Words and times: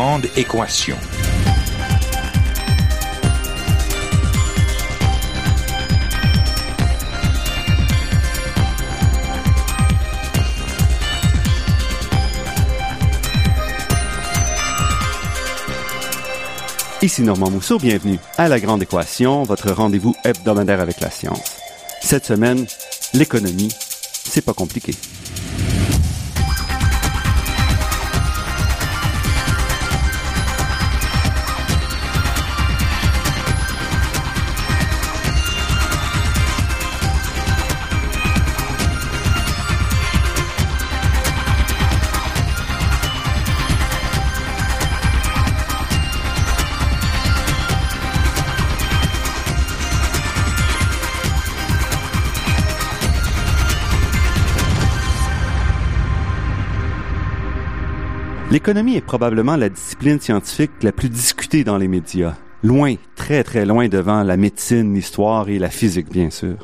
Grande 0.00 0.26
équation. 0.36 0.96
Ici 17.02 17.22
Normand 17.22 17.50
Mousseau, 17.50 17.78
bienvenue 17.80 18.20
à 18.36 18.46
La 18.46 18.60
Grande 18.60 18.84
Équation, 18.84 19.42
votre 19.42 19.72
rendez-vous 19.72 20.14
hebdomadaire 20.24 20.78
avec 20.80 21.00
la 21.00 21.10
science. 21.10 21.56
Cette 22.00 22.24
semaine, 22.24 22.68
l'économie, 23.14 23.72
c'est 23.72 24.44
pas 24.44 24.54
compliqué. 24.54 24.94
L'économie 58.50 58.96
est 58.96 59.02
probablement 59.02 59.56
la 59.56 59.68
discipline 59.68 60.18
scientifique 60.20 60.70
la 60.82 60.90
plus 60.90 61.10
discutée 61.10 61.64
dans 61.64 61.76
les 61.76 61.86
médias. 61.86 62.34
Loin, 62.62 62.94
très 63.14 63.44
très 63.44 63.66
loin 63.66 63.88
devant 63.88 64.22
la 64.22 64.38
médecine, 64.38 64.94
l'histoire 64.94 65.50
et 65.50 65.58
la 65.58 65.68
physique, 65.68 66.10
bien 66.10 66.30
sûr. 66.30 66.56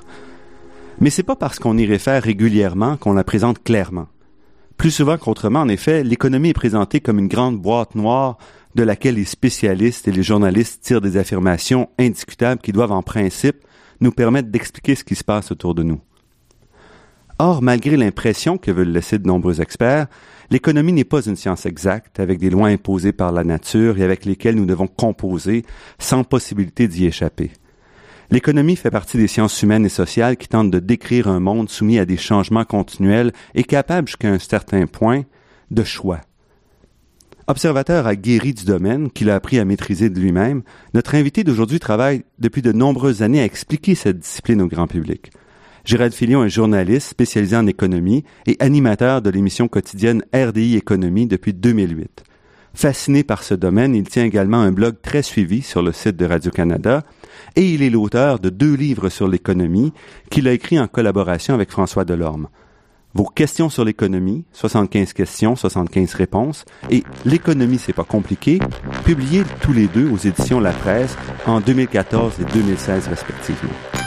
Mais 0.99 1.11
c'est 1.11 1.23
pas 1.23 1.37
parce 1.37 1.59
qu'on 1.59 1.77
y 1.77 1.85
réfère 1.85 2.23
régulièrement 2.23 2.97
qu'on 2.97 3.13
la 3.13 3.23
présente 3.23 3.63
clairement. 3.63 4.07
Plus 4.79 4.93
souvent 4.93 5.19
qu'autrement, 5.19 5.61
en 5.61 5.69
effet, 5.69 6.03
l'économie 6.03 6.49
est 6.49 6.55
présentée 6.55 7.01
comme 7.01 7.19
une 7.19 7.29
grande 7.29 7.61
boîte 7.61 7.95
noire 7.95 8.39
de 8.75 8.83
laquelle 8.83 9.17
les 9.17 9.27
spécialistes 9.27 10.09
et 10.09 10.13
les 10.13 10.23
journalistes 10.23 10.83
tirent 10.83 11.03
des 11.03 11.19
affirmations 11.19 11.91
indiscutables 11.99 12.63
qui 12.63 12.73
doivent 12.73 12.93
en 12.93 13.03
principe 13.03 13.59
nous 14.01 14.11
permettre 14.11 14.49
d'expliquer 14.49 14.95
ce 14.95 15.05
qui 15.05 15.17
se 15.17 15.25
passe 15.25 15.53
autour 15.53 15.75
de 15.75 15.83
nous. 15.83 16.01
Or, 17.39 17.63
malgré 17.63 17.97
l'impression 17.97 18.59
que 18.59 18.71
veulent 18.71 18.93
laisser 18.93 19.19
de 19.19 19.27
nombreux 19.27 19.61
experts, 19.61 20.07
l'économie 20.51 20.93
n'est 20.93 21.05
pas 21.05 21.25
une 21.25 21.35
science 21.35 21.67
exacte 21.67 22.21
avec 22.21 22.39
des 22.39 22.51
lois 22.51 22.69
imposées 22.69 23.13
par 23.13 23.33
la 23.33 23.43
nature 23.43 23.99
et 23.99 24.05
avec 24.05 24.25
lesquelles 24.25 24.55
nous 24.55 24.67
devons 24.67 24.87
composer 24.87 25.65
sans 25.99 26.23
possibilité 26.23 26.87
d'y 26.87 27.07
échapper. 27.07 27.51
L'économie 28.31 28.77
fait 28.77 28.91
partie 28.91 29.17
des 29.17 29.27
sciences 29.27 29.61
humaines 29.63 29.85
et 29.85 29.91
sociales 29.91 30.37
qui 30.37 30.49
tentent 30.49 30.71
de 30.71 30.79
décrire 30.79 31.29
un 31.29 31.41
monde 31.41 31.69
soumis 31.69 31.99
à 31.99 32.05
des 32.05 32.17
changements 32.17 32.65
continuels 32.65 33.33
et 33.55 33.65
capable 33.65 34.09
jusqu'à 34.09 34.31
un 34.31 34.39
certain 34.39 34.87
point 34.87 35.25
de 35.71 35.83
choix. 35.83 36.21
Observateur 37.47 38.11
guéri 38.15 38.55
du 38.55 38.65
domaine, 38.65 39.11
qu'il 39.11 39.29
a 39.29 39.35
appris 39.35 39.59
à 39.59 39.65
maîtriser 39.67 40.09
de 40.09 40.19
lui-même, 40.19 40.63
notre 40.95 41.15
invité 41.15 41.45
d'aujourd'hui 41.45 41.79
travaille 41.79 42.25
depuis 42.39 42.63
de 42.63 42.73
nombreuses 42.73 43.23
années 43.23 43.41
à 43.41 43.45
expliquer 43.45 43.95
cette 43.95 44.21
discipline 44.21 44.63
au 44.63 44.69
grand 44.69 44.87
public. 44.87 45.31
Gérald 45.85 46.15
Filion 46.15 46.43
est 46.43 46.49
journaliste 46.49 47.09
spécialisé 47.11 47.55
en 47.57 47.67
économie 47.67 48.25
et 48.47 48.57
animateur 48.59 49.21
de 49.21 49.29
l'émission 49.29 49.69
quotidienne 49.69 50.25
RDI 50.35 50.77
Économie 50.77 51.27
depuis 51.27 51.53
2008. 51.53 52.25
Fasciné 52.73 53.23
par 53.23 53.43
ce 53.43 53.53
domaine, 53.53 53.95
il 53.95 54.09
tient 54.09 54.25
également 54.25 54.63
un 54.63 54.73
blog 54.73 54.95
très 55.03 55.21
suivi 55.21 55.61
sur 55.61 55.83
le 55.83 55.93
site 55.93 56.17
de 56.17 56.25
Radio-Canada 56.25 57.03
et 57.55 57.69
il 57.69 57.83
est 57.83 57.91
l'auteur 57.91 58.39
de 58.39 58.49
deux 58.49 58.75
livres 58.75 59.11
sur 59.11 59.29
l'économie 59.29 59.93
qu'il 60.31 60.49
a 60.49 60.53
écrit 60.53 60.81
en 60.81 60.89
collaboration 60.89 61.53
avec 61.53 61.71
François 61.71 62.07
Delorme. 62.07 62.49
Vos 63.13 63.27
questions 63.27 63.69
sur 63.69 63.85
l'économie, 63.85 64.45
75 64.55 65.13
questions, 65.13 65.55
75 65.55 66.15
réponses, 66.15 66.65
et 66.91 67.05
L'économie, 67.27 67.79
c'est 67.79 67.93
pas 67.93 68.05
compliqué, 68.05 68.59
publiés 69.05 69.45
tous 69.61 69.75
les 69.75 69.87
deux 69.87 70.11
aux 70.11 70.17
éditions 70.17 70.61
La 70.61 70.73
Presse 70.73 71.17
en 71.47 71.61
2014 71.61 72.41
et 72.41 72.45
2016 72.53 73.07
respectivement. 73.09 74.04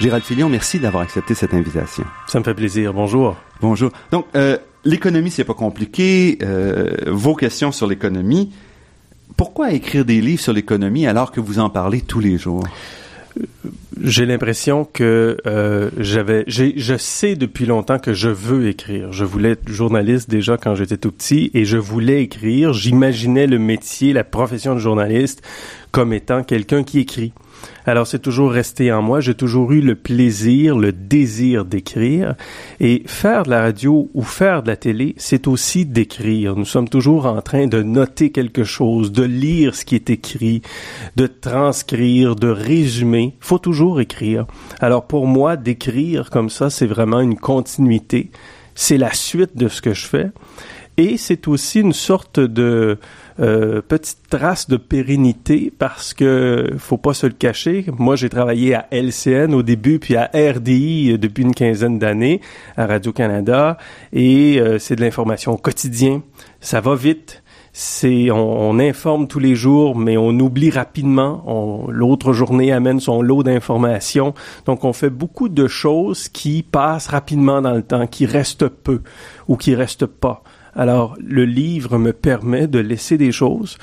Gérald 0.00 0.24
Filion, 0.24 0.48
merci 0.48 0.78
d'avoir 0.78 1.02
accepté 1.02 1.34
cette 1.34 1.52
invitation. 1.52 2.04
Ça 2.26 2.38
me 2.38 2.44
fait 2.44 2.54
plaisir. 2.54 2.94
Bonjour. 2.94 3.36
Bonjour. 3.60 3.90
Donc, 4.10 4.24
euh, 4.34 4.56
l'économie, 4.82 5.30
c'est 5.30 5.44
pas 5.44 5.52
compliqué. 5.52 6.38
Euh, 6.42 6.94
vos 7.06 7.34
questions 7.34 7.70
sur 7.70 7.86
l'économie. 7.86 8.50
Pourquoi 9.36 9.72
écrire 9.72 10.06
des 10.06 10.22
livres 10.22 10.40
sur 10.40 10.54
l'économie 10.54 11.06
alors 11.06 11.32
que 11.32 11.40
vous 11.40 11.58
en 11.58 11.68
parlez 11.68 12.00
tous 12.00 12.18
les 12.18 12.38
jours? 12.38 12.64
J'ai 14.02 14.24
l'impression 14.24 14.86
que 14.90 15.36
euh, 15.46 15.90
j'avais, 15.98 16.44
je 16.46 16.96
sais 16.96 17.36
depuis 17.36 17.66
longtemps 17.66 17.98
que 17.98 18.14
je 18.14 18.30
veux 18.30 18.68
écrire. 18.68 19.12
Je 19.12 19.26
voulais 19.26 19.50
être 19.50 19.68
journaliste 19.68 20.30
déjà 20.30 20.56
quand 20.56 20.74
j'étais 20.74 20.96
tout 20.96 21.12
petit 21.12 21.50
et 21.52 21.66
je 21.66 21.76
voulais 21.76 22.22
écrire. 22.22 22.72
J'imaginais 22.72 23.46
le 23.46 23.58
métier, 23.58 24.14
la 24.14 24.24
profession 24.24 24.74
de 24.74 24.80
journaliste 24.80 25.42
comme 25.90 26.14
étant 26.14 26.42
quelqu'un 26.42 26.84
qui 26.84 27.00
écrit. 27.00 27.34
Alors 27.86 28.06
c'est 28.06 28.18
toujours 28.18 28.52
resté 28.52 28.92
en 28.92 29.02
moi, 29.02 29.20
j'ai 29.20 29.34
toujours 29.34 29.72
eu 29.72 29.80
le 29.80 29.94
plaisir, 29.94 30.76
le 30.76 30.92
désir 30.92 31.64
d'écrire 31.64 32.34
et 32.78 33.02
faire 33.06 33.44
de 33.44 33.50
la 33.50 33.62
radio 33.62 34.10
ou 34.14 34.22
faire 34.22 34.62
de 34.62 34.68
la 34.68 34.76
télé, 34.76 35.14
c'est 35.16 35.48
aussi 35.48 35.86
d'écrire. 35.86 36.56
Nous 36.56 36.64
sommes 36.64 36.88
toujours 36.88 37.26
en 37.26 37.40
train 37.40 37.66
de 37.66 37.82
noter 37.82 38.30
quelque 38.30 38.64
chose, 38.64 39.12
de 39.12 39.24
lire 39.24 39.74
ce 39.74 39.84
qui 39.84 39.94
est 39.94 40.10
écrit, 40.10 40.62
de 41.16 41.26
transcrire, 41.26 42.36
de 42.36 42.48
résumer. 42.48 43.34
Faut 43.40 43.58
toujours 43.58 44.00
écrire. 44.00 44.46
Alors 44.80 45.06
pour 45.06 45.26
moi, 45.26 45.56
d'écrire 45.56 46.30
comme 46.30 46.50
ça, 46.50 46.70
c'est 46.70 46.86
vraiment 46.86 47.20
une 47.20 47.36
continuité. 47.36 48.30
C'est 48.74 48.98
la 48.98 49.12
suite 49.12 49.56
de 49.56 49.68
ce 49.68 49.82
que 49.82 49.94
je 49.94 50.06
fais. 50.06 50.30
Et 50.96 51.16
c'est 51.16 51.48
aussi 51.48 51.80
une 51.80 51.92
sorte 51.92 52.40
de 52.40 52.98
euh, 53.40 53.80
petite 53.80 54.28
trace 54.28 54.68
de 54.68 54.76
pérennité 54.76 55.72
parce 55.78 56.12
que 56.12 56.70
faut 56.78 56.98
pas 56.98 57.14
se 57.14 57.26
le 57.26 57.32
cacher. 57.32 57.86
Moi, 57.96 58.16
j'ai 58.16 58.28
travaillé 58.28 58.74
à 58.74 58.86
LCN 58.90 59.54
au 59.54 59.62
début, 59.62 59.98
puis 59.98 60.16
à 60.16 60.30
RDI 60.34 61.18
depuis 61.18 61.42
une 61.42 61.54
quinzaine 61.54 61.98
d'années 61.98 62.40
à 62.76 62.86
Radio 62.86 63.12
Canada, 63.12 63.78
et 64.12 64.60
euh, 64.60 64.78
c'est 64.78 64.96
de 64.96 65.00
l'information 65.00 65.56
quotidien. 65.56 66.22
Ça 66.60 66.80
va 66.80 66.94
vite. 66.94 67.42
C'est 67.72 68.30
on, 68.32 68.78
informe 68.80 69.28
tous 69.28 69.38
les 69.38 69.54
jours, 69.54 69.96
mais 69.96 70.16
on 70.16 70.30
oublie 70.30 70.70
rapidement. 70.70 71.86
L'autre 71.88 72.32
journée 72.32 72.72
amène 72.72 72.98
son 72.98 73.22
lot 73.22 73.44
d'informations. 73.44 74.34
Donc, 74.66 74.84
on 74.84 74.92
fait 74.92 75.08
beaucoup 75.08 75.48
de 75.48 75.68
choses 75.68 76.28
qui 76.28 76.64
passent 76.64 77.06
rapidement 77.06 77.62
dans 77.62 77.72
le 77.72 77.82
temps, 77.82 78.08
qui 78.08 78.26
restent 78.26 78.68
peu 78.68 79.02
ou 79.46 79.56
qui 79.56 79.76
restent 79.76 80.06
pas. 80.06 80.42
Alors, 80.74 81.16
le 81.20 81.44
livre 81.44 81.98
me 81.98 82.12
permet 82.12 82.66
de 82.66 82.78
laisser 82.78 83.18
des 83.18 83.32
choses 83.32 83.78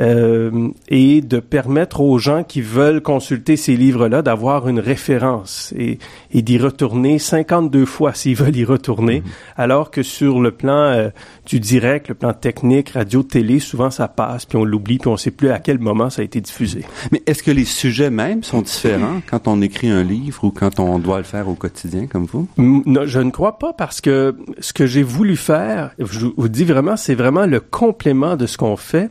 euh, 0.00 0.68
et 0.88 1.20
de 1.20 1.38
permettre 1.40 2.00
aux 2.00 2.18
gens 2.18 2.44
qui 2.44 2.60
veulent 2.60 3.02
consulter 3.02 3.56
ces 3.56 3.76
livres-là 3.76 4.22
d'avoir 4.22 4.68
une 4.68 4.80
référence 4.80 5.72
et, 5.76 5.98
et 6.32 6.42
d'y 6.42 6.58
retourner 6.58 7.18
52 7.18 7.84
fois 7.84 8.14
s'ils 8.14 8.36
veulent 8.36 8.56
y 8.56 8.64
retourner, 8.64 9.20
mhm. 9.20 9.26
alors 9.56 9.90
que 9.90 10.02
sur 10.02 10.40
le 10.40 10.50
plan 10.50 10.72
euh, 10.72 11.08
du 11.46 11.60
direct, 11.60 12.08
le 12.08 12.14
plan 12.14 12.32
technique, 12.32 12.90
radio, 12.90 13.22
télé, 13.22 13.58
souvent 13.58 13.90
ça 13.90 14.08
passe, 14.08 14.46
puis 14.46 14.56
on 14.56 14.64
l'oublie, 14.64 14.98
puis 14.98 15.08
on 15.08 15.12
ne 15.12 15.16
sait 15.16 15.30
plus 15.30 15.50
à 15.50 15.58
quel 15.58 15.78
moment 15.78 16.10
ça 16.10 16.22
a 16.22 16.24
été 16.24 16.40
diffusé. 16.40 16.84
Mais 17.10 17.22
est-ce 17.26 17.42
que 17.42 17.50
les 17.50 17.64
sujets 17.64 18.10
même 18.10 18.42
sont 18.42 18.62
différents 18.62 19.20
quand 19.28 19.48
on 19.48 19.60
écrit 19.60 19.88
un 19.88 20.02
livre 20.02 20.44
ou 20.44 20.50
quand 20.50 20.80
on 20.80 20.98
doit 20.98 21.18
le 21.18 21.24
faire 21.24 21.48
au 21.48 21.54
quotidien 21.54 22.06
comme 22.06 22.24
vous? 22.24 22.48
Non, 22.56 23.06
je 23.06 23.20
ne 23.20 23.30
crois 23.30 23.58
pas 23.58 23.72
parce 23.72 24.00
que 24.00 24.36
ce 24.58 24.72
que 24.72 24.86
j'ai 24.86 25.02
voulu 25.02 25.36
faire, 25.36 25.90
je 25.98 26.26
vous 26.36 26.48
dis 26.48 26.64
vraiment, 26.64 26.96
c'est 26.96 27.14
vraiment 27.14 27.46
le 27.46 27.60
complément 27.60 28.36
de 28.36 28.46
ce 28.46 28.56
qu'on 28.56 28.76
fait. 28.76 29.10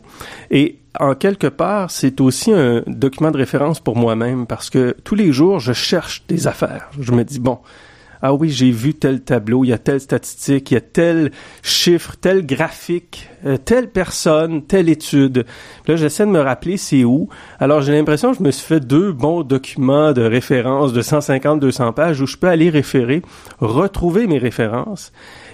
Et 0.49 0.80
en 0.99 1.15
quelque 1.15 1.47
part, 1.47 1.91
c'est 1.91 2.19
aussi 2.21 2.51
un 2.51 2.83
document 2.87 3.31
de 3.31 3.37
référence 3.37 3.79
pour 3.79 3.95
moi-même 3.95 4.45
parce 4.45 4.69
que 4.69 4.95
tous 5.03 5.15
les 5.15 5.31
jours, 5.31 5.59
je 5.59 5.73
cherche 5.73 6.23
des 6.27 6.47
affaires. 6.47 6.89
Je 6.99 7.11
me 7.11 7.23
dis, 7.23 7.39
bon, 7.39 7.59
ah 8.21 8.33
oui, 8.33 8.49
j'ai 8.49 8.69
vu 8.69 8.93
tel 8.93 9.21
tableau, 9.21 9.63
il 9.63 9.69
y 9.69 9.73
a 9.73 9.79
telle 9.79 9.99
statistique, 9.99 10.69
il 10.69 10.75
y 10.75 10.77
a 10.77 10.81
tel 10.81 11.31
chiffre, 11.63 12.15
tel 12.19 12.45
graphique, 12.45 13.29
euh, 13.45 13.57
telle 13.57 13.89
personne, 13.89 14.63
telle 14.63 14.89
étude. 14.89 15.45
là, 15.87 15.95
j'essaie 15.95 16.25
de 16.25 16.31
me 16.31 16.39
rappeler 16.39 16.77
c'est 16.77 17.03
où. 17.03 17.29
Alors, 17.59 17.81
j'ai 17.81 17.93
l'impression 17.93 18.31
que 18.31 18.37
je 18.37 18.43
me 18.43 18.51
suis 18.51 18.67
fait 18.67 18.79
deux 18.79 19.11
bons 19.11 19.41
documents 19.41 20.11
de 20.11 20.21
référence 20.21 20.93
de 20.93 21.01
150-200 21.01 21.93
pages 21.93 22.21
où 22.21 22.27
je 22.27 22.37
peux 22.37 22.47
aller 22.47 22.69
référer, 22.69 23.23
retrouver 23.59 24.27
mes 24.27 24.37
références 24.37 25.11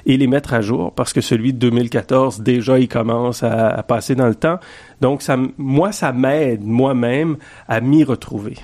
et 0.07 0.17
les 0.17 0.25
mettre 0.25 0.55
à 0.55 0.61
jour 0.61 0.91
parce 0.93 1.13
que 1.13 1.21
celui 1.21 1.53
de 1.53 1.59
2014, 1.59 2.41
déjà, 2.41 2.79
il 2.79 2.87
commence 2.87 3.43
à, 3.43 3.67
à 3.67 3.83
passer 3.83 4.15
dans 4.15 4.27
le 4.27 4.35
temps. 4.35 4.57
Donc, 5.01 5.21
ça, 5.21 5.37
moi, 5.57 5.91
ça 5.91 6.13
m'aide 6.13 6.63
moi-même 6.63 7.37
à 7.67 7.81
m'y 7.81 8.03
retrouver. 8.03 8.55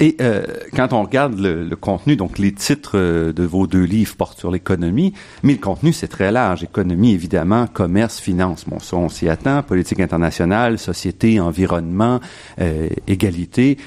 Et 0.00 0.16
euh, 0.20 0.42
quand 0.74 0.92
on 0.92 1.02
regarde 1.02 1.38
le, 1.38 1.64
le, 1.64 1.76
contenu, 1.76 2.14
donc 2.14 2.38
les 2.38 2.52
titres 2.52 2.92
euh, 2.94 3.32
de 3.32 3.42
vos 3.42 3.66
deux 3.66 3.82
livres 3.82 4.14
portent 4.16 4.38
sur 4.38 4.50
l'économie, 4.50 5.12
mais 5.42 5.54
le 5.54 5.58
contenu 5.58 5.92
c'est 5.92 6.08
très 6.08 6.30
large. 6.30 6.62
Économie 6.62 7.12
évidemment, 7.12 7.66
commerce, 7.66 8.20
finance. 8.20 8.64
Bon, 8.66 8.78
ça 8.78 8.96
on 8.96 9.08
s'y 9.08 9.28
attend. 9.28 9.62
Politique 9.62 10.00
internationale, 10.00 10.78
société, 10.78 11.40
environnement, 11.40 12.20
euh, 12.60 12.88
égalité. 13.06 13.78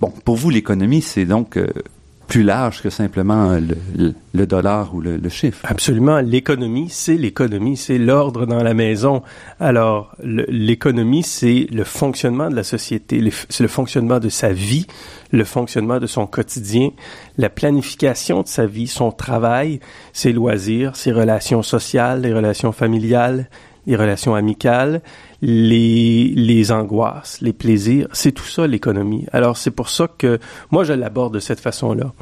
Bon, 0.00 0.12
pour 0.24 0.36
vous 0.36 0.50
l'économie 0.50 1.02
c'est 1.02 1.24
donc 1.24 1.56
euh, 1.56 1.66
plus 2.26 2.42
large 2.42 2.82
que 2.82 2.90
simplement 2.90 3.52
le, 3.52 4.14
le, 4.34 4.46
dollar 4.46 4.94
ou 4.94 5.00
le 5.00 5.28
chiffre. 5.28 5.60
Absolument. 5.64 6.20
L'économie, 6.20 6.88
c'est 6.90 7.16
l'économie, 7.16 7.76
c'est 7.76 7.98
l'ordre 7.98 8.46
dans 8.46 8.62
la 8.62 8.74
maison. 8.74 9.22
Alors, 9.60 10.14
l'économie, 10.22 11.22
c'est 11.22 11.66
le 11.70 11.84
fonctionnement 11.84 12.50
de 12.50 12.56
la 12.56 12.64
société, 12.64 13.22
c'est 13.48 13.62
le 13.62 13.68
fonctionnement 13.68 14.18
de 14.18 14.28
sa 14.28 14.52
vie, 14.52 14.86
le 15.32 15.44
fonctionnement 15.44 15.98
de 15.98 16.06
son 16.06 16.26
quotidien, 16.26 16.90
la 17.38 17.48
planification 17.48 18.42
de 18.42 18.48
sa 18.48 18.66
vie, 18.66 18.86
son 18.86 19.12
travail, 19.12 19.80
ses 20.12 20.32
loisirs, 20.32 20.96
ses 20.96 21.12
relations 21.12 21.62
sociales, 21.62 22.22
les 22.22 22.32
relations 22.32 22.72
familiales, 22.72 23.48
les 23.86 23.96
relations 23.96 24.34
amicales, 24.34 25.00
les, 25.42 26.32
les 26.34 26.72
angoisses, 26.72 27.40
les 27.40 27.52
plaisirs, 27.52 28.08
c'est 28.12 28.32
tout 28.32 28.44
ça 28.44 28.66
l'économie. 28.66 29.26
Alors 29.32 29.56
c'est 29.56 29.70
pour 29.70 29.88
ça 29.88 30.08
que 30.08 30.38
moi 30.70 30.84
je 30.84 30.92
l'aborde 30.92 31.34
de 31.34 31.40
cette 31.40 31.60
façon-là. 31.60 32.12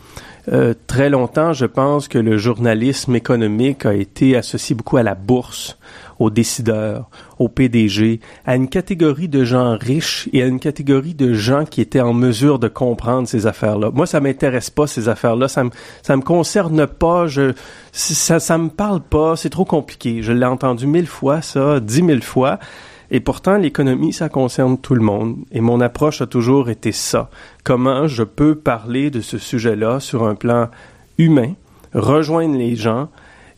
Euh, 0.52 0.74
très 0.86 1.08
longtemps, 1.08 1.52
je 1.54 1.64
pense 1.64 2.06
que 2.06 2.18
le 2.18 2.36
journalisme 2.36 3.14
économique 3.16 3.86
a 3.86 3.94
été 3.94 4.36
associé 4.36 4.76
beaucoup 4.76 4.98
à 4.98 5.02
la 5.02 5.14
bourse, 5.14 5.78
aux 6.18 6.28
décideurs, 6.28 7.08
aux 7.38 7.48
PDG, 7.48 8.20
à 8.44 8.54
une 8.56 8.68
catégorie 8.68 9.28
de 9.28 9.42
gens 9.42 9.76
riches 9.78 10.28
et 10.32 10.42
à 10.42 10.46
une 10.46 10.60
catégorie 10.60 11.14
de 11.14 11.32
gens 11.32 11.64
qui 11.64 11.80
étaient 11.80 12.00
en 12.00 12.12
mesure 12.12 12.58
de 12.58 12.68
comprendre 12.68 13.26
ces 13.26 13.46
affaires-là. 13.46 13.90
Moi, 13.92 14.06
ça 14.06 14.20
m'intéresse 14.20 14.68
pas 14.68 14.86
ces 14.86 15.08
affaires-là, 15.08 15.48
ça 15.48 15.64
me 15.64 15.70
ça 16.02 16.16
me 16.16 16.22
concerne 16.22 16.86
pas, 16.86 17.26
je 17.26 17.52
ça 17.92 18.38
ça 18.38 18.58
me 18.58 18.68
parle 18.68 19.00
pas, 19.00 19.36
c'est 19.36 19.50
trop 19.50 19.64
compliqué. 19.64 20.22
Je 20.22 20.32
l'ai 20.32 20.46
entendu 20.46 20.86
mille 20.86 21.06
fois 21.06 21.40
ça, 21.40 21.80
dix 21.80 22.02
mille 22.02 22.22
fois. 22.22 22.58
Et 23.10 23.20
pourtant, 23.20 23.56
l'économie, 23.56 24.12
ça 24.12 24.28
concerne 24.28 24.78
tout 24.78 24.94
le 24.94 25.02
monde. 25.02 25.36
Et 25.52 25.60
mon 25.60 25.80
approche 25.80 26.20
a 26.20 26.26
toujours 26.26 26.70
été 26.70 26.92
ça. 26.92 27.30
Comment 27.62 28.06
je 28.06 28.22
peux 28.22 28.54
parler 28.54 29.10
de 29.10 29.20
ce 29.20 29.38
sujet-là 29.38 30.00
sur 30.00 30.26
un 30.26 30.34
plan 30.34 30.68
humain, 31.18 31.54
rejoindre 31.92 32.56
les 32.56 32.76
gens 32.76 33.08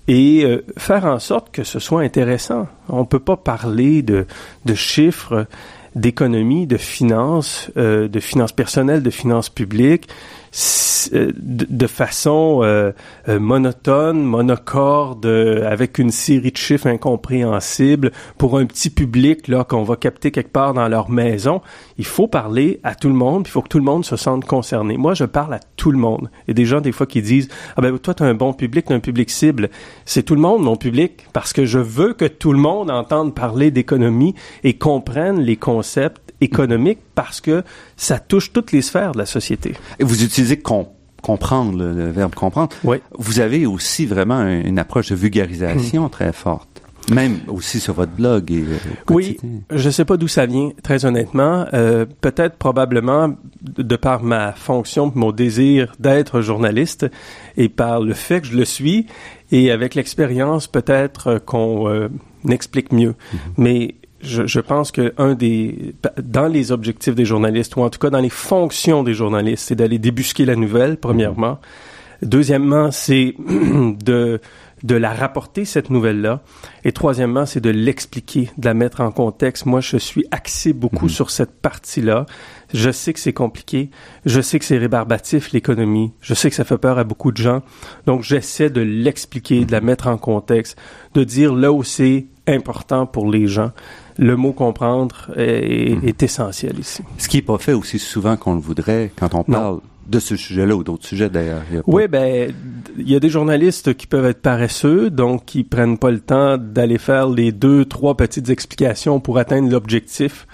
et 0.08 0.44
euh, 0.44 0.64
faire 0.76 1.04
en 1.04 1.18
sorte 1.18 1.50
que 1.50 1.64
ce 1.64 1.78
soit 1.78 2.02
intéressant? 2.02 2.66
On 2.88 3.00
ne 3.00 3.06
peut 3.06 3.20
pas 3.20 3.36
parler 3.36 4.02
de, 4.02 4.26
chiffres, 4.74 5.46
d'économie, 5.94 6.66
de 6.66 6.76
finances, 6.76 7.70
euh, 7.76 8.08
de 8.08 8.20
finances 8.20 8.52
personnelles, 8.52 9.02
de 9.02 9.10
finances 9.10 9.48
publiques 9.48 10.08
euh, 11.12 11.32
de 11.36 11.86
façon 11.86 12.60
euh, 12.62 12.92
euh, 13.28 13.38
monotone, 13.38 14.22
monocorde, 14.22 15.26
avec 15.26 15.98
une 15.98 16.10
série 16.10 16.50
de 16.50 16.56
chiffres 16.56 16.86
incompréhensibles 16.86 18.12
pour 18.38 18.58
un 18.58 18.66
petit 18.66 18.90
public 18.90 19.48
là 19.48 19.64
qu'on 19.64 19.82
va 19.82 19.96
capter 19.96 20.30
quelque 20.30 20.50
part 20.50 20.74
dans 20.74 20.88
leur 20.88 21.10
maison. 21.10 21.60
Il 21.98 22.06
faut 22.06 22.26
parler 22.26 22.80
à 22.84 22.94
tout 22.94 23.08
le 23.08 23.14
monde, 23.14 23.44
il 23.46 23.50
faut 23.50 23.62
que 23.62 23.68
tout 23.68 23.78
le 23.78 23.84
monde 23.84 24.04
se 24.04 24.16
sente 24.16 24.44
concerné. 24.44 24.96
Moi, 24.96 25.14
je 25.14 25.24
parle 25.24 25.54
à 25.54 25.60
tout 25.76 25.90
le 25.90 25.98
monde. 25.98 26.30
Il 26.46 26.48
y 26.48 26.50
a 26.52 26.54
des 26.54 26.66
gens 26.66 26.80
des 26.80 26.92
fois 26.92 27.06
qui 27.06 27.22
disent 27.22 27.48
ah 27.76 27.82
ben 27.82 27.98
toi 27.98 28.14
tu 28.14 28.22
as 28.22 28.26
un 28.26 28.34
bon 28.34 28.52
public, 28.52 28.86
tu 28.86 28.92
un 28.92 29.00
public 29.00 29.30
cible. 29.30 29.70
C'est 30.04 30.22
tout 30.22 30.34
le 30.34 30.40
monde 30.40 30.62
mon 30.62 30.76
public 30.76 31.26
parce 31.32 31.52
que 31.52 31.66
je 31.66 31.78
veux 31.78 32.14
que 32.14 32.24
tout 32.24 32.52
le 32.52 32.58
monde 32.58 32.90
entende 32.90 33.34
parler 33.34 33.70
d'économie 33.70 34.34
et 34.64 34.74
comprenne 34.74 35.40
les 35.40 35.56
concepts 35.56 36.26
économique 36.40 36.98
parce 37.14 37.40
que 37.40 37.62
ça 37.96 38.18
touche 38.18 38.52
toutes 38.52 38.72
les 38.72 38.82
sphères 38.82 39.12
de 39.12 39.18
la 39.18 39.26
société. 39.26 39.74
Comprendre, 40.54 41.76
le, 41.76 42.10
verbe 42.10 42.34
comprendre. 42.34 42.74
Oui. 42.84 42.98
Vous 43.18 43.40
avez 43.40 43.66
aussi 43.66 44.06
vraiment 44.06 44.46
une 44.46 44.78
approche 44.78 45.10
de 45.10 45.16
vulgarisation 45.16 46.06
hmm. 46.06 46.10
très 46.10 46.32
forte. 46.32 46.68
Même 47.12 47.38
aussi 47.46 47.78
sur 47.78 47.94
votre 47.94 48.12
blog 48.12 48.50
et 48.50 48.62
euh, 48.62 48.78
Oui, 49.10 49.38
je 49.70 49.90
sais 49.90 50.04
pas 50.04 50.16
d'où 50.16 50.26
ça 50.26 50.46
vient, 50.46 50.70
très 50.82 51.04
honnêtement. 51.04 51.66
Euh, 51.72 52.04
Peut-être 52.20 52.56
probablement 52.56 53.34
de 53.62 53.96
par 53.96 54.22
ma 54.22 54.52
fonction, 54.52 55.12
mon 55.14 55.30
désir 55.30 55.94
d'être 56.00 56.40
journaliste 56.40 57.06
et 57.56 57.68
par 57.68 58.00
le 58.00 58.12
fait 58.12 58.40
que 58.40 58.48
je 58.48 58.56
le 58.56 58.64
suis 58.64 59.06
et 59.52 59.70
avec 59.70 59.94
l'expérience 59.94 60.66
peut-être 60.66 61.40
qu'on 61.44 61.88
euh, 61.88 62.08
explique 62.48 62.92
mieux. 62.92 63.14
Hmm. 63.32 63.36
Mais 63.56 63.94
je, 64.26 64.46
je, 64.46 64.60
pense 64.60 64.92
que 64.92 65.14
un 65.18 65.34
des 65.34 65.94
dans 66.22 66.46
les 66.46 66.72
objectifs 66.72 67.14
des 67.14 67.24
journalistes 67.24 67.76
ou 67.76 67.82
en 67.82 67.90
tout 67.90 67.98
cas 67.98 68.10
dans 68.10 68.20
les 68.20 68.30
fonctions 68.30 69.02
des 69.02 69.14
journalistes, 69.14 69.64
c'est 69.68 69.74
d'aller 69.74 69.98
débusquer 69.98 70.44
la 70.44 70.56
nouvelle 70.56 70.98
premièrement. 70.98 71.58
Deuxièmement, 72.22 72.90
c'est 72.90 73.34
de 74.04 74.40
de 74.82 74.94
la 74.94 75.12
rapporter 75.12 75.64
cette 75.64 75.90
nouvelle-là. 75.90 76.42
Et 76.84 76.92
troisièmement, 76.92 77.46
c'est 77.46 77.60
de 77.60 77.70
l'expliquer, 77.70 78.50
de 78.58 78.66
la 78.66 78.74
mettre 78.74 79.00
en 79.00 79.10
contexte. 79.10 79.66
Moi, 79.66 79.80
je 79.80 79.96
suis 79.96 80.26
axé 80.30 80.72
beaucoup 80.72 81.06
mhm. 81.06 81.10
sur 81.10 81.30
cette 81.30 81.60
partie-là. 81.60 82.26
Je 82.74 82.90
sais 82.90 83.12
que 83.12 83.20
c'est 83.20 83.32
compliqué. 83.32 83.90
Je 84.26 84.40
sais 84.40 84.58
que 84.58 84.64
c'est 84.64 84.78
rébarbatif, 84.78 85.52
l'économie. 85.52 86.12
Je 86.20 86.34
sais 86.34 86.50
que 86.50 86.56
ça 86.56 86.64
fait 86.64 86.78
peur 86.78 86.98
à 86.98 87.04
beaucoup 87.04 87.32
de 87.32 87.38
gens. 87.38 87.62
Donc, 88.06 88.22
j'essaie 88.22 88.70
de 88.70 88.82
l'expliquer, 88.82 89.64
de 89.64 89.72
la 89.72 89.80
mettre 89.80 90.08
en 90.08 90.18
contexte, 90.18 90.78
de 91.14 91.24
dire 91.24 91.54
là 91.54 91.72
où 91.72 91.82
c'est 91.82 92.26
important 92.46 93.06
pour 93.06 93.30
les 93.30 93.46
gens 93.48 93.72
le 94.18 94.36
mot 94.36 94.52
comprendre 94.52 95.30
est, 95.36 95.94
mhm. 95.94 96.08
est, 96.08 96.22
essentiel 96.22 96.78
ici. 96.78 97.02
Ce 97.18 97.28
qui 97.28 97.38
n'est 97.38 97.42
pas 97.42 97.58
fait 97.58 97.72
aussi 97.72 97.98
souvent 97.98 98.36
qu'on 98.36 98.54
le 98.54 98.60
voudrait 98.60 99.10
quand 99.16 99.34
on 99.34 99.44
parle 99.44 99.80
de 100.08 100.20
ce 100.20 100.36
sujet-là 100.36 100.76
ou 100.76 100.84
d'autres 100.84 101.06
sujets 101.06 101.28
d'ailleurs. 101.28 101.62
Oui, 101.86 102.06
ben 102.08 102.52
il 102.96 103.10
y 103.10 103.16
a 103.16 103.20
des 103.20 103.28
journalistes 103.28 103.94
qui 103.94 104.06
peuvent 104.06 104.26
être 104.26 104.40
paresseux, 104.40 105.10
donc 105.10 105.44
qui 105.46 105.64
prennent 105.64 105.98
pas 105.98 106.10
le 106.10 106.20
temps 106.20 106.58
d'aller 106.58 106.98
faire 106.98 107.28
les 107.28 107.52
deux, 107.52 107.84
trois 107.84 108.16
petites 108.16 108.48
explications 108.48 109.20
pour 109.20 109.38
atteindre 109.38 109.68
l'objectif 109.68 110.46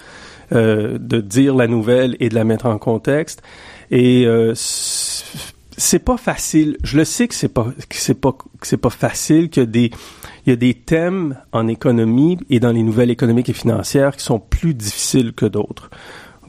euh, 0.51 0.97
de 0.99 1.21
dire 1.21 1.55
la 1.55 1.67
nouvelle 1.67 2.17
et 2.19 2.29
de 2.29 2.35
la 2.35 2.43
mettre 2.43 2.65
en 2.65 2.77
contexte. 2.77 3.41
Et 3.91 4.25
euh, 4.25 4.53
c'est 5.83 5.99
pas 5.99 6.17
facile. 6.17 6.77
Je 6.83 6.97
le 6.97 7.03
sais 7.03 7.27
que 7.27 7.35
c'est 7.35 7.49
pas 7.49 7.65
que 7.89 7.95
c'est 7.95 8.13
pas 8.13 8.31
que 8.31 8.67
c'est 8.67 8.77
pas 8.77 8.89
facile 8.89 9.49
que 9.49 9.61
des 9.61 9.91
il 10.45 10.49
y 10.49 10.53
a 10.53 10.55
des 10.55 10.73
thèmes 10.73 11.37
en 11.51 11.67
économie 11.67 12.37
et 12.49 12.59
dans 12.59 12.71
les 12.71 12.83
nouvelles 12.83 13.11
économiques 13.11 13.49
et 13.49 13.53
financières 13.53 14.15
qui 14.15 14.23
sont 14.23 14.39
plus 14.39 14.73
difficiles 14.73 15.33
que 15.33 15.45
d'autres. 15.45 15.89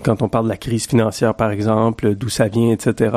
Quand 0.05 0.23
on 0.23 0.29
parle 0.29 0.45
de 0.45 0.51
la 0.51 0.57
crise 0.57 0.87
financière, 0.87 1.35
par 1.35 1.51
exemple, 1.51 2.15
d'où 2.15 2.29
ça 2.29 2.49
vient, 2.49 2.71
etc., 2.71 3.17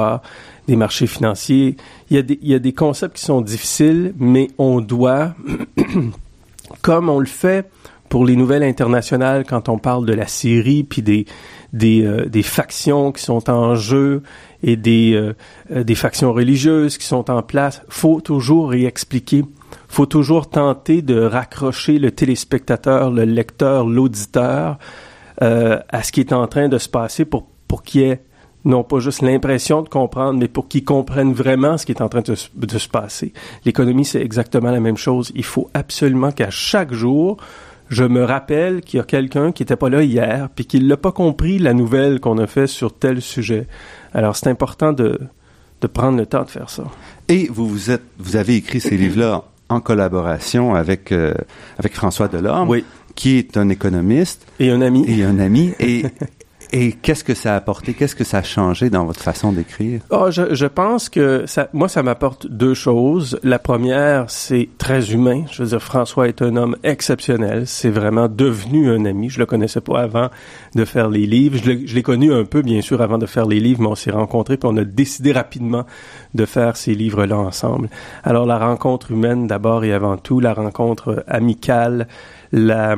des 0.68 0.76
marchés 0.76 1.08
financiers, 1.08 1.76
il 2.10 2.16
y, 2.16 2.20
a 2.20 2.22
des, 2.22 2.40
il 2.42 2.48
y 2.48 2.56
a 2.56 2.60
des 2.60 2.74
concepts 2.74 3.18
qui 3.18 3.26
sont 3.26 3.42
difficiles, 3.42 4.14
mais 4.18 4.48
on 4.58 4.80
doit, 4.80 5.36
comme 6.82 7.10
on 7.10 7.20
le 7.20 7.26
fait 7.26 7.70
pour 8.10 8.26
les 8.26 8.36
nouvelles 8.36 8.64
internationales, 8.64 9.44
quand 9.46 9.70
on 9.70 9.78
parle 9.78 10.06
de 10.06 10.14
la 10.14 10.28
Syrie, 10.28 10.84
puis 10.84 11.02
des, 11.02 11.26
des, 11.74 12.06
euh, 12.06 12.26
des 12.26 12.44
factions 12.44 13.12
qui 13.12 13.24
sont 13.24 13.50
en 13.50 13.76
jeu 13.76 14.24
et 14.64 14.76
des, 14.76 15.14
euh, 15.14 15.36
euh, 15.72 15.84
des 15.84 15.96
factions 15.96 16.34
religieuses 16.34 16.98
qui 16.98 17.06
sont 17.06 17.30
en 17.30 17.42
place, 17.42 17.82
faut 17.90 18.22
toujours 18.22 18.74
y 18.76 18.86
expliquer 18.86 19.44
faut 19.88 20.06
toujours 20.06 20.50
tenter 20.50 21.02
de 21.02 21.20
raccrocher 21.22 22.00
le 22.00 22.12
téléspectateur, 22.12 23.12
le 23.12 23.24
lecteur, 23.24 23.88
l'auditeur 23.88 24.78
euh, 25.42 25.80
à 25.90 26.04
ce 26.04 26.12
qui 26.12 26.20
est 26.20 26.34
en 26.34 26.48
train 26.48 26.68
de 26.68 26.78
se 26.78 26.90
passer 26.90 27.26
pour, 27.26 27.48
pour 27.68 27.84
qu'il 27.84 28.02
ait 28.02 28.22
non 28.66 28.84
pas 28.84 29.00
juste 29.00 29.22
l'impression 29.22 29.82
de 29.82 29.88
comprendre, 29.88 30.40
mais 30.40 30.50
pour 30.50 30.68
qu'ils 30.68 30.84
comprennent 30.84 31.32
vraiment 31.32 31.78
ce 31.78 31.86
qui 31.86 31.94
est 31.94 32.02
en 32.02 32.10
train 32.10 32.22
de 32.22 32.36
se 32.36 32.90
passer. 32.90 33.32
L'économie, 33.64 34.04
c'est 34.04 34.22
exactement 34.22 34.72
la 34.72 34.82
même 34.82 34.98
chose. 34.98 35.32
Il 35.36 35.46
faut 35.46 35.70
absolument 35.74 36.32
qu'à 36.32 36.50
chaque 36.50 36.92
jour, 36.92 37.38
je 37.90 38.04
me 38.04 38.24
rappelle 38.24 38.82
qu'il 38.82 38.98
y 38.98 39.02
a 39.02 39.06
quelqu'un 39.06 39.52
qui 39.52 39.64
n'était 39.64 39.76
pas 39.76 39.90
là 39.90 40.04
hier, 40.04 40.50
puis 40.56 40.66
qu'il 40.66 40.88
n'a 40.88 40.98
pas 40.98 41.12
compris 41.12 41.60
la 41.60 41.74
nouvelle 41.74 42.20
qu'on 42.20 42.38
a 42.38 42.48
fait 42.48 42.68
sur 42.68 42.94
tel 42.94 43.22
sujet. 43.22 43.68
Alors, 44.14 44.36
c'est 44.36 44.50
important 44.50 44.94
de, 44.94 45.20
de 45.82 45.88
prendre 45.88 46.18
le 46.18 46.26
temps 46.26 46.44
de 46.44 46.50
faire 46.50 46.70
ça. 46.70 46.84
Et 47.28 47.48
vous, 47.50 47.68
vous, 47.68 47.92
êtes, 47.92 48.04
vous 48.18 48.36
avez 48.36 48.56
écrit 48.56 48.80
ces 48.80 48.98
livres-là 48.98 49.44
en 49.70 49.80
collaboration 49.80 50.76
avec 50.76 51.12
euh, 51.12 51.34
avec 51.78 51.94
François 51.94 52.28
Delorme, 52.28 52.70
oui. 52.70 52.86
qui 53.16 53.38
est 53.38 53.58
un 53.58 53.70
économiste 53.70 54.48
et 54.60 54.72
un 54.72 54.82
ami 54.82 55.06
et 55.08 55.24
un 55.24 55.40
ami 55.40 55.74
et 55.80 56.06
Et 56.74 56.92
qu'est-ce 56.92 57.24
que 57.24 57.34
ça 57.34 57.54
a 57.54 57.56
apporté? 57.56 57.94
Qu'est-ce 57.94 58.16
que 58.16 58.24
ça 58.24 58.40
a 58.40 58.44
changé 58.44 58.90
dans 58.90 59.06
votre 59.06 59.22
façon 59.22 59.54
d'écrire? 59.54 60.02
Oh, 60.10 60.30
je, 60.30 60.54
je, 60.54 60.66
pense 60.66 61.08
que 61.08 61.46
ça, 61.46 61.70
moi, 61.72 61.88
ça 61.88 62.04
m'apporte 62.04 62.48
deux 62.48 62.74
choses. 62.74 63.40
La 63.44 63.58
première, 63.58 64.30
c'est 64.30 64.68
très 64.78 65.12
humain. 65.12 65.46
Je 65.50 65.64
veux 65.64 65.70
dire, 65.70 65.82
François 65.82 66.28
est 66.28 66.42
un 66.42 66.56
homme 66.58 66.76
exceptionnel. 66.84 67.68
C'est 67.68 67.90
vraiment 67.90 68.28
devenu 68.28 68.90
un 68.90 69.06
ami. 69.06 69.30
Je 69.30 69.40
le 69.40 69.46
connaissais 69.46 69.80
pas 69.80 70.02
avant 70.02 70.30
de 70.76 70.84
faire 70.84 71.10
les 71.10 71.26
livres. 71.26 71.58
Je 71.64 71.96
l'ai 71.96 72.04
connu 72.04 72.34
un 72.34 72.44
peu, 72.44 72.62
bien 72.62 72.82
sûr, 72.82 73.02
avant 73.02 73.18
de 73.18 73.26
faire 73.26 73.46
les 73.46 73.62
livres, 73.62 73.82
mais 73.82 73.88
on 73.88 73.96
s'est 73.96 74.12
rencontrés 74.12 74.58
puis 74.58 74.70
on 74.72 74.78
a 74.78 74.84
décidé 74.84 75.32
rapidement 75.32 75.86
de 76.34 76.46
faire 76.46 76.76
ces 76.76 76.96
livres-là 76.96 77.38
ensemble. 77.38 77.90
Alors, 78.24 78.46
la 78.46 78.58
rencontre 78.58 79.12
humaine, 79.12 79.48
d'abord 79.48 79.86
et 79.86 79.94
avant 79.94 80.18
tout, 80.18 80.42
la 80.42 80.54
rencontre 80.54 81.24
amicale, 81.28 82.08
la, 82.52 82.96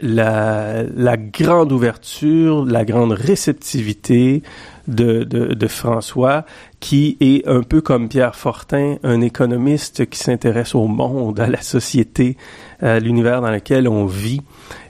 la, 0.00 0.82
la 0.82 1.16
grande 1.16 1.72
ouverture, 1.72 2.64
la 2.64 2.84
grande 2.84 3.12
réceptivité 3.12 4.42
de, 4.86 5.24
de, 5.24 5.54
de, 5.54 5.66
François, 5.66 6.46
qui 6.80 7.16
est 7.20 7.46
un 7.46 7.62
peu 7.62 7.80
comme 7.80 8.08
Pierre 8.08 8.34
Fortin, 8.34 8.96
un 9.02 9.20
économiste 9.20 10.08
qui 10.08 10.18
s'intéresse 10.18 10.74
au 10.74 10.86
monde, 10.86 11.40
à 11.40 11.46
la 11.46 11.60
société, 11.60 12.36
à 12.80 12.98
l'univers 12.98 13.42
dans 13.42 13.50
lequel 13.50 13.86
on 13.86 14.06
vit, 14.06 14.40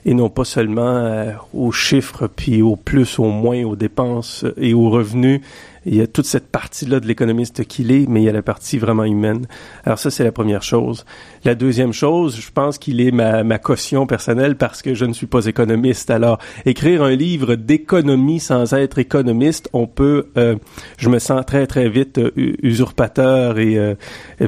et 0.05 0.13
non 0.13 0.29
pas 0.29 0.45
seulement 0.45 0.95
euh, 0.95 1.31
aux 1.53 1.71
chiffres, 1.71 2.27
puis 2.27 2.61
au 2.61 2.77
plus, 2.77 3.19
au 3.19 3.29
moins, 3.29 3.63
aux 3.63 3.75
dépenses 3.75 4.45
et 4.57 4.73
aux 4.73 4.89
revenus 4.89 5.41
il 5.85 5.95
y 5.95 6.01
a 6.01 6.07
toute 6.07 6.25
cette 6.25 6.47
partie-là 6.47 6.99
de 6.99 7.07
l'économiste 7.07 7.65
qu'il 7.65 7.91
est, 7.91 8.07
mais 8.07 8.21
il 8.21 8.25
y 8.25 8.29
a 8.29 8.33
la 8.33 8.41
partie 8.41 8.77
vraiment 8.77 9.03
humaine. 9.05 9.47
Alors 9.85 9.99
ça, 9.99 10.11
c'est 10.11 10.23
la 10.23 10.31
première 10.31 10.63
chose. 10.63 11.05
La 11.45 11.55
deuxième 11.55 11.93
chose, 11.93 12.39
je 12.39 12.51
pense 12.51 12.77
qu'il 12.77 13.01
est 13.01 13.11
ma, 13.11 13.43
ma 13.43 13.59
caution 13.59 14.05
personnelle 14.07 14.55
parce 14.55 14.81
que 14.81 14.93
je 14.93 15.05
ne 15.05 15.13
suis 15.13 15.27
pas 15.27 15.45
économiste. 15.45 16.09
Alors, 16.09 16.39
écrire 16.65 17.03
un 17.03 17.15
livre 17.15 17.55
d'économie 17.55 18.39
sans 18.39 18.73
être 18.73 18.99
économiste, 18.99 19.69
on 19.73 19.87
peut, 19.87 20.27
euh, 20.37 20.55
je 20.97 21.09
me 21.09 21.19
sens 21.19 21.45
très, 21.45 21.67
très 21.67 21.89
vite 21.89 22.17
euh, 22.17 22.31
usurpateur 22.35 23.59
et, 23.59 23.77
euh, 23.77 23.95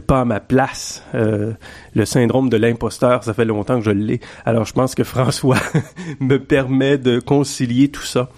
pas 0.06 0.22
à 0.22 0.26
ma 0.26 0.40
place. 0.40 1.04
Euh, 1.16 1.54
le 1.94 2.06
syndrome 2.06 2.50
de 2.50 2.58
l'imposteur, 2.58 3.24
ça 3.24 3.34
fait 3.34 3.46
longtemps 3.46 3.80
que 3.80 3.86
je 3.86 3.92
l'ai. 3.92 4.20
Alors, 4.46 4.66
je 4.66 4.74
pense 4.74 4.96
que 4.96 5.04
François 5.04 5.58
me 6.20 6.38
permet 6.38 6.98
de 6.98 7.20
concilier 7.20 7.90
tout 7.90 8.04
ça 8.04 8.30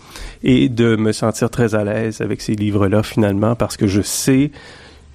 et 0.43 0.69
de 0.69 0.95
me 0.95 1.11
sentir 1.11 1.49
très 1.49 1.75
à 1.75 1.83
l'aise 1.83 2.21
avec 2.21 2.41
ces 2.41 2.53
livres-là 2.53 3.03
finalement 3.03 3.55
parce 3.55 3.77
que 3.77 3.87
je 3.87 4.01
sais 4.01 4.51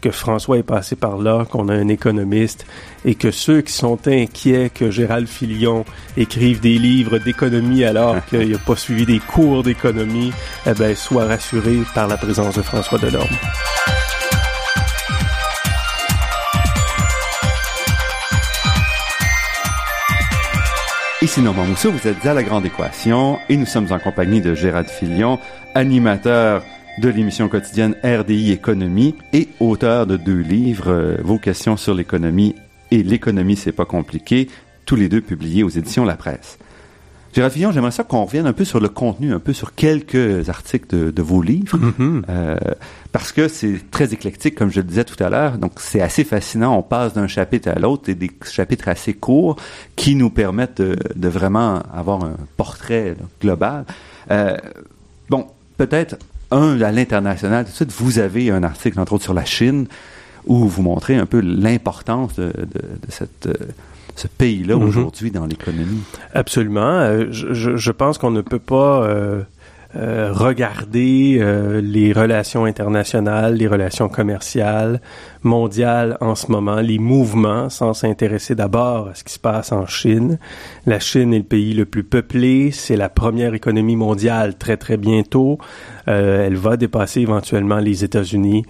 que 0.01 0.11
François 0.11 0.59
est 0.59 0.63
passé 0.63 0.97
par 0.97 1.19
là, 1.19 1.45
qu'on 1.45 1.69
a 1.69 1.75
un 1.75 1.89
économiste 1.89 2.67
et 3.05 3.15
que 3.15 3.31
ceux 3.31 3.63
qui 3.63 3.73
sont 3.73 3.99
inquiets 4.07 4.71
que 4.73 4.91
Gérald 4.91 5.27
Filion 5.27 5.85
écrive 6.17 6.61
des 6.61 6.79
livres 6.79 7.19
d'économie 7.19 7.85
alors 7.85 8.25
qu'il 8.27 8.53
n'a 8.53 8.59
pas 8.59 8.77
suivi 8.77 9.07
des 9.07 9.19
cours 9.19 9.63
d'économie, 9.63 10.33
eh 10.67 10.75
ben, 10.75 10.95
soient 10.95 11.27
rassurés 11.27 11.81
par 11.95 12.07
la 12.07 12.17
présence 12.17 12.57
de 12.57 12.63
François 12.63 12.99
Delorme. 12.99 13.27
Ici 21.21 21.43
Normand 21.43 21.65
Mousseau, 21.65 21.91
vous 21.91 22.07
êtes 22.07 22.25
à 22.27 22.33
La 22.33 22.45
Grande 22.45 22.65
Équation 22.65 23.41
et 23.49 23.57
nous 23.57 23.67
sommes 23.67 23.91
en 23.91 23.99
compagnie 23.99 24.41
de 24.41 24.55
Gérald 24.55 24.89
Filion, 24.89 25.41
animateur 25.75 26.63
de 27.03 27.09
l'émission 27.09 27.49
quotidienne 27.49 27.97
RDI 28.05 28.53
Économie 28.53 29.17
et 29.33 29.49
auteur 29.59 30.07
de 30.07 30.17
deux 30.17 30.39
livres, 30.39 30.93
euh, 30.93 31.17
Vos 31.25 31.39
questions 31.39 31.77
sur 31.77 31.93
l'économie 31.93 32.55
et 32.93 33.03
L'économie, 33.03 33.57
c'est 33.57 33.73
pas 33.73 33.85
compliqué, 33.85 34.47
tous 34.87 34.95
les 34.95 35.09
deux 35.09 35.21
publiés 35.21 35.65
aux 35.65 35.69
éditions 35.69 36.05
La 36.05 36.15
Presse. 36.15 36.57
Gérard 37.35 37.53
Fillon, 37.53 37.73
j'aimerais 37.73 37.91
ça 37.91 38.05
qu'on 38.05 38.25
revienne 38.25 38.47
un 38.47 38.53
peu 38.53 38.65
sur 38.65 38.81
le 38.81 38.89
contenu, 38.89 39.33
un 39.33 39.39
peu 39.39 39.53
sur 39.53 39.75
quelques 39.75 40.49
articles 40.49 40.97
de, 40.97 41.11
de 41.11 41.23
vos 41.23 41.43
livres, 41.43 41.77
mm-hmm. 41.77 42.23
euh, 42.29 42.57
parce 43.13 43.33
que 43.33 43.49
c'est 43.49 43.91
très 43.91 44.13
éclectique, 44.15 44.55
comme 44.55 44.71
je 44.71 44.81
le 44.81 44.87
disais 44.87 45.05
tout 45.05 45.23
à 45.23 45.29
l'heure. 45.29 45.59
Donc, 45.59 45.73
c'est 45.77 46.01
assez 46.01 46.25
fascinant. 46.25 46.77
On 46.77 46.83
passe 46.83 47.13
d'un 47.13 47.27
chapitre 47.27 47.69
à 47.69 47.79
l'autre 47.79 48.09
et 48.09 48.15
des 48.15 48.31
chapitres 48.45 48.89
assez 48.89 49.15
courts 49.15 49.57
qui 49.95 50.15
nous 50.15 50.31
permettent 50.31 50.81
de, 50.81 50.97
de 51.15 51.29
vraiment 51.29 51.83
avoir 51.93 52.25
un 52.25 52.37
portrait 52.57 53.11
là, 53.11 53.27
global. 53.41 53.85
Euh, 54.31 54.57
bon, 55.29 55.47
peut-être 55.77 56.17
un 56.51 56.81
à 56.81 56.93
l'international. 56.93 57.65
Tout 57.65 57.71
de 57.71 57.77
suite, 57.77 57.93
vous 57.93 58.19
avez 58.19 58.51
un 58.51 58.63
article, 58.63 58.99
entre 59.01 59.13
autres, 59.15 59.25
sur 59.25 59.35
la 59.35 59.45
Chine, 59.45 59.87
où 60.47 60.67
vous 60.67 60.83
montrez 60.83 61.17
un 61.17 61.27
peu 61.27 61.41
l'importance 61.41 62.35
de, 62.37 62.47
de, 62.47 62.65
de, 62.65 63.11
cette 63.11 63.47
euh, 63.47 63.55
ce 64.19 64.29
pays-là 64.29 64.77
mm 64.77 64.81
-hmm. 64.81 64.89
aujourd'hui 64.89 65.31
dans 65.31 65.47
l'économie? 65.47 66.03
Absolument. 66.35 66.81
Euh, 66.81 67.27
je, 67.31 67.77
je, 67.77 67.93
pense 67.93 68.19
qu'on 68.19 68.31
ne 68.31 68.43
peut 68.43 68.59
pas 68.59 69.03
euh, 69.03 69.43
euh, 69.97 70.35
regarder 70.35 71.39
euh, 71.41 71.81
les 71.81 72.13
relations 72.13 72.67
internationales, 72.67 73.55
les 73.55 73.67
relations 73.67 74.11
commerciales 74.11 75.01
mondiales 75.43 76.19
en 76.21 76.35
ce 76.35 76.53
moment, 76.53 76.81
les 76.83 76.99
mouvements, 76.99 77.71
sans 77.71 77.95
s'intéresser 77.95 78.55
d'abord 78.55 79.09
à 79.09 79.15
ce 79.15 79.25
qui 79.25 79.33
se 79.33 79.39
passe 79.39 79.73
en 79.73 79.87
Chine. 79.87 80.39
La 80.85 81.01
Chine 81.01 81.33
est 81.33 81.39
le 81.39 81.45
pays 81.45 81.73
le 81.73 81.87
plus 81.87 82.05
peuplé, 82.05 82.71
c'est 82.71 82.97
la 82.97 83.09
première 83.09 83.55
économie 83.55 83.97
mondiale 83.97 84.59
très 84.59 84.77
très 84.77 84.99
bientôt. 84.99 85.59
Euh, 86.09 86.47
elle 86.47 86.57
va 86.57 86.77
dépasser 86.77 87.21
éventuellement 87.21 87.79
les 87.79 88.05
États-Unis. 88.05 88.65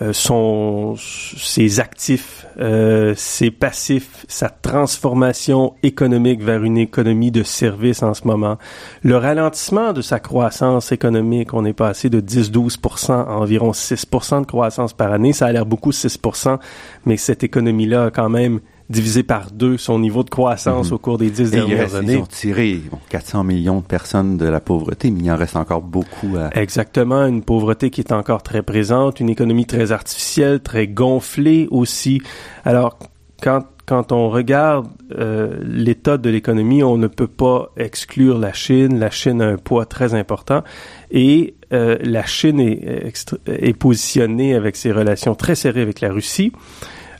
Euh, 0.00 0.12
son, 0.12 0.94
ses 0.96 1.80
actifs, 1.80 2.46
euh, 2.60 3.14
ses 3.16 3.50
passifs, 3.50 4.26
sa 4.28 4.50
transformation 4.50 5.74
économique 5.82 6.42
vers 6.42 6.62
une 6.62 6.78
économie 6.78 7.30
de 7.30 7.42
services 7.42 8.02
en 8.02 8.14
ce 8.14 8.26
moment, 8.26 8.58
le 9.02 9.16
ralentissement 9.16 9.92
de 9.92 10.02
sa 10.02 10.20
croissance 10.20 10.92
économique. 10.92 11.54
On 11.54 11.64
est 11.64 11.72
passé 11.72 12.10
de 12.10 12.20
10-12% 12.20 13.12
à 13.12 13.32
environ 13.32 13.72
6% 13.72 14.42
de 14.42 14.46
croissance 14.46 14.92
par 14.92 15.12
année. 15.12 15.32
Ça 15.32 15.46
a 15.46 15.52
l'air 15.52 15.66
beaucoup 15.66 15.90
6% 15.90 16.58
mais 17.06 17.16
cette 17.16 17.44
économie-là 17.44 18.06
a 18.06 18.10
quand 18.10 18.28
même 18.28 18.60
divisé 18.92 19.22
par 19.22 19.50
deux 19.50 19.76
son 19.78 19.98
niveau 19.98 20.22
de 20.22 20.30
croissance 20.30 20.86
mm 20.86 20.90
-hmm. 20.90 20.94
au 20.94 20.98
cours 20.98 21.18
des 21.18 21.30
dix 21.30 21.50
dernières 21.50 21.94
années. 21.94 22.14
Ils 22.14 22.18
ont 22.20 22.26
tiré 22.26 22.80
bon, 22.90 22.98
400 23.08 23.44
millions 23.44 23.80
de 23.80 23.86
personnes 23.86 24.36
de 24.36 24.46
la 24.46 24.60
pauvreté, 24.60 25.10
mais 25.10 25.20
il 25.24 25.30
en 25.32 25.36
reste 25.36 25.56
encore 25.56 25.82
beaucoup 25.82 26.32
à... 26.36 26.44
Exactement, 26.64 27.26
une 27.26 27.42
pauvreté 27.42 27.90
qui 27.90 28.00
est 28.00 28.12
encore 28.12 28.42
très 28.42 28.62
présente, 28.62 29.18
une 29.24 29.30
économie 29.30 29.66
très 29.66 29.90
artificielle, 29.90 30.60
très 30.60 30.86
gonflée 30.86 31.66
aussi. 31.70 32.22
Alors, 32.64 32.98
quand 33.42 33.62
quand 33.86 34.12
on 34.12 34.30
regarde 34.30 34.86
euh, 35.18 35.56
l'état 35.64 36.16
de 36.16 36.30
l'économie, 36.30 36.82
on 36.82 36.96
ne 36.96 37.08
peut 37.08 37.26
pas 37.26 37.70
exclure 37.76 38.38
la 38.38 38.52
Chine. 38.52 38.98
La 38.98 39.10
Chine 39.10 39.42
a 39.42 39.48
un 39.48 39.56
poids 39.56 39.86
très 39.86 40.14
important 40.14 40.62
et 41.10 41.54
euh, 41.72 41.98
la 42.02 42.24
Chine 42.24 42.60
est, 42.60 43.12
est, 43.46 43.76
positionnée 43.76 44.54
avec 44.54 44.76
ses 44.76 44.92
relations 44.92 45.34
très 45.34 45.56
serrées 45.56 45.82
avec 45.82 46.00
la 46.00 46.12
Russie, 46.12 46.52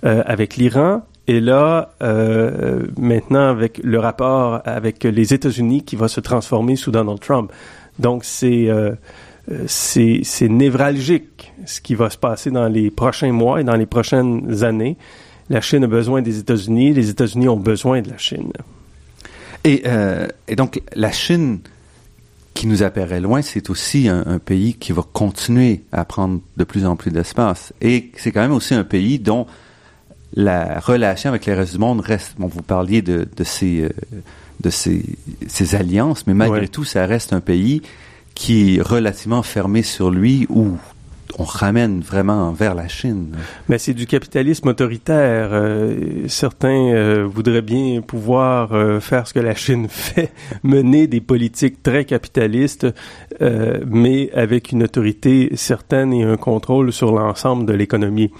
euh, 0.04 0.22
avec 0.24 0.56
l'Iran. 0.56 1.02
Et 1.28 1.40
là, 1.40 1.94
euh, 2.02 2.82
maintenant, 2.98 3.48
avec 3.48 3.78
le 3.82 3.98
rapport 3.98 4.60
avec 4.64 5.04
les 5.04 5.34
États-Unis 5.34 5.82
qui 5.82 5.96
va 5.96 6.08
se 6.08 6.20
transformer 6.20 6.76
sous 6.76 6.90
Donald 6.90 7.20
Trump. 7.20 7.52
Donc, 7.98 8.24
c'est 8.24 8.68
euh, 8.68 8.92
c'est 9.66 10.48
névralgique 10.48 11.52
ce 11.66 11.80
qui 11.80 11.94
va 11.94 12.10
se 12.10 12.18
passer 12.18 12.50
dans 12.50 12.68
les 12.68 12.90
prochains 12.90 13.32
mois 13.32 13.60
et 13.60 13.64
dans 13.64 13.76
les 13.76 13.86
prochaines 13.86 14.62
années 14.62 14.96
la 15.52 15.60
Chine 15.60 15.84
a 15.84 15.86
besoin 15.86 16.22
des 16.22 16.38
États-Unis, 16.38 16.94
les 16.94 17.10
États-Unis 17.10 17.48
ont 17.48 17.58
besoin 17.58 18.00
de 18.00 18.08
la 18.08 18.18
Chine. 18.18 18.52
Et, 19.64 19.82
euh, 19.86 20.26
et, 20.48 20.56
donc, 20.56 20.82
la 20.94 21.12
Chine, 21.12 21.60
qui 22.54 22.66
nous 22.66 22.82
apparaît 22.82 23.20
loin, 23.20 23.42
c'est 23.42 23.70
aussi 23.70 24.08
un, 24.08 24.24
un, 24.26 24.38
pays 24.38 24.74
qui 24.74 24.92
va 24.92 25.02
continuer 25.02 25.82
à 25.92 26.04
prendre 26.04 26.40
de 26.56 26.64
plus 26.64 26.86
en 26.86 26.96
plus 26.96 27.10
d'espace. 27.10 27.72
Et 27.80 28.10
c'est 28.16 28.32
quand 28.32 28.40
même 28.40 28.52
aussi 28.52 28.74
un 28.74 28.84
pays 28.84 29.18
dont 29.18 29.46
la 30.34 30.80
relation 30.80 31.30
avec 31.30 31.46
les 31.46 31.54
restes 31.54 31.72
du 31.72 31.78
monde 31.78 32.00
reste. 32.00 32.34
Bon, 32.38 32.46
vous 32.46 32.62
parliez 32.62 33.02
de, 33.02 33.28
de 33.36 33.44
ces, 33.44 33.82
euh, 33.82 33.90
de 34.60 34.70
ces, 34.70 35.04
ces, 35.46 35.74
alliances, 35.74 36.26
mais 36.26 36.34
malgré 36.34 36.60
ouais. 36.60 36.68
tout, 36.68 36.84
ça 36.84 37.06
reste 37.06 37.32
un 37.32 37.40
pays 37.40 37.82
qui 38.34 38.76
est 38.76 38.82
relativement 38.82 39.42
fermé 39.42 39.82
sur 39.82 40.10
lui, 40.10 40.46
ou 40.48 40.76
on 41.38 41.44
ramène 41.44 42.00
vraiment 42.00 42.52
vers 42.52 42.74
la 42.74 42.88
Chine. 42.88 43.36
Mais 43.68 43.78
c'est 43.78 43.94
du 43.94 44.06
capitalisme 44.06 44.68
autoritaire. 44.68 45.50
Euh, 45.52 46.26
certains 46.28 46.92
euh, 46.92 47.26
voudraient 47.26 47.62
bien 47.62 48.00
pouvoir 48.00 48.72
euh, 48.72 49.00
faire 49.00 49.26
ce 49.26 49.34
que 49.34 49.40
la 49.40 49.54
Chine 49.54 49.88
fait, 49.90 50.32
mener 50.62 51.06
des 51.06 51.20
politiques 51.20 51.82
très 51.82 52.04
capitalistes, 52.04 52.86
euh, 53.40 53.80
mais 53.86 54.30
avec 54.32 54.72
une 54.72 54.82
autorité 54.82 55.50
certaine 55.54 56.12
et 56.12 56.24
un 56.24 56.36
contrôle 56.36 56.92
sur 56.92 57.12
l'ensemble 57.12 57.66
de 57.66 57.72
l'économie. 57.72 58.30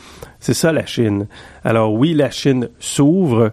C'est 0.41 0.55
ça 0.55 0.73
la 0.73 0.87
Chine. 0.87 1.27
Alors 1.65 1.95
oui, 1.95 2.15
la 2.15 2.31
Chine 2.31 2.69
s'ouvre. 2.79 3.53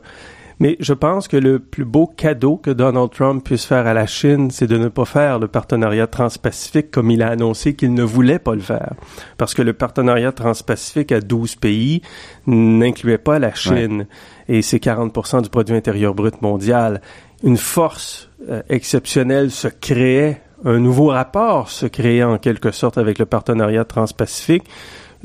Mais 0.59 0.75
je 0.81 0.93
pense 0.93 1.29
que 1.29 1.37
le 1.37 1.59
plus 1.59 1.85
beau 1.85 2.05
cadeau 2.05 2.57
que 2.57 2.71
Donald 2.71 3.11
Trump 3.11 3.43
puisse 3.43 3.63
faire 3.63 3.87
à 3.87 3.93
la 3.93 4.05
Chine, 4.05 4.51
c'est 4.51 4.67
de 4.67 4.77
ne 4.77 4.89
pas 4.89 5.05
faire 5.05 5.39
le 5.39 5.47
partenariat 5.47 6.05
transpacifique 6.05 6.91
comme 6.91 7.11
il 7.11 7.23
a 7.23 7.29
annoncé 7.29 7.75
qu'il 7.75 7.93
ne 7.93 8.03
voulait 8.03 8.39
pas 8.39 8.55
le 8.55 8.61
faire. 8.61 8.93
Parce 9.37 9.53
que 9.53 9.61
le 9.61 9.71
partenariat 9.71 10.33
transpacifique 10.33 11.13
à 11.13 11.21
12 11.21 11.55
pays 11.55 12.01
n'incluait 12.45 13.17
pas 13.17 13.39
la 13.39 13.53
Chine. 13.53 14.07
Ouais. 14.49 14.57
Et 14.57 14.61
c'est 14.61 14.83
40% 14.83 15.43
du 15.43 15.49
produit 15.49 15.75
intérieur 15.75 16.13
brut 16.13 16.41
mondial. 16.41 17.01
Une 17.43 17.57
force 17.57 18.29
euh, 18.49 18.61
exceptionnelle 18.67 19.51
se 19.51 19.69
créait, 19.69 20.41
un 20.65 20.79
nouveau 20.79 21.07
rapport 21.07 21.69
se 21.69 21.85
créait 21.85 22.23
en 22.23 22.37
quelque 22.37 22.71
sorte 22.71 22.97
avec 22.97 23.17
le 23.17 23.25
partenariat 23.25 23.85
transpacifique 23.85 24.65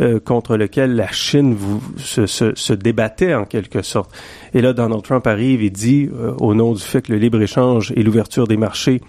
euh, 0.01 0.19
contre 0.19 0.57
lequel 0.57 0.97
la 0.97 1.07
Chine 1.13 1.57
se, 1.97 2.73
débattait 2.73 3.35
en 3.35 3.45
quelque 3.45 3.83
sorte. 3.83 4.11
Et 4.53 4.61
là, 4.61 4.73
Donald 4.73 5.03
Trump 5.03 5.25
arrive 5.27 5.63
et 5.63 5.71
dit, 5.71 6.09
euh, 6.13 6.33
au 6.39 6.55
nom 6.55 6.73
du 6.73 6.83
fait 6.83 7.03
que 7.03 7.13
le 7.13 7.19
libre-échange 7.19 7.93
et 7.95 8.03
l'ouverture 8.03 8.49
des 8.49 8.57
marchés 8.57 9.01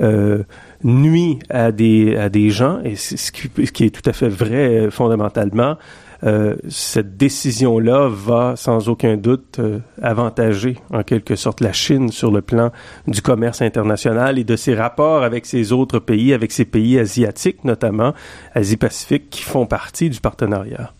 euh, 0.00 0.42
nuit 0.82 1.38
à 1.50 1.72
des, 1.72 2.16
à 2.16 2.30
des 2.30 2.48
gens, 2.48 2.80
et 2.84 2.96
ce 2.96 3.30
qui, 3.32 3.50
ce 3.66 3.70
qui 3.70 3.84
est 3.84 3.90
tout 3.90 4.08
à 4.08 4.14
fait 4.14 4.28
vrai 4.28 4.90
fondamentalement, 4.90 5.76
euh, 6.22 6.56
cette 6.68 7.16
décision-là 7.16 8.08
va 8.08 8.54
sans 8.56 8.88
aucun 8.88 9.16
doute 9.16 9.58
euh, 9.58 9.80
avantager 10.00 10.78
en 10.92 11.02
quelque 11.02 11.36
sorte 11.36 11.60
la 11.60 11.72
Chine 11.72 12.10
sur 12.10 12.30
le 12.30 12.40
plan 12.40 12.70
du 13.06 13.20
commerce 13.20 13.62
international 13.62 14.38
et 14.38 14.44
de 14.44 14.56
ses 14.56 14.74
rapports 14.74 15.22
avec 15.22 15.46
ses 15.46 15.72
autres 15.72 15.98
pays, 15.98 16.32
avec 16.32 16.52
ses 16.52 16.64
pays 16.64 16.98
asiatiques 16.98 17.64
notamment, 17.64 18.14
Asie-Pacifique, 18.54 19.30
qui 19.30 19.42
font 19.42 19.66
partie 19.66 20.10
du 20.10 20.20
partenariat. 20.20 20.92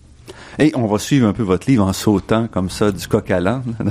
Et 0.58 0.72
on 0.76 0.86
va 0.86 0.98
suivre 0.98 1.26
un 1.26 1.32
peu 1.32 1.42
votre 1.42 1.68
livre 1.68 1.84
en 1.84 1.92
sautant 1.92 2.46
comme 2.46 2.70
ça 2.70 2.92
du 2.92 3.06
coq 3.08 3.30
à 3.30 3.40
l'âne. 3.40 3.74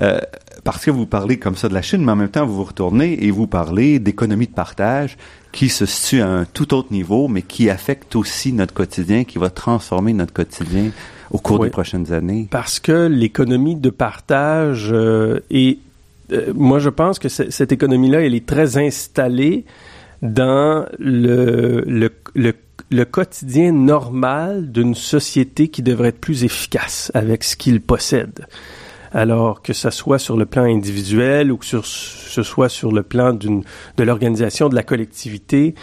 Euh, 0.00 0.18
parce 0.64 0.84
que 0.84 0.90
vous 0.90 1.06
parlez 1.06 1.38
comme 1.38 1.56
ça 1.56 1.68
de 1.68 1.74
la 1.74 1.80
Chine, 1.80 2.04
mais 2.04 2.12
en 2.12 2.16
même 2.16 2.28
temps, 2.28 2.44
vous 2.44 2.56
vous 2.56 2.64
retournez 2.64 3.24
et 3.24 3.30
vous 3.30 3.46
parlez 3.46 3.98
d'économie 3.98 4.46
de 4.46 4.52
partage 4.52 5.16
qui 5.56 5.70
se 5.70 5.86
situe 5.86 6.20
à 6.20 6.28
un 6.28 6.44
tout 6.44 6.74
autre 6.74 6.92
niveau, 6.92 7.28
mais 7.28 7.40
qui 7.40 7.70
affecte 7.70 8.14
aussi 8.14 8.52
notre 8.52 8.74
quotidien, 8.74 9.24
qui 9.24 9.38
va 9.38 9.48
transformer 9.48 10.12
notre 10.12 10.34
quotidien 10.34 10.90
au 11.30 11.38
cours 11.38 11.58
des 11.58 11.70
prochaines 11.70 12.12
années. 12.12 12.46
Parce 12.50 12.78
que 12.78 13.06
l'économie 13.06 13.74
de 13.74 13.88
partage 13.88 14.90
euh, 14.92 15.40
est, 15.50 15.78
euh, 16.32 16.52
moi 16.54 16.78
je 16.78 16.90
pense 16.90 17.18
que 17.18 17.30
cette 17.30 17.72
économie-là, 17.72 18.20
elle 18.20 18.34
est 18.34 18.44
très 18.44 18.76
installée 18.76 19.64
dans 20.20 20.84
le, 20.98 21.82
le, 21.86 22.10
le 22.34 22.52
le 22.90 23.04
quotidien 23.04 23.72
normal 23.72 24.70
d'une 24.70 24.94
société 24.94 25.66
qui 25.68 25.82
devrait 25.82 26.10
être 26.10 26.20
plus 26.20 26.44
efficace 26.44 27.10
avec 27.14 27.42
ce 27.42 27.56
qu'il 27.56 27.80
possède. 27.80 28.46
Alors 29.16 29.62
que 29.62 29.72
ce 29.72 29.88
soit 29.88 30.18
sur 30.18 30.36
le 30.36 30.44
plan 30.44 30.64
individuel 30.64 31.50
ou 31.50 31.56
que 31.56 31.64
ce 31.64 32.42
soit 32.42 32.68
sur 32.68 32.92
le 32.92 33.02
plan 33.02 33.32
de 33.32 34.02
l'organisation 34.04 34.68
de 34.68 34.74
la 34.74 34.82
collectivité, 34.82 35.74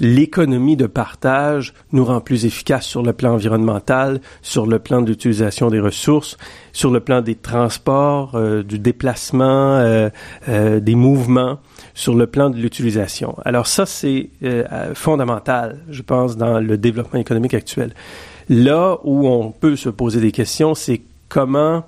l'économie 0.00 0.76
de 0.76 0.86
partage 0.86 1.72
nous 1.92 2.04
rend 2.04 2.20
plus 2.20 2.44
efficaces 2.44 2.84
sur 2.84 3.02
le 3.02 3.14
plan 3.14 3.32
environnemental, 3.32 4.20
sur 4.42 4.66
le 4.66 4.78
plan 4.78 5.00
de 5.00 5.08
l'utilisation 5.08 5.70
des 5.70 5.80
ressources, 5.80 6.36
sur 6.74 6.90
le 6.90 7.00
plan 7.00 7.22
des 7.22 7.36
transports, 7.36 8.34
euh, 8.34 8.62
du 8.62 8.78
déplacement, 8.78 9.76
euh, 9.76 10.10
euh, 10.50 10.78
des 10.78 10.96
mouvements, 10.96 11.58
sur 11.94 12.14
le 12.14 12.26
plan 12.26 12.50
de 12.50 12.58
l'utilisation. 12.58 13.34
Alors 13.46 13.66
ça, 13.66 13.86
c'est 13.86 14.28
fondamental, 14.92 15.78
je 15.88 16.02
pense, 16.02 16.36
dans 16.36 16.60
le 16.60 16.76
développement 16.76 17.18
économique 17.18 17.54
actuel. 17.54 17.94
Là 18.50 18.98
où 19.04 19.26
on 19.26 19.52
peut 19.52 19.76
se 19.76 19.88
poser 19.88 20.20
des 20.20 20.32
questions, 20.32 20.74
c'est 20.74 21.00
comment 21.30 21.84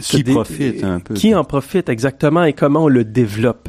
qui 0.00 0.24
profite 0.24 0.84
un 0.84 1.00
peu. 1.00 1.14
Qui 1.14 1.34
en 1.34 1.44
profite 1.44 1.88
exactement 1.88 2.44
et 2.44 2.52
comment 2.52 2.84
on 2.84 2.88
le 2.88 3.04
développe. 3.04 3.68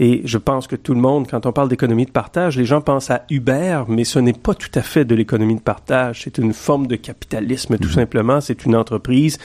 Et 0.00 0.22
je 0.24 0.38
pense 0.38 0.68
que 0.68 0.76
tout 0.76 0.94
le 0.94 1.00
monde, 1.00 1.26
quand 1.28 1.44
on 1.44 1.52
parle 1.52 1.68
d'économie 1.68 2.06
de 2.06 2.12
partage, 2.12 2.56
les 2.56 2.64
gens 2.64 2.80
pensent 2.80 3.10
à 3.10 3.24
Uber, 3.30 3.82
mais 3.88 4.04
ce 4.04 4.20
n'est 4.20 4.32
pas 4.32 4.54
tout 4.54 4.70
à 4.74 4.82
fait 4.82 5.04
de 5.04 5.14
l'économie 5.14 5.56
de 5.56 5.60
partage. 5.60 6.22
C'est 6.22 6.38
une 6.38 6.52
forme 6.52 6.86
de 6.86 6.94
capitalisme, 6.94 7.78
tout 7.78 7.88
mhm. 7.88 7.94
simplement. 7.94 8.40
C'est 8.40 8.64
une 8.64 8.76
entreprise 8.76 9.38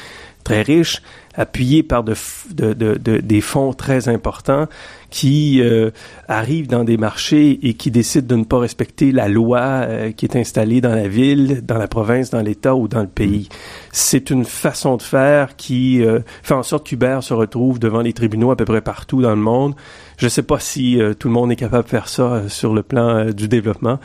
très 0.44 0.62
riche, 0.62 1.02
appuyée 1.36 1.82
par 1.82 2.04
de, 2.04 2.14
de, 2.52 2.74
de, 2.74 3.18
des 3.18 3.42
fonds 3.42 3.74
très 3.74 4.10
importants 4.10 4.68
qui 5.14 5.62
euh, 5.62 5.92
arrivent 6.28 6.68
dans 6.68 6.84
des 6.84 6.98
marchés 6.98 7.60
et 7.62 7.76
qui 7.76 7.92
décident 7.92 8.26
de 8.26 8.36
ne 8.36 8.46
pas 8.46 8.58
respecter 8.58 9.12
la 9.12 9.28
loi 9.28 9.60
euh, 9.60 10.12
qui 10.12 10.26
est 10.26 10.36
installée 10.36 10.82
dans 10.82 10.96
la 10.96 11.08
ville, 11.08 11.64
dans 11.64 11.78
la 11.78 11.88
province, 11.88 12.32
dans 12.32 12.42
l'État 12.42 12.76
ou 12.76 12.88
dans 12.88 13.02
le 13.02 13.08
pays. 13.08 13.48
C'est 13.92 14.32
une 14.32 14.44
façon 14.44 14.98
de 14.98 15.04
faire 15.04 15.56
qui 15.56 16.04
euh, 16.04 16.22
fait 16.42 16.56
en 16.56 16.64
sorte 16.64 16.88
qu'Uber 16.88 17.20
se 17.22 17.36
retrouve 17.36 17.78
devant 17.78 18.02
les 18.02 18.14
tribunaux 18.14 18.50
à 18.50 18.56
peu 18.56 18.66
près 18.66 18.82
partout 18.82 19.22
dans 19.22 19.36
le 19.36 19.36
monde 19.36 19.76
je 20.18 20.26
ne 20.26 20.30
sais 20.30 20.44
pas 20.44 20.60
si 20.60 21.02
euh, 21.02 21.14
tout 21.14 21.28
le 21.28 21.34
monde 21.34 21.52
est 21.52 21.56
capable 21.56 21.86
de 21.86 21.90
faire 21.90 22.08
ça 22.08 22.24
euh, 22.24 22.50
sur 22.50 22.74
le 22.74 22.84
plan 22.84 23.10
euh, 23.10 23.32
du 23.32 23.48
développement, 23.48 24.00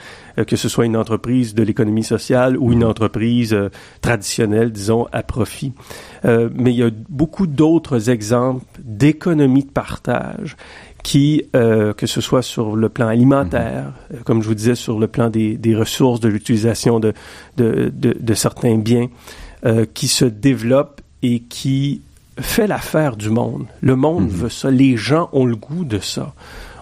que 0.46 0.56
ce 0.56 0.68
soit 0.68 0.86
une 0.86 0.96
entreprise 0.96 1.54
de 1.54 1.62
l'économie 1.62 2.04
sociale 2.04 2.56
ou 2.56 2.72
une 2.72 2.84
entreprise 2.84 3.56
traditionnelle, 4.00 4.70
disons, 4.70 5.08
à 5.10 5.24
profit. 5.24 5.72
mais 6.24 6.72
il 6.72 6.76
y 6.76 6.82
a 6.84 6.90
beaucoup 7.08 7.48
d'autres 7.48 8.08
exemples 8.08 8.64
d'économie 8.88 9.62
de 9.62 9.70
partage 9.70 10.56
qui, 11.04 11.44
que 11.52 12.06
ce 12.06 12.20
soit 12.20 12.42
sur 12.42 12.74
le 12.74 12.88
plan 12.88 13.06
alimentaire, 13.06 13.92
mm-hmm. 14.12 14.22
comme 14.24 14.42
je 14.42 14.48
vous 14.48 14.54
disais, 14.54 14.74
sur 14.74 14.98
le 14.98 15.06
plan 15.06 15.30
des, 15.30 15.56
des 15.56 15.76
ressources, 15.76 16.18
de 16.18 16.28
l'utilisation 16.28 16.98
de, 16.98 17.12
de, 17.56 17.92
de, 17.94 18.16
de, 18.18 18.34
certains 18.34 18.76
biens, 18.76 19.08
qui 19.94 20.08
se 20.08 20.24
développent 20.24 21.00
et 21.22 21.40
qui 21.40 22.02
fait 22.40 22.66
l'affaire 22.66 23.16
du 23.16 23.30
monde. 23.30 23.66
Le 23.80 23.96
monde 23.96 24.24
mhm. 24.24 24.30
veut 24.30 24.48
ça. 24.48 24.70
Les 24.70 24.96
gens 24.96 25.28
ont 25.32 25.44
le 25.44 25.56
goût 25.56 25.84
de 25.84 25.98
ça. 25.98 26.34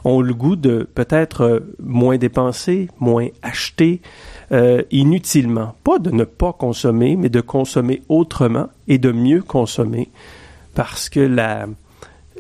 Ont 0.05 0.21
le 0.21 0.35
goût 0.35 0.57
de 0.57 0.89
peut-être 0.95 1.41
euh, 1.43 1.61
moins 1.83 2.17
dépenser, 2.17 2.89
moins 3.01 3.27
acheter 3.43 4.01
euh, 4.53 4.83
inutilement. 4.91 5.75
Pas 5.83 5.99
de 5.99 6.11
ne 6.11 6.25
pas 6.25 6.53
consommer, 6.53 7.17
mais 7.17 7.29
de 7.29 7.41
consommer 7.41 8.03
autrement 8.09 8.69
et 8.87 8.99
de 8.99 9.11
mieux 9.11 9.43
consommer. 9.43 10.09
Parce 10.75 11.09
que 11.09 11.21
la, 11.21 11.67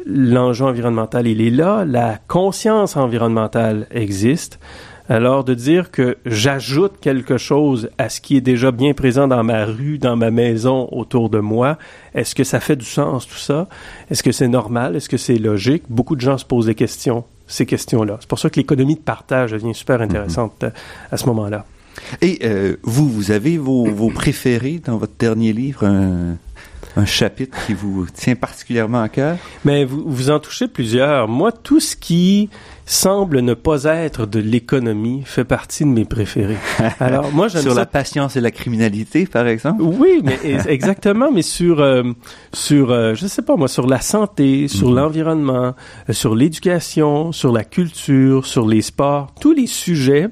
l'enjeu 0.07 0.64
environnemental, 0.64 1.27
il 1.27 1.40
est 1.40 1.51
là. 1.51 1.85
La 1.85 2.19
conscience 2.29 2.97
environnementale 2.97 3.87
existe. 3.90 4.59
Alors 5.09 5.45
de 5.45 5.55
dire 5.55 5.92
que 5.92 6.16
j'ajoute 6.27 6.95
quelque 7.01 7.38
chose 7.38 7.90
à 7.97 8.09
ce 8.09 8.21
qui 8.21 8.37
est 8.37 8.40
déjà 8.40 8.73
bien 8.73 8.92
présent 8.92 9.29
dans 9.29 9.45
ma 9.45 9.64
rue, 9.64 9.99
dans 9.99 10.16
ma 10.16 10.33
maison, 10.33 10.88
autour 10.90 11.31
de 11.31 11.38
moi, 11.38 11.79
est-ce 12.14 12.35
que 12.35 12.42
ça 12.42 12.59
fait 12.59 12.75
du 12.75 12.85
sens 12.85 13.27
tout 13.29 13.37
ça? 13.37 13.69
Est-ce 14.11 14.25
que 14.25 14.33
c'est 14.33 14.49
normal? 14.49 14.97
Est-ce 14.97 15.09
que 15.09 15.16
c'est 15.16 15.38
logique? 15.38 15.85
Beaucoup 15.88 16.16
de 16.16 16.21
gens 16.21 16.38
se 16.38 16.45
posent 16.45 16.66
des 16.66 16.75
questions, 16.75 17.23
ces 17.47 17.66
questions-là. 17.66 18.16
C'est 18.21 18.29
pour 18.29 18.40
ça 18.40 18.51
que 18.51 18.57
l'économie 18.57 18.97
de 18.97 19.01
partage 19.01 19.53
devient 19.53 19.75
super 19.75 20.01
intéressante 20.01 20.62
mhm. 20.62 20.73
à 21.12 21.16
ce 21.16 21.27
moment-là. 21.27 21.66
Et 22.21 22.40
euh, 22.45 22.77
vous, 22.83 23.09
vous 23.09 23.31
avez 23.31 23.59
vos, 23.59 23.85
vos, 23.85 24.11
préférés 24.11 24.81
dans 24.85 24.97
votre 24.97 25.16
dernier 25.19 25.53
livre 25.53 25.85
un 25.85 26.37
chapitre 27.04 27.56
qui 27.66 27.74
vous 27.74 28.06
tient 28.12 28.35
particulièrement 28.35 29.02
à 29.02 29.09
cœur? 29.09 29.37
Mais 29.64 29.85
vous, 29.85 30.04
vous 30.06 30.30
en 30.30 30.38
touchez 30.38 30.68
plusieurs. 30.68 31.28
Moi, 31.28 31.52
tout 31.52 31.80
ce 31.80 31.96
qui 31.96 32.48
semble 32.87 33.40
ne 33.40 33.54
pas 33.54 33.85
être 33.85 34.26
de 34.26 34.38
l'économie 34.38 35.22
fait 35.24 35.44
partie 35.44 35.85
de 35.85 35.88
mes 35.88 36.04
préférés. 36.04 36.56
Alors 37.00 37.32
moi 37.32 37.48
j'aime 37.48 37.62
sur 37.62 37.74
la 37.74 37.85
patience 37.85 38.37
et 38.37 38.40
la 38.40 38.52
criminalité 38.52 39.26
par 39.26 39.48
exemple? 39.48 39.82
Oui, 39.82 40.22
mais 40.22 40.38
exactement, 40.68 41.32
mais 41.32 41.42
sur 41.42 41.80
euh, 41.80 42.04
sur 42.52 42.92
euh, 42.92 43.14
je 43.14 43.26
sais 43.26 43.42
pas 43.42 43.56
moi 43.56 43.66
sur 43.66 43.88
la 43.88 44.00
santé, 44.00 44.68
sur 44.68 44.90
mhm. 44.90 44.96
l'environnement, 44.96 45.74
euh, 46.09 46.12
sur 46.12 46.37
l'éducation, 46.37 47.32
sur 47.32 47.52
la 47.52 47.64
culture, 47.64 48.46
sur 48.46 48.66
les 48.66 48.82
sports, 48.82 49.35
tous 49.40 49.52
les 49.52 49.66
sujets 49.66 50.28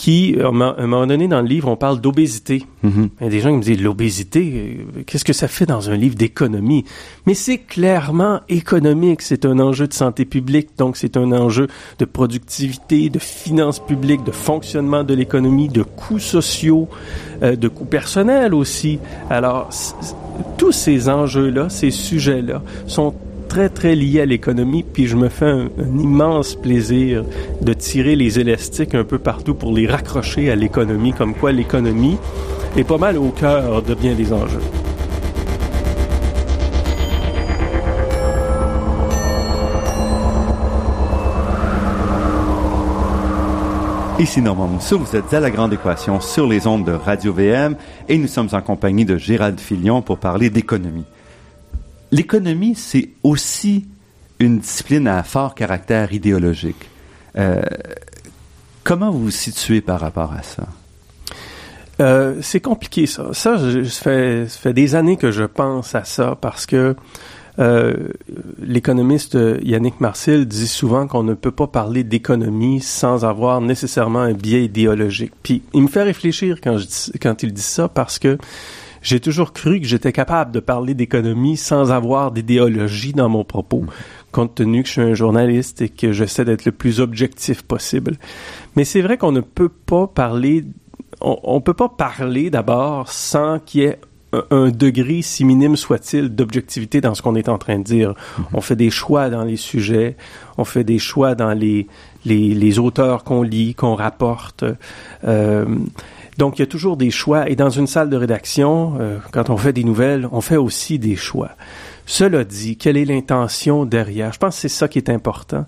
qui, 0.00 0.34
à 0.40 0.46
un 0.46 0.86
moment 0.86 1.06
donné 1.06 1.28
dans 1.28 1.42
le 1.42 1.46
livre, 1.46 1.68
on 1.68 1.76
parle 1.76 2.00
d'obésité. 2.00 2.64
Mm-hmm. 2.82 3.08
Il 3.20 3.24
y 3.24 3.26
a 3.26 3.28
des 3.28 3.40
gens 3.40 3.50
qui 3.50 3.56
me 3.58 3.62
disent, 3.62 3.82
l'obésité, 3.82 4.78
euh, 4.96 5.02
qu'est-ce 5.06 5.26
que 5.26 5.34
ça 5.34 5.46
fait 5.46 5.66
dans 5.66 5.90
un 5.90 5.94
livre 5.94 6.14
d'économie? 6.14 6.86
Mais 7.26 7.34
c'est 7.34 7.58
clairement 7.58 8.40
économique. 8.48 9.20
C'est 9.20 9.44
un 9.44 9.60
enjeu 9.60 9.86
de 9.86 9.92
santé 9.92 10.24
publique, 10.24 10.70
donc 10.78 10.96
c'est 10.96 11.18
un 11.18 11.30
enjeu 11.32 11.66
de 11.98 12.06
productivité, 12.06 13.10
de 13.10 13.18
finances 13.18 13.78
publiques, 13.78 14.24
de 14.24 14.30
fonctionnement 14.30 15.04
de 15.04 15.12
l'économie, 15.12 15.68
de 15.68 15.82
coûts 15.82 16.18
sociaux, 16.18 16.88
euh, 17.42 17.54
de 17.54 17.68
coûts 17.68 17.84
personnels 17.84 18.54
aussi. 18.54 18.98
Alors, 19.28 19.68
tous 20.56 20.72
ces 20.72 21.10
enjeux-là, 21.10 21.68
ces 21.68 21.90
sujets-là, 21.90 22.62
sont 22.86 23.12
très, 23.50 23.68
très 23.68 23.96
lié 23.96 24.20
à 24.20 24.26
l'économie, 24.26 24.84
puis 24.84 25.08
je 25.08 25.16
me 25.16 25.28
fais 25.28 25.50
un, 25.50 25.68
immense 25.98 26.54
plaisir 26.54 27.24
de 27.60 27.72
tirer 27.72 28.14
les 28.14 28.38
élastiques 28.38 28.94
un 28.94 29.02
peu 29.02 29.18
partout 29.18 29.54
pour 29.54 29.72
les 29.72 29.88
raccrocher 29.88 30.52
à 30.52 30.54
l'économie, 30.54 31.12
comme 31.12 31.34
quoi 31.34 31.50
l'économie 31.50 32.16
est 32.76 32.84
pas 32.84 32.96
mal 32.96 33.18
au 33.18 33.30
cœur 33.30 33.82
de 33.82 33.94
bien 33.94 34.14
des 34.14 34.32
enjeux. 34.32 34.60
Ici 44.20 44.40
Normand 44.42 44.68
Mousseau, 44.68 44.98
vous 44.98 45.16
êtes 45.16 45.34
à 45.34 45.40
La 45.40 45.50
Grande 45.50 45.72
Équation 45.72 46.20
sur 46.20 46.46
les 46.46 46.68
ondes 46.68 46.84
de 46.84 46.92
Radio 46.92 47.32
VM 47.32 47.74
et 48.08 48.16
nous 48.16 48.28
sommes 48.28 48.50
en 48.52 48.60
compagnie 48.60 49.04
de 49.04 49.16
Gérald 49.16 49.58
Filion 49.58 50.02
pour 50.02 50.18
parler 50.18 50.50
d'économie 50.50 51.06
l'économie, 52.12 52.74
c'est 52.74 53.10
aussi 53.22 53.86
une 54.38 54.58
discipline 54.58 55.06
à 55.06 55.22
fort 55.22 55.54
caractère 55.54 56.12
idéologique. 56.12 56.88
Euh, 57.36 57.62
comment 58.82 59.10
vous 59.10 59.24
vous 59.24 59.30
situez 59.30 59.80
par 59.80 60.00
rapport 60.00 60.32
à 60.32 60.42
ça? 60.42 60.66
Euh, 62.00 62.36
c'est 62.40 62.60
compliqué 62.60 63.06
ça. 63.06 63.28
Ça, 63.32 63.56
je, 63.58 63.84
ça, 63.84 64.02
fait, 64.48 64.72
des 64.72 64.94
années 64.94 65.18
que 65.18 65.30
je 65.30 65.44
pense 65.44 65.94
à 65.94 66.04
ça 66.04 66.36
parce 66.40 66.64
que 66.64 66.96
euh, 67.58 67.94
l'économiste 68.62 69.36
Yannick 69.62 70.00
Marcel 70.00 70.46
dit 70.46 70.66
souvent 70.66 71.06
qu'on 71.06 71.22
ne 71.22 71.34
peut 71.34 71.50
pas 71.50 71.66
parler 71.66 72.04
d'économie 72.04 72.80
sans 72.80 73.26
avoir 73.26 73.60
nécessairement 73.60 74.20
un 74.20 74.32
biais 74.32 74.64
idéologique. 74.64 75.32
Puis 75.42 75.62
il 75.74 75.82
me 75.82 75.88
fait 75.88 76.02
réfléchir 76.02 76.58
quand 76.62 77.42
il 77.42 77.52
dit 77.52 77.60
ça 77.60 77.88
parce 77.88 78.18
que 78.18 78.38
j'ai 79.02 79.20
toujours 79.20 79.52
cru 79.52 79.80
que 79.80 79.86
j'étais 79.86 80.12
capable 80.12 80.52
de 80.52 80.60
parler 80.60 80.94
d'économie 80.94 81.56
sans 81.56 81.90
avoir 81.90 82.32
d'idéologie 82.32 83.12
dans 83.12 83.28
mon 83.28 83.44
propos, 83.44 83.84
compte 84.32 84.54
tenu 84.54 84.82
que 84.82 84.88
je 84.88 84.92
suis 84.92 85.02
un 85.02 85.14
journaliste 85.14 85.82
et 85.82 85.88
que 85.88 86.12
j'essaie 86.12 86.44
d'être 86.44 86.64
le 86.64 86.72
plus 86.72 87.00
objectif 87.00 87.62
possible. 87.62 88.16
Mais 88.76 88.84
c'est 88.84 89.02
vrai 89.02 89.16
qu'on 89.16 89.32
ne 89.32 89.40
peut 89.40 89.68
pas 89.70 90.06
parler 90.06 90.64
on, 91.20 91.56
ne 91.56 91.60
peut 91.60 91.74
pas 91.74 91.88
parler 91.88 92.50
d'abord 92.50 93.10
sans 93.10 93.58
qu'il 93.58 93.82
y 93.82 93.84
ait 93.84 93.98
un, 94.50 94.70
degré, 94.70 95.22
si 95.22 95.44
minime 95.44 95.76
soit-il, 95.76 96.28
d'objectivité 96.34 97.00
dans 97.00 97.14
ce 97.14 97.22
qu'on 97.22 97.34
est 97.34 97.48
en 97.48 97.58
train 97.58 97.78
de 97.78 97.84
dire. 97.84 98.10
Mm-hmm. 98.10 98.42
On 98.54 98.60
fait 98.60 98.76
des 98.76 98.90
choix 98.90 99.28
dans 99.28 99.44
les 99.44 99.56
sujets, 99.56 100.16
on 100.56 100.64
fait 100.64 100.84
des 100.84 100.98
choix 100.98 101.34
dans 101.34 101.52
les, 101.52 101.88
les, 102.24 102.54
les 102.54 102.78
auteurs 102.78 103.24
qu'on 103.24 103.42
lit, 103.42 103.74
qu'on 103.74 103.94
rapporte. 103.94 104.64
Euh, 105.24 105.66
donc, 106.38 106.58
il 106.58 106.62
y 106.62 106.64
a 106.64 106.66
toujours 106.66 106.96
des 106.96 107.10
choix. 107.10 107.48
Et 107.48 107.56
dans 107.56 107.70
une 107.70 107.86
salle 107.86 108.10
de 108.10 108.16
rédaction, 108.16 108.94
euh, 109.00 109.18
quand 109.32 109.50
on 109.50 109.56
fait 109.56 109.72
des 109.72 109.84
nouvelles, 109.84 110.28
on 110.32 110.40
fait 110.40 110.56
aussi 110.56 110.98
des 110.98 111.16
choix. 111.16 111.50
Cela 112.06 112.44
dit, 112.44 112.76
quelle 112.76 112.96
est 112.96 113.04
l'intention 113.04 113.84
derrière? 113.84 114.32
Je 114.32 114.38
pense 114.38 114.56
que 114.56 114.62
c'est 114.62 114.68
ça 114.68 114.88
qui 114.88 114.98
est 114.98 115.10
important. 115.10 115.66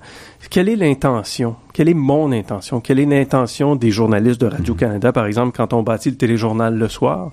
Quelle 0.51 0.69
est 0.69 0.77
l'intention? 0.77 1.55
Quelle 1.73 1.89
est 1.89 1.95
mon 1.95 2.33
intention? 2.33 2.81
Quelle 2.81 2.99
est 2.99 3.07
l'intention 3.07 3.77
des 3.77 3.91
journalistes 3.91 4.41
de 4.41 4.47
Radio-Canada, 4.47 5.13
par 5.13 5.27
exemple, 5.27 5.57
quand 5.57 5.73
on 5.73 5.83
bâtit 5.83 6.11
le 6.11 6.17
téléjournal 6.17 6.75
le 6.75 6.89
soir? 6.89 7.31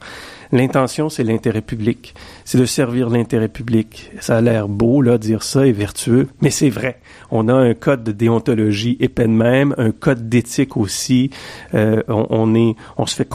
L'intention, 0.52 1.10
c'est 1.10 1.24
l'intérêt 1.24 1.62
public. 1.62 2.16
C'est 2.44 2.58
de 2.58 2.66
servir 2.66 3.10
l'intérêt 3.10 3.50
public. 3.50 4.12
Ça 4.20 4.38
a 4.38 4.42
l'air 4.42 4.68
beau, 4.68 5.02
là, 5.02 5.20
dire 5.20 5.44
ça 5.44 5.68
et 5.68 5.72
vertueux, 5.72 6.28
mais 6.42 6.50
c'est 6.50 6.70
vrai. 6.70 7.00
On 7.30 7.48
a 7.48 7.54
un 7.54 7.76
code 7.76 8.04
de 8.04 8.12
déontologie 8.12 8.98
épais 9.00 9.28
de 9.28 9.34
même, 9.34 9.76
un 9.78 9.92
code 9.92 10.28
d'éthique 10.28 10.76
aussi. 10.76 11.30
Euh, 11.76 12.02
on, 12.08 12.56
est, 12.56 12.76
on 12.98 13.06
se 13.06 13.16
fait 13.16 13.30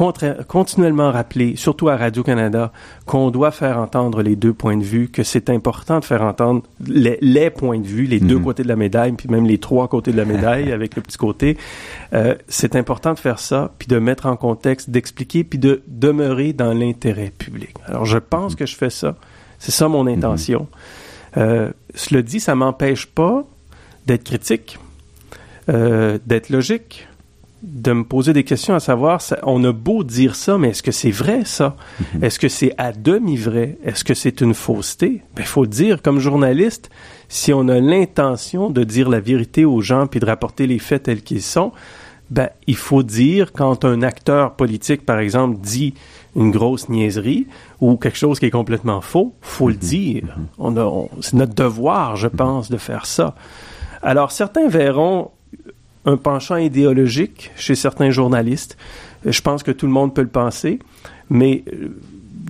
continuellement 0.49 1.13
rappeler, 1.13 1.55
surtout 1.55 1.89
à 1.89 1.97
Radio-Canada, 1.97 2.73
qu'on 3.07 3.31
doit 3.31 3.53
faire 3.53 3.79
entendre 3.79 4.23
les 4.23 4.35
deux 4.35 4.53
points 4.53 4.77
de 4.77 4.83
vue, 4.83 5.09
que 5.09 5.23
c'est 5.23 5.51
important 5.51 6.01
de 6.01 6.05
faire 6.05 6.23
entendre 6.23 6.63
les, 6.85 7.51
points 7.51 7.79
de 7.79 7.87
vue, 7.87 8.07
les 8.07 8.19
deux 8.19 8.39
mhm. 8.39 8.45
côtés 8.45 8.63
de 8.65 8.69
la 8.69 8.77
médaille, 8.77 9.13
puis 9.13 9.29
même 9.29 9.47
les 9.47 9.59
trois 9.59 9.87
côtés 9.87 10.11
de 10.11 10.17
la 10.17 10.25
médaille 10.25 10.73
avec 10.73 10.97
le 10.97 11.03
petit 11.03 11.19
côté. 11.19 11.57
Euh, 12.15 12.35
c'est 12.49 12.77
important 12.77 13.13
de 13.13 13.19
faire 13.19 13.39
ça, 13.39 13.73
puis 13.79 13.89
de 13.89 13.99
mettre 13.99 14.27
en 14.27 14.37
contexte, 14.37 14.91
d'expliquer, 14.91 15.43
puis 15.43 15.59
de 15.59 15.83
demeurer 15.89 16.53
dans 16.53 16.73
l'intérêt 16.73 17.33
public. 17.37 17.75
Alors, 17.87 18.05
je 18.05 18.19
pense 18.19 18.55
que 18.55 18.67
je 18.67 18.77
fais 18.77 18.91
ça. 18.91 19.17
C'est 19.59 19.73
ça 19.73 19.89
mon 19.89 20.07
intention. 20.07 20.69
Euh, 21.37 21.71
cela 21.95 22.23
dit, 22.23 22.39
ça 22.39 22.55
m'empêche 22.55 23.07
pas 23.07 23.45
d'être 24.07 24.25
critique, 24.25 24.79
euh, 25.69 26.19
d'être 26.27 26.51
logique, 26.51 27.09
de 27.65 27.93
me 27.93 28.05
poser 28.05 28.35
des 28.35 28.45
questions 28.45 28.75
à 28.75 28.81
savoir, 28.81 29.23
on 29.43 29.65
a 29.65 29.73
beau 29.73 30.05
dire 30.05 30.37
ça, 30.37 30.59
mais 30.59 30.69
est-ce 30.69 30.83
que 30.83 30.93
c'est 30.93 31.11
vrai 31.11 31.45
ça? 31.47 31.77
Mhm. 31.99 32.25
Est-ce 32.25 32.39
que 32.39 32.49
c'est 32.49 32.75
à 32.77 32.93
demi 32.93 33.37
vrai? 33.37 33.79
Est-ce 33.85 34.05
que 34.05 34.13
c'est 34.13 34.43
une 34.43 34.53
fausseté? 34.53 35.23
Il 35.33 35.37
ben, 35.37 35.45
faut 35.45 35.67
dire, 35.67 36.03
comme 36.03 36.19
journaliste, 36.19 36.91
si 37.29 37.55
on 37.55 37.69
a 37.69 37.81
l'intention 37.81 38.69
de 38.69 38.85
dire 38.85 39.09
la 39.09 39.19
vérité 39.19 39.65
aux 39.65 39.81
gens 39.81 40.07
puis 40.07 40.21
de 40.21 40.27
rapporter 40.27 40.67
les 40.67 40.79
faits 40.79 41.05
tels 41.05 41.23
qu'ils 41.23 41.43
sont, 41.43 41.73
ben, 42.31 42.49
il 42.67 42.77
faut 42.77 43.03
dire 43.03 43.53
quand 43.53 43.85
un 43.85 44.03
acteur 44.03 44.55
politique, 44.55 45.05
par 45.05 45.19
exemple, 45.19 45.61
dit 45.61 45.95
une 46.37 46.51
grosse 46.51 46.89
niaiserie 46.89 47.47
ou 47.81 47.97
quelque 47.97 48.19
chose 48.19 48.39
qui 48.39 48.47
est 48.47 48.51
complètement 48.51 49.01
faux, 49.01 49.35
faut 49.41 49.69
le 49.69 49.75
mhm. 49.75 49.81
dire. 49.81 50.25
Mhm. 50.25 50.47
On 50.59 50.77
a, 50.77 51.07
c'est 51.21 51.35
notre 51.35 51.55
devoir, 51.55 52.17
je 52.17 52.29
pense, 52.29 52.71
de 52.71 52.77
faire 52.77 53.07
ça. 53.07 53.35
Alors, 54.03 54.33
certains 54.33 54.69
verront 54.69 55.31
un 56.07 56.17
penchant 56.17 56.57
idéologique 56.57 57.51
chez 57.57 57.75
certains 57.75 58.11
journalistes. 58.11 58.77
Je 59.25 59.41
pense 59.41 59.63
que 59.63 59.71
tout 59.71 59.87
le 59.87 59.93
monde 59.93 60.15
peut 60.15 60.23
le 60.23 60.29
penser, 60.29 60.79
mais 61.31 61.65
euh, 61.73 61.89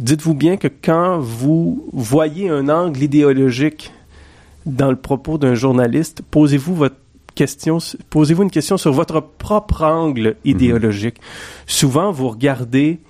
dites-vous 0.01 0.35
bien 0.35 0.57
que 0.57 0.69
quand 0.69 1.21
vous 1.21 1.89
voyez 1.93 2.49
un 2.49 2.69
angle 2.69 3.03
idéologique 3.03 3.93
dans 4.67 4.91
le 4.91 4.97
propos 4.97 5.39
d'un 5.39 5.55
journaliste, 5.55 6.23
posez-vous 6.31 6.75
votre 6.75 6.97
question, 7.35 7.79
posez-vous 8.11 8.45
une 8.45 8.51
question 8.51 8.77
sur 8.77 8.93
votre 8.93 9.21
propre 9.21 9.83
angle 9.83 10.29
mhm. 10.29 10.35
idéologique. 10.45 11.17
Souvent, 11.67 12.11
vous 12.11 12.29
regardez 12.29 13.01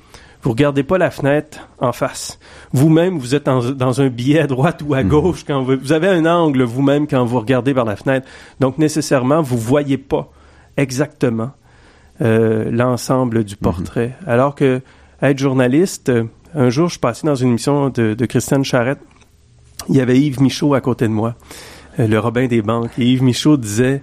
vous 0.44 0.50
regardez 0.50 0.82
pas 0.82 0.98
la 0.98 1.10
fenêtre 1.10 1.70
en 1.78 1.92
face. 1.92 2.38
Vous-même, 2.74 3.16
vous 3.16 3.34
êtes 3.34 3.44
dans, 3.46 4.00
un 4.02 4.08
biais 4.08 4.40
à 4.40 4.46
droite 4.46 4.82
ou 4.86 4.92
à 4.92 5.02
mhm. 5.02 5.08
gauche 5.08 5.44
quand 5.46 5.62
vous, 5.62 5.78
vous 5.80 5.92
avez 5.92 6.08
un 6.08 6.26
angle 6.26 6.64
vous-même 6.64 7.06
quand 7.06 7.24
vous 7.24 7.40
regardez 7.40 7.72
par 7.72 7.86
la 7.86 7.96
fenêtre. 7.96 8.28
Donc, 8.60 8.76
nécessairement, 8.76 9.40
vous 9.40 9.56
voyez 9.56 9.96
pas 9.96 10.30
exactement 10.76 11.52
euh, 12.20 12.70
l'ensemble 12.70 13.42
du 13.42 13.54
mhm. 13.54 13.60
portrait. 13.60 14.16
Alors 14.26 14.54
que 14.54 14.82
être 15.22 15.38
journaliste, 15.38 16.10
euh, 16.10 16.24
un 16.54 16.68
jour, 16.68 16.90
je 16.90 16.98
passais 16.98 17.26
dans 17.26 17.34
une 17.34 17.48
émission 17.48 17.88
de, 17.88 18.12
de 18.12 18.26
Christiane 18.26 18.64
Charrette. 18.64 19.00
Il 19.88 19.96
y 19.96 20.00
avait 20.02 20.18
Yves 20.18 20.42
Michaud 20.42 20.74
à 20.74 20.82
côté 20.82 21.06
de 21.08 21.12
moi, 21.12 21.36
le 21.98 22.18
Robin 22.18 22.46
des 22.46 22.62
banques. 22.62 22.92
Et 22.98 23.06
Yves 23.06 23.22
Michaud 23.22 23.56
disait 23.56 24.02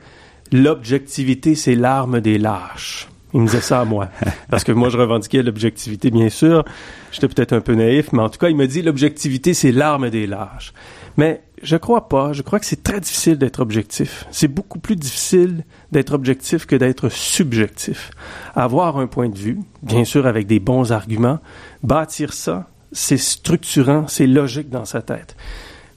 L'objectivité, 0.52 1.56
c'est 1.56 1.76
l'arme 1.76 2.20
des 2.20 2.38
lâches. 2.38 3.08
Il 3.34 3.42
me 3.42 3.46
disait 3.46 3.62
ça 3.62 3.80
à 3.80 3.86
moi. 3.86 4.10
Parce 4.50 4.64
que 4.64 4.74
moi, 4.74 4.90
je 4.90 4.98
revendiquais 4.98 5.42
l'objectivité, 5.42 6.12
bien 6.12 6.30
sûr. 6.30 6.66
J'étais 7.12 7.30
peut-être 7.30 7.54
un 7.54 7.62
peu 7.62 7.74
naïf, 7.76 8.12
mais 8.12 8.22
en 8.22 8.30
tout 8.30 8.38
cas, 8.38 8.50
il 8.50 8.58
me 8.58 8.68
dit 8.68 8.82
l'objectivité, 8.82 9.54
c'est 9.54 9.72
l'arme 9.72 10.10
des 10.10 10.28
lâches. 10.28 10.74
Mais 11.16 11.42
je 11.64 11.78
crois 11.78 12.10
pas. 12.10 12.34
Je 12.34 12.42
crois 12.42 12.60
que 12.60 12.66
c'est 12.66 12.84
très 12.84 13.00
difficile 13.00 13.38
d'être 13.38 13.62
objectif. 13.62 14.26
C'est 14.32 14.48
beaucoup 14.48 14.80
plus 14.80 14.96
difficile 14.96 15.64
d'être 15.92 16.14
objectif 16.14 16.66
que 16.66 16.76
d'être 16.76 17.10
subjectif. 17.10 18.12
Avoir 18.56 18.98
un 18.98 19.08
point 19.08 19.30
de 19.30 19.38
vue, 19.38 19.60
bien 19.84 20.04
sûr 20.04 20.28
avec 20.28 20.48
des 20.48 20.60
bons 20.60 20.92
arguments, 20.92 21.40
bâtir 21.84 22.34
ça, 22.34 22.70
c'est 22.92 23.18
structurant, 23.18 24.08
c'est 24.08 24.28
logique 24.28 24.70
dans 24.70 24.86
sa 24.86 25.02
tête. 25.02 25.38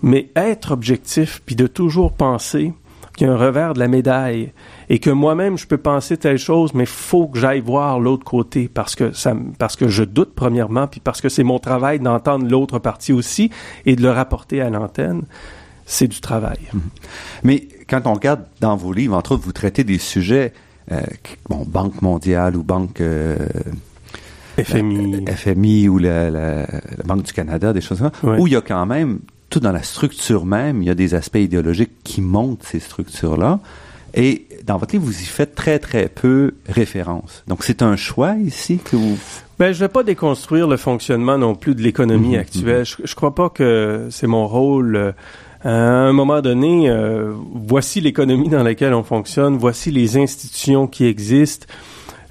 Mais 0.05 0.29
être 0.37 0.73
objectif, 0.73 1.43
puis 1.47 1.57
de 1.57 1.67
toujours 1.67 2.12
penser 2.12 2.73
qu'il 3.17 3.27
y 3.27 3.31
a 3.31 3.33
un 3.33 3.37
revers 3.37 3.75
de 3.75 3.79
la 3.79 3.88
médaille 3.88 4.53
et 4.88 4.99
que 4.99 5.11
moi-même 5.11 5.57
je 5.57 5.67
peux 5.67 5.79
penser 5.79 6.17
telle 6.17 6.38
chose, 6.38 6.75
mais 6.75 6.85
faut 6.85 7.27
que 7.29 7.38
j'aille 7.38 7.61
voir 7.61 8.01
l'autre 8.01 8.25
côté 8.25 8.69
parce 8.69 8.95
que 8.95 9.12
ça, 9.12 9.35
parce 9.59 9.77
que 9.77 9.88
je 9.88 10.05
doute 10.05 10.33
premièrement, 10.35 10.87
puis 10.87 11.01
parce 11.01 11.21
que 11.21 11.29
c'est 11.29 11.45
mon 11.45 11.59
travail 11.59 12.01
d'entendre 12.01 12.47
l'autre 12.49 12.79
partie 12.79 13.12
aussi 13.12 13.51
et 13.87 13.97
de 13.97 14.03
le 14.03 14.11
rapporter 14.11 14.61
à 14.61 14.71
l'antenne. 14.71 15.23
C'est 15.87 16.09
du 16.09 16.21
travail. 16.21 16.59
Mhm. 16.73 16.81
Mais 17.45 17.69
quand 17.88 18.03
on 18.07 18.14
regarde 18.14 18.45
dans 18.61 18.77
vos 18.77 18.93
livres, 18.93 19.17
entre 19.17 19.33
autres, 19.33 19.45
vous 19.45 19.53
traitez 19.53 19.85
des 19.85 19.99
sujets, 19.99 20.53
euh, 20.93 21.01
bon, 21.49 21.64
Banque 21.67 22.01
mondiale 22.03 22.57
ou 22.57 22.62
Banque 22.62 23.01
euh, 23.01 23.37
FMI, 24.59 25.25
FMI 25.27 25.88
ou 25.88 25.99
la, 25.99 26.67
Banque 27.05 27.25
du 27.25 27.33
Canada, 27.33 27.73
des 27.73 27.81
choses 27.81 27.99
comme 27.99 28.11
ça, 28.12 28.38
où 28.38 28.47
il 28.47 28.55
y 28.55 28.57
a 28.57 28.61
quand 28.61 28.87
même 28.87 29.21
dans 29.59 29.73
la 29.73 29.83
structure 29.83 30.47
même, 30.47 30.83
il 30.83 30.87
y 30.87 30.90
a 30.90 30.95
des 30.95 31.14
aspects 31.14 31.37
idéologiques 31.37 32.03
qui 32.05 32.21
montent 32.21 32.62
ces 32.62 32.81
structures-là. 32.81 33.61
Et 34.14 34.47
dans 34.64 34.77
votre 34.77 34.93
livre, 34.93 35.05
vous 35.05 35.23
y 35.23 35.27
faites 35.27 35.55
très, 35.55 35.79
très 35.79 36.09
peu 36.09 36.55
référence. 36.69 37.43
Donc, 37.49 37.64
c'est 37.64 37.83
un 37.83 37.97
choix 37.97 38.37
ici 38.37 38.79
que 38.79 38.97
vous... 38.97 39.19
Ben, 39.59 39.73
je 39.73 39.81
vais 39.81 39.88
pas 39.88 40.03
déconstruire 40.03 40.69
le 40.69 40.77
fonctionnement 40.77 41.37
non 41.38 41.55
plus 41.55 41.75
de 41.75 41.83
l'économie 41.83 42.35
mhm, 42.35 42.40
actuelle. 42.40 42.79
Mhm. 42.81 42.85
Je, 42.85 42.97
je 43.05 43.14
crois 43.14 43.35
pas 43.35 43.49
que 43.51 44.09
c'est 44.11 44.27
mon 44.27 44.47
rôle. 44.47 44.97
Euh, 44.97 45.12
à 45.64 45.71
un 45.71 46.12
moment 46.12 46.43
donné, 46.43 46.90
euh, 46.90 47.33
voici 47.55 48.01
l'économie 48.01 48.51
dans 48.51 48.62
laquelle 48.62 48.95
on 48.95 49.03
fonctionne, 49.03 49.57
voici 49.57 49.90
les 49.90 50.17
institutions 50.17 50.87
qui 50.87 51.07
existent. 51.07 51.67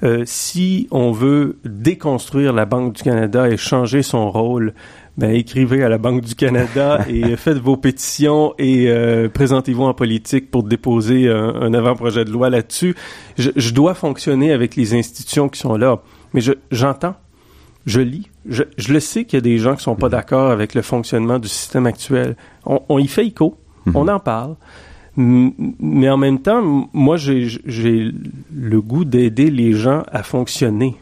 Euh, 0.04 0.24
si 0.26 0.88
on 0.92 1.12
veut 1.12 1.58
déconstruire 1.64 2.54
la 2.54 2.66
Banque 2.66 2.94
du 2.94 3.04
Canada 3.04 3.50
et 3.50 3.58
changer 3.58 4.04
son 4.04 4.30
rôle, 4.30 4.74
ben 5.18 5.32
écrivez 5.32 5.84
à 5.84 5.90
la 5.90 5.98
Banque 5.98 6.22
du 6.22 6.36
Canada 6.36 7.06
et 7.10 7.36
faites 7.36 7.58
vos 7.58 7.78
pétitions 7.78 8.54
et 8.58 8.90
euh, 8.90 9.30
présentez-vous 9.30 9.84
en 9.84 9.94
politique 9.94 10.50
pour 10.50 10.64
déposer 10.64 11.30
un, 11.30 11.74
avant-projet 11.74 12.26
de 12.26 12.32
loi 12.32 12.50
là-dessus. 12.50 12.96
Je, 13.38 13.74
dois 13.74 13.94
fonctionner 13.94 14.52
avec 14.52 14.76
les 14.76 14.96
institutions 14.96 15.50
qui 15.50 15.60
sont 15.60 15.76
là, 15.76 16.02
mais 16.34 16.42
j'entends, 16.72 17.16
je, 17.86 18.02
lis, 18.02 18.30
je, 18.48 18.64
le 18.90 19.00
sais 19.00 19.26
qu'il 19.26 19.38
y 19.38 19.42
a 19.42 19.42
des 19.42 19.58
gens 19.60 19.76
qui 19.76 19.84
sont 19.84 19.96
pas 19.96 20.10
d'accord 20.10 20.50
avec 20.50 20.74
le 20.74 20.82
fonctionnement 20.82 21.38
du 21.38 21.48
système 21.48 21.86
actuel. 21.86 22.36
On, 22.66 22.98
y 22.98 23.08
fait 23.08 23.28
écho, 23.28 23.58
mhm. 23.86 23.96
on 23.96 24.08
en 24.08 24.20
parle. 24.20 24.56
Mais 25.16 26.10
en 26.10 26.18
même 26.18 26.40
temps, 26.40 26.90
moi, 26.92 27.18
j'ai 27.18 28.12
le 28.52 28.82
goût 28.82 29.06
d'aider 29.06 29.52
les 29.52 29.74
gens 29.74 30.02
à 30.12 30.24
fonctionner 30.24 30.96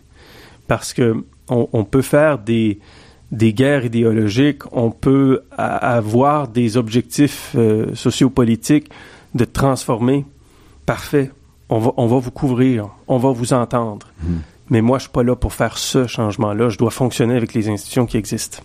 parce 0.67 0.93
que 0.93 1.23
on 1.47 1.83
peut 1.83 2.01
faire 2.01 2.39
des, 2.39 2.79
des 3.31 3.53
guerres 3.53 3.85
idéologiques, 3.85 4.63
on 4.73 4.91
peut 4.91 5.41
avoir 5.57 6.47
des 6.47 6.77
objectifs 6.77 7.51
euh, 7.55 7.95
sociopolitiques 7.95 8.89
de 9.35 9.45
transformer. 9.45 10.25
Parfait. 10.85 11.31
On 11.69 11.79
va, 11.79 11.91
on 11.95 12.07
va 12.07 12.17
vous 12.19 12.31
couvrir, 12.31 12.89
on 13.07 13.17
va 13.17 13.31
vous 13.31 13.53
entendre. 13.53 14.07
Hmm. 14.21 14.39
Mais 14.69 14.81
moi, 14.81 14.97
je 14.97 15.03
suis 15.03 15.11
pas 15.11 15.23
là 15.23 15.35
pour 15.35 15.53
faire 15.53 15.77
ce 15.77 16.07
changement-là. 16.07 16.69
Je 16.69 16.77
dois 16.77 16.91
fonctionner 16.91 17.35
avec 17.35 17.53
les 17.53 17.69
institutions 17.69 18.05
qui 18.05 18.17
existent. 18.17 18.59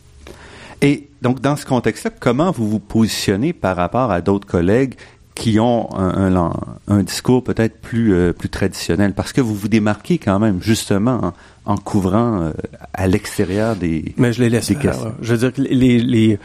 Et 0.83 1.09
donc, 1.23 1.41
dans 1.41 1.57
ce 1.57 1.65
contexte-là, 1.65 2.11
comment 2.19 2.51
vous 2.51 2.69
vous 2.69 2.81
positionnez 2.81 3.53
par 3.53 3.77
rapport 3.77 4.11
à 4.11 4.21
d'autres 4.21 4.47
collègues 4.47 4.95
qui 5.35 5.61
ont 5.61 5.95
un, 5.97 6.53
un, 6.89 7.03
discours 7.03 7.45
peut-être 7.45 7.81
plus, 7.81 8.15
euh, 8.15 8.33
plus 8.33 8.49
traditionnel? 8.49 9.15
Parce 9.15 9.33
que 9.33 9.41
vous 9.41 9.55
vous 9.55 9.69
démarquez 9.69 10.19
quand 10.19 10.39
même, 10.39 10.63
justement, 10.63 11.33
en 11.67 11.77
couvrant 11.77 12.41
euh, 12.41 12.53
à 12.95 13.07
l'extérieur 13.07 13.77
des 13.77 14.15
Mais 14.17 14.33
je 14.33 14.43
les 14.43 14.49
laisse 14.49 14.73
faire. 14.73 15.13
Je 15.21 15.33
veux 15.35 15.39
dire 15.39 15.53
que 15.53 15.61
les, 15.61 15.99
les, 15.99 16.39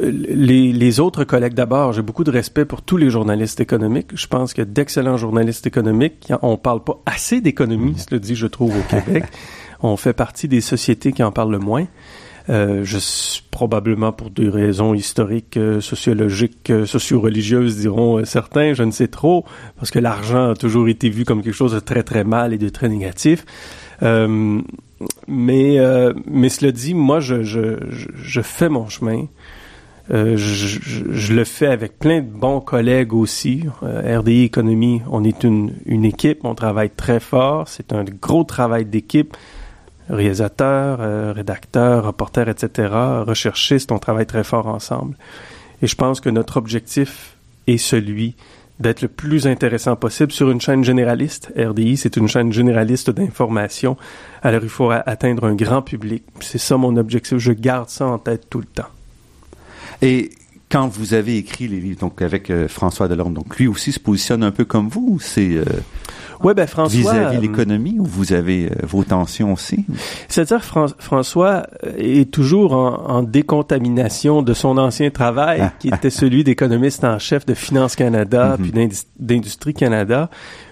les, 0.00 0.72
les 0.72 1.00
autres 1.00 1.24
collègues 1.24 1.54
d'abord, 1.54 1.92
j'ai 1.92 2.02
beaucoup 2.02 2.24
de 2.24 2.30
respect 2.30 2.64
pour 2.64 2.82
tous 2.82 2.96
les 2.96 3.10
journalistes 3.10 3.60
économiques. 3.60 4.10
Je 4.14 4.26
pense 4.26 4.54
qu'il 4.54 4.62
y 4.62 4.66
a 4.66 4.70
d'excellents 4.70 5.16
journalistes 5.18 5.66
économiques. 5.66 6.32
On 6.42 6.56
parle 6.56 6.82
pas 6.82 7.00
assez 7.06 7.40
d'économie, 7.40 7.96
le 8.10 8.18
dit, 8.18 8.34
je 8.34 8.46
trouve, 8.46 8.76
au 8.76 8.82
Québec. 8.82 9.24
On 9.84 9.96
fait 9.96 10.12
partie 10.12 10.48
des 10.48 10.60
sociétés 10.60 11.12
qui 11.12 11.22
en 11.22 11.32
parlent 11.32 11.50
le 11.50 11.58
moins. 11.58 11.86
Euh, 12.48 12.82
je 12.84 12.98
probablement 13.50 14.12
pour 14.12 14.30
des 14.30 14.48
raisons 14.48 14.94
historiques, 14.94 15.56
euh, 15.56 15.80
sociologiques, 15.80 16.70
euh, 16.70 16.86
socio-religieuses, 16.86 17.76
diront 17.76 18.18
euh, 18.18 18.24
certains, 18.24 18.74
je 18.74 18.82
ne 18.82 18.90
sais 18.90 19.06
trop, 19.06 19.44
parce 19.76 19.90
que 19.90 20.00
l'argent 20.00 20.50
a 20.50 20.54
toujours 20.56 20.88
été 20.88 21.08
vu 21.08 21.24
comme 21.24 21.42
quelque 21.42 21.54
chose 21.54 21.74
de 21.74 21.80
très 21.80 22.02
très 22.02 22.24
mal 22.24 22.52
et 22.52 22.58
de 22.58 22.68
très 22.68 22.88
négatif. 22.88 23.44
Mais 24.02 25.78
mais 26.26 26.48
cela 26.48 26.72
dit, 26.72 26.94
moi 26.94 27.20
je 27.20 27.42
je, 27.42 28.40
fais 28.40 28.68
mon 28.68 28.88
chemin. 28.88 29.26
Euh, 30.10 30.36
je, 30.36 31.32
le 31.32 31.44
fais 31.44 31.68
avec 31.68 31.98
plein 31.98 32.20
de 32.20 32.28
bons 32.28 32.60
collègues 32.60 33.14
aussi. 33.14 33.64
Euh, 33.82 34.18
RDI 34.18 34.42
Économie, 34.42 35.00
on 35.10 35.22
est 35.24 35.44
une, 35.44 35.74
une 35.86 36.04
équipe, 36.04 36.44
on 36.44 36.54
travaille 36.54 36.90
très 36.90 37.20
fort. 37.20 37.68
C'est 37.68 37.92
un 37.92 38.04
gros 38.04 38.44
travail 38.44 38.84
d'équipe. 38.84 39.36
Réalisateurs, 40.10 40.98
euh, 41.00 41.32
rédacteurs, 41.32 42.04
reporters, 42.04 42.48
etc., 42.48 42.92
recherchistes, 43.26 43.92
on 43.92 43.98
travaille 43.98 44.26
très 44.26 44.44
fort 44.44 44.66
ensemble. 44.66 45.16
Et 45.80 45.86
je 45.86 45.94
pense 45.94 46.20
que 46.20 46.28
notre 46.28 46.56
objectif 46.56 47.36
est 47.68 47.78
celui 47.78 48.34
d'être 48.80 49.02
le 49.02 49.08
plus 49.08 49.46
intéressant 49.46 49.96
possible 49.96 50.32
sur 50.32 50.50
une 50.50 50.60
chaîne 50.60 50.84
généraliste. 50.84 51.52
RDI, 51.56 51.96
c'est 51.96 52.16
une 52.16 52.28
chaîne 52.28 52.52
généraliste 52.52 53.10
d'information. 53.10 53.96
Alors, 54.42 54.62
il 54.62 54.68
faut 54.68 54.90
atteindre 54.90 55.44
un 55.44 55.54
grand 55.54 55.82
public. 55.82 56.24
C'est 56.40 56.58
ça 56.58 56.76
mon 56.76 56.96
objectif. 56.96 57.38
Je 57.38 57.52
garde 57.52 57.88
ça 57.88 58.06
en 58.06 58.18
tête 58.18 58.48
tout 58.50 58.60
le 58.60 58.66
temps. 58.66 58.88
Et 60.00 60.30
quand 60.72 60.88
vous 60.88 61.12
avez 61.12 61.36
écrit 61.36 61.68
les 61.68 61.80
livres, 61.80 62.00
donc 62.00 62.22
avec 62.22 62.48
euh, 62.48 62.66
François 62.66 63.06
Delorme, 63.06 63.34
donc 63.34 63.58
lui 63.58 63.68
aussi 63.68 63.92
se 63.92 64.00
positionne 64.00 64.42
un 64.42 64.50
peu 64.50 64.64
comme 64.64 64.88
vous, 64.88 65.18
c'est 65.20 65.56
euh, 65.56 65.64
ouais, 66.42 66.54
ben 66.54 66.66
François 66.66 67.12
vis-à-vis 67.12 67.36
euh, 67.36 67.40
l'économie 67.40 67.98
où 67.98 68.06
vous 68.06 68.32
avez 68.32 68.70
vos 68.82 69.04
tensions 69.04 69.52
aussi? 69.52 69.84
C'est-à-dire 70.28 70.64
François 70.98 71.66
est 71.98 72.30
toujours 72.30 72.72
en, 72.72 73.22
décontamination 73.22 74.40
de 74.40 74.54
son 74.54 74.78
ancien 74.78 75.10
travail, 75.10 75.60
ah. 75.62 75.72
qui 75.78 75.88
était 75.88 76.10
celui 76.10 76.42
d'économiste 76.42 77.04
en 77.04 77.18
chef 77.18 77.44
de 77.44 77.52
Finance 77.52 77.94
Canada 77.94 78.56
mm-hmm. 78.56 78.62
puis 78.62 79.04
d'Industrie 79.18 79.74
Canada, 79.74 80.30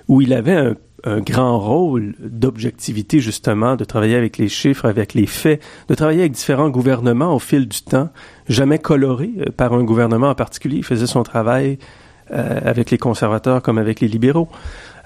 où 0.08 0.22
il 0.22 0.32
avait 0.32 0.56
un 0.56 0.76
un 1.04 1.20
grand 1.20 1.58
rôle 1.58 2.14
d'objectivité, 2.18 3.20
justement, 3.20 3.76
de 3.76 3.84
travailler 3.84 4.16
avec 4.16 4.38
les 4.38 4.48
chiffres, 4.48 4.84
avec 4.84 5.14
les 5.14 5.26
faits, 5.26 5.62
de 5.88 5.94
travailler 5.94 6.20
avec 6.20 6.32
différents 6.32 6.70
gouvernements 6.70 7.34
au 7.34 7.38
fil 7.38 7.68
du 7.68 7.82
temps, 7.82 8.10
jamais 8.48 8.78
coloré 8.78 9.30
euh, 9.38 9.50
par 9.56 9.72
un 9.72 9.84
gouvernement 9.84 10.30
en 10.30 10.34
particulier. 10.34 10.76
Il 10.78 10.84
faisait 10.84 11.06
son 11.06 11.22
travail 11.22 11.78
euh, 12.32 12.60
avec 12.64 12.90
les 12.90 12.98
conservateurs 12.98 13.62
comme 13.62 13.78
avec 13.78 14.00
les 14.00 14.08
libéraux. 14.08 14.48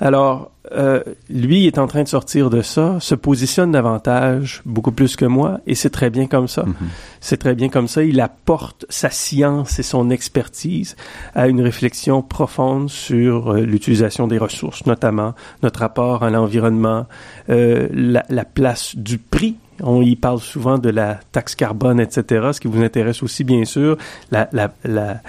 Alors, 0.04 0.52
euh, 0.72 1.02
lui 1.30 1.66
est 1.66 1.78
en 1.78 1.86
train 1.86 2.02
de 2.02 2.08
sortir 2.08 2.50
de 2.50 2.60
ça, 2.60 2.98
se 3.00 3.14
positionne 3.14 3.72
davantage, 3.72 4.60
beaucoup 4.66 4.92
plus 4.92 5.16
que 5.16 5.24
moi, 5.24 5.60
et 5.66 5.74
c'est 5.74 5.88
très 5.88 6.10
bien 6.10 6.26
comme 6.26 6.46
ça. 6.46 6.64
Mm-hmm. 6.64 6.88
C'est 7.22 7.38
très 7.38 7.54
bien 7.54 7.70
comme 7.70 7.88
ça. 7.88 8.04
Il 8.04 8.20
apporte 8.20 8.84
sa 8.90 9.08
science 9.08 9.78
et 9.78 9.82
son 9.82 10.10
expertise 10.10 10.94
à 11.34 11.48
une 11.48 11.62
réflexion 11.62 12.20
profonde 12.20 12.90
sur 12.90 13.54
euh, 13.54 13.62
l'utilisation 13.62 14.26
des 14.26 14.36
ressources, 14.36 14.84
notamment 14.84 15.34
notre 15.62 15.80
rapport 15.80 16.22
à 16.22 16.28
l'environnement, 16.28 17.06
euh, 17.48 17.88
la, 17.90 18.26
la 18.28 18.44
place 18.44 18.96
du 18.96 19.16
prix 19.16 19.56
on 19.82 20.02
y 20.02 20.14
parle 20.14 20.38
souvent 20.38 20.78
de 20.78 20.88
la 20.88 21.18
taxe 21.32 21.56
carbone, 21.56 21.98
etc., 21.98 22.50
ce 22.52 22.60
qui 22.60 22.68
vous 22.68 22.80
intéresse 22.80 23.24
aussi, 23.24 23.42
bien 23.42 23.64
sûr, 23.64 23.98
la, 24.30 24.48
la, 24.52 24.72
la, 24.84 25.20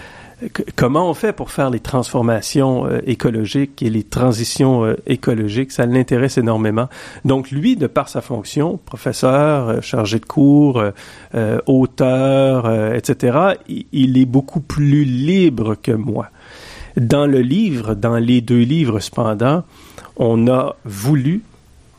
comment 0.76 1.10
on 1.10 1.14
fait 1.14 1.34
pour 1.34 1.52
faire 1.52 1.70
les 1.70 1.80
transformations 1.80 2.86
euh, 2.86 3.00
écologiques 3.06 3.82
et 3.82 3.90
les 3.90 4.04
transitions 4.04 4.86
euh, 4.86 4.96
écologiques, 5.08 5.72
ça 5.72 5.86
l'intéresse 5.86 6.38
énormément. 6.38 6.90
Donc 7.24 7.52
lui, 7.52 7.76
de 7.76 7.88
par 7.88 8.10
sa 8.10 8.22
fonction, 8.22 8.78
professeur, 8.78 9.70
euh, 9.70 9.82
chargé 9.82 10.20
de 10.20 10.26
cours, 10.26 10.84
auteur, 11.66 12.94
etc., 12.94 13.38
il 13.68 14.18
est 14.18 14.26
beaucoup 14.26 14.60
plus 14.60 15.04
libre 15.04 15.76
que 15.76 15.92
moi. 15.92 16.30
Dans 16.98 17.26
le 17.26 17.40
livre, 17.40 17.94
dans 17.94 18.18
les 18.18 18.42
deux 18.42 18.62
livres 18.62 19.00
cependant, 19.00 19.64
on 20.16 20.48
a 20.48 20.76
voulu 20.86 21.42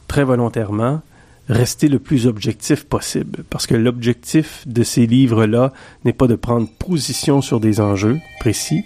très 0.09 0.25
volontairement 0.25 1.03
rester 1.49 1.89
le 1.89 1.99
plus 1.99 2.27
objectif 2.27 2.85
possible. 2.85 3.45
Parce 3.51 3.67
que 3.67 3.75
l'objectif 3.75 4.67
de 4.67 4.83
ces 4.83 5.07
livres-là 5.07 5.73
n'est 6.05 6.13
pas 6.13 6.27
de 6.27 6.35
prendre 6.35 6.69
position 6.79 7.41
sur 7.41 7.61
des 7.61 7.81
enjeux 7.81 8.19
précis, 8.41 8.85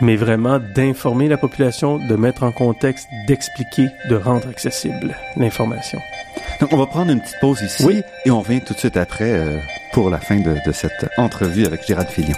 mais 0.00 0.16
vraiment 0.16 0.58
d'informer 0.74 1.28
la 1.28 1.36
population, 1.36 1.98
de 1.98 2.16
mettre 2.16 2.42
en 2.42 2.52
contexte, 2.52 3.06
d'expliquer, 3.26 3.86
de 4.08 4.16
rendre 4.16 4.48
accessible 4.48 5.14
l'information. 5.36 6.00
Donc, 6.60 6.72
on 6.72 6.76
va 6.76 6.86
prendre 6.86 7.10
une 7.10 7.20
petite 7.20 7.40
pause 7.40 7.60
ici 7.62 7.84
oui. 7.84 8.02
et 8.24 8.30
on 8.30 8.40
revient 8.40 8.60
tout 8.60 8.74
de 8.74 8.78
suite 8.78 8.96
après 8.96 9.32
euh, 9.32 9.58
pour 9.92 10.10
la 10.10 10.18
fin 10.18 10.36
de, 10.40 10.56
de 10.66 10.72
cette 10.72 11.08
entrevue 11.16 11.64
avec 11.64 11.86
Gérard 11.86 12.08
Filion. 12.08 12.36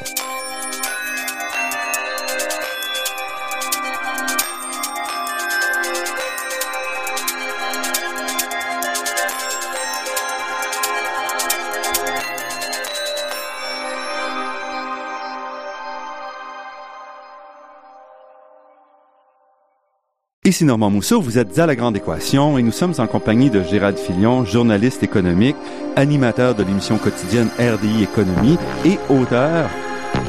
Ici 20.45 20.65
Normand 20.65 20.91
Mousseau, 20.91 21.21
vous 21.21 21.39
êtes 21.39 21.57
à 21.61 21.67
La 21.67 21.77
Grande 21.77 21.97
Équation 21.97 22.59
et 22.59 22.63
nous 22.63 22.73
sommes 22.73 22.95
en 22.99 23.07
compagnie 23.07 23.49
de 23.49 23.63
Gérald 23.63 23.97
Filion, 23.97 24.45
journaliste 24.45 25.05
économique, 25.05 25.55
animateur 25.95 26.57
de 26.57 26.65
l'émission 26.65 26.99
quotidienne 26.99 27.49
RDI 27.61 28.03
Économie 28.03 28.59
et 28.85 28.99
auteur 29.09 29.71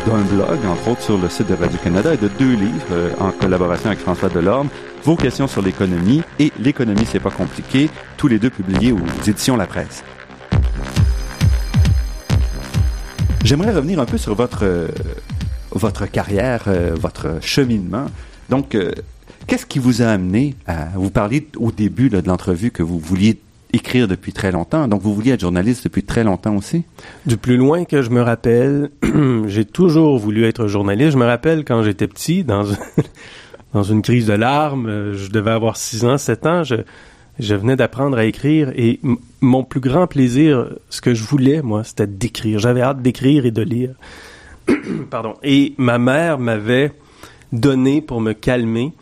d'un 0.06 0.22
blog, 0.22 0.60
entre 0.68 0.90
autres 0.90 1.02
sur 1.02 1.18
le 1.18 1.30
site 1.30 1.48
de 1.48 1.56
Radio-Canada, 1.56 2.14
et 2.14 2.18
de 2.18 2.28
deux 2.28 2.54
livres 2.54 2.86
euh, 2.92 3.10
en 3.20 3.32
collaboration 3.32 3.88
avec 3.88 4.02
François 4.02 4.30
Delorme, 4.30 4.70
Vos 5.04 5.16
questions 5.16 5.48
sur 5.48 5.64
l'économie 5.64 6.22
et 6.38 6.52
L'économie, 6.60 7.08
c'est 7.12 7.20
pas 7.20 7.32
compliqué, 7.32 7.90
tous 8.16 8.28
les 8.28 8.38
deux 8.38 8.52
publiés 8.52 8.92
aux 8.92 9.00
éditions 9.28 9.58
La 9.58 9.66
Presse. 9.66 10.04
J'aimerais 13.44 13.74
revenir 13.74 14.00
un 14.00 14.06
peu 14.06 14.20
sur 14.20 14.36
votre, 14.36 14.64
euh, 14.64 14.90
votre 15.72 16.06
carrière, 16.06 16.66
euh, 16.68 16.94
votre 16.96 17.40
cheminement. 17.42 18.06
Donc, 18.50 18.78
Qu'est-ce 19.48 19.66
qui 19.66 19.80
vous 19.80 20.02
a 20.02 20.08
amené 20.08 20.56
à... 20.68 20.88
Vous 20.96 21.10
parliez 21.10 21.48
au 21.58 21.72
début 21.72 22.10
de 22.10 22.22
l'entrevue 22.26 22.72
que 22.72 22.84
vous 22.84 23.00
vouliez 23.00 23.40
écrire 23.74 24.08
depuis 24.08 24.32
très 24.32 24.52
longtemps, 24.52 24.88
donc 24.88 25.02
vous 25.02 25.14
vouliez 25.14 25.32
être 25.32 25.42
journaliste 25.42 25.84
depuis 25.86 26.04
très 26.04 26.24
longtemps 26.24 26.56
aussi? 26.56 26.84
Du 27.26 27.38
plus 27.38 27.58
loin 27.58 27.86
que 27.86 28.02
je 28.02 28.12
me 28.12 28.22
rappelle, 28.22 28.92
j'ai 29.48 29.66
toujours 29.66 30.18
voulu 30.20 30.46
être 30.46 30.68
journaliste. 30.68 31.14
Je 31.14 31.18
me 31.18 31.26
rappelle 31.26 31.66
quand 31.66 31.84
j'étais 31.84 32.08
petit, 32.08 32.44
dans, 32.44 32.64
une 33.84 34.02
crise 34.02 34.28
de 34.28 34.34
larmes, 34.34 35.14
je 35.14 35.30
devais 35.30 35.52
avoir 35.52 35.76
6 35.76 36.06
ans, 36.06 36.18
7 36.18 36.46
ans, 36.46 36.64
je, 36.64 36.76
je 37.40 37.56
venais 37.56 37.76
d'apprendre 37.76 38.18
à 38.18 38.26
écrire 38.26 38.72
et 38.76 39.00
mon 39.42 39.64
plus 39.64 39.80
grand 39.80 40.08
plaisir, 40.08 40.70
ce 40.90 41.02
que 41.02 41.14
je 41.14 41.24
voulais, 41.24 41.62
moi, 41.62 41.84
c'était 41.84 42.08
d'écrire. 42.08 42.60
J'avais 42.60 42.82
hâte 42.82 43.02
d'écrire 43.02 43.46
et 43.46 43.52
de 43.52 43.64
lire. 43.64 43.96
Pardon. 45.10 45.34
Et 45.44 45.74
ma 45.78 45.98
mère 45.98 46.38
m'avait 46.38 46.92
donné 47.52 48.02
pour 48.02 48.22
me 48.22 48.34
calmer 48.34 48.94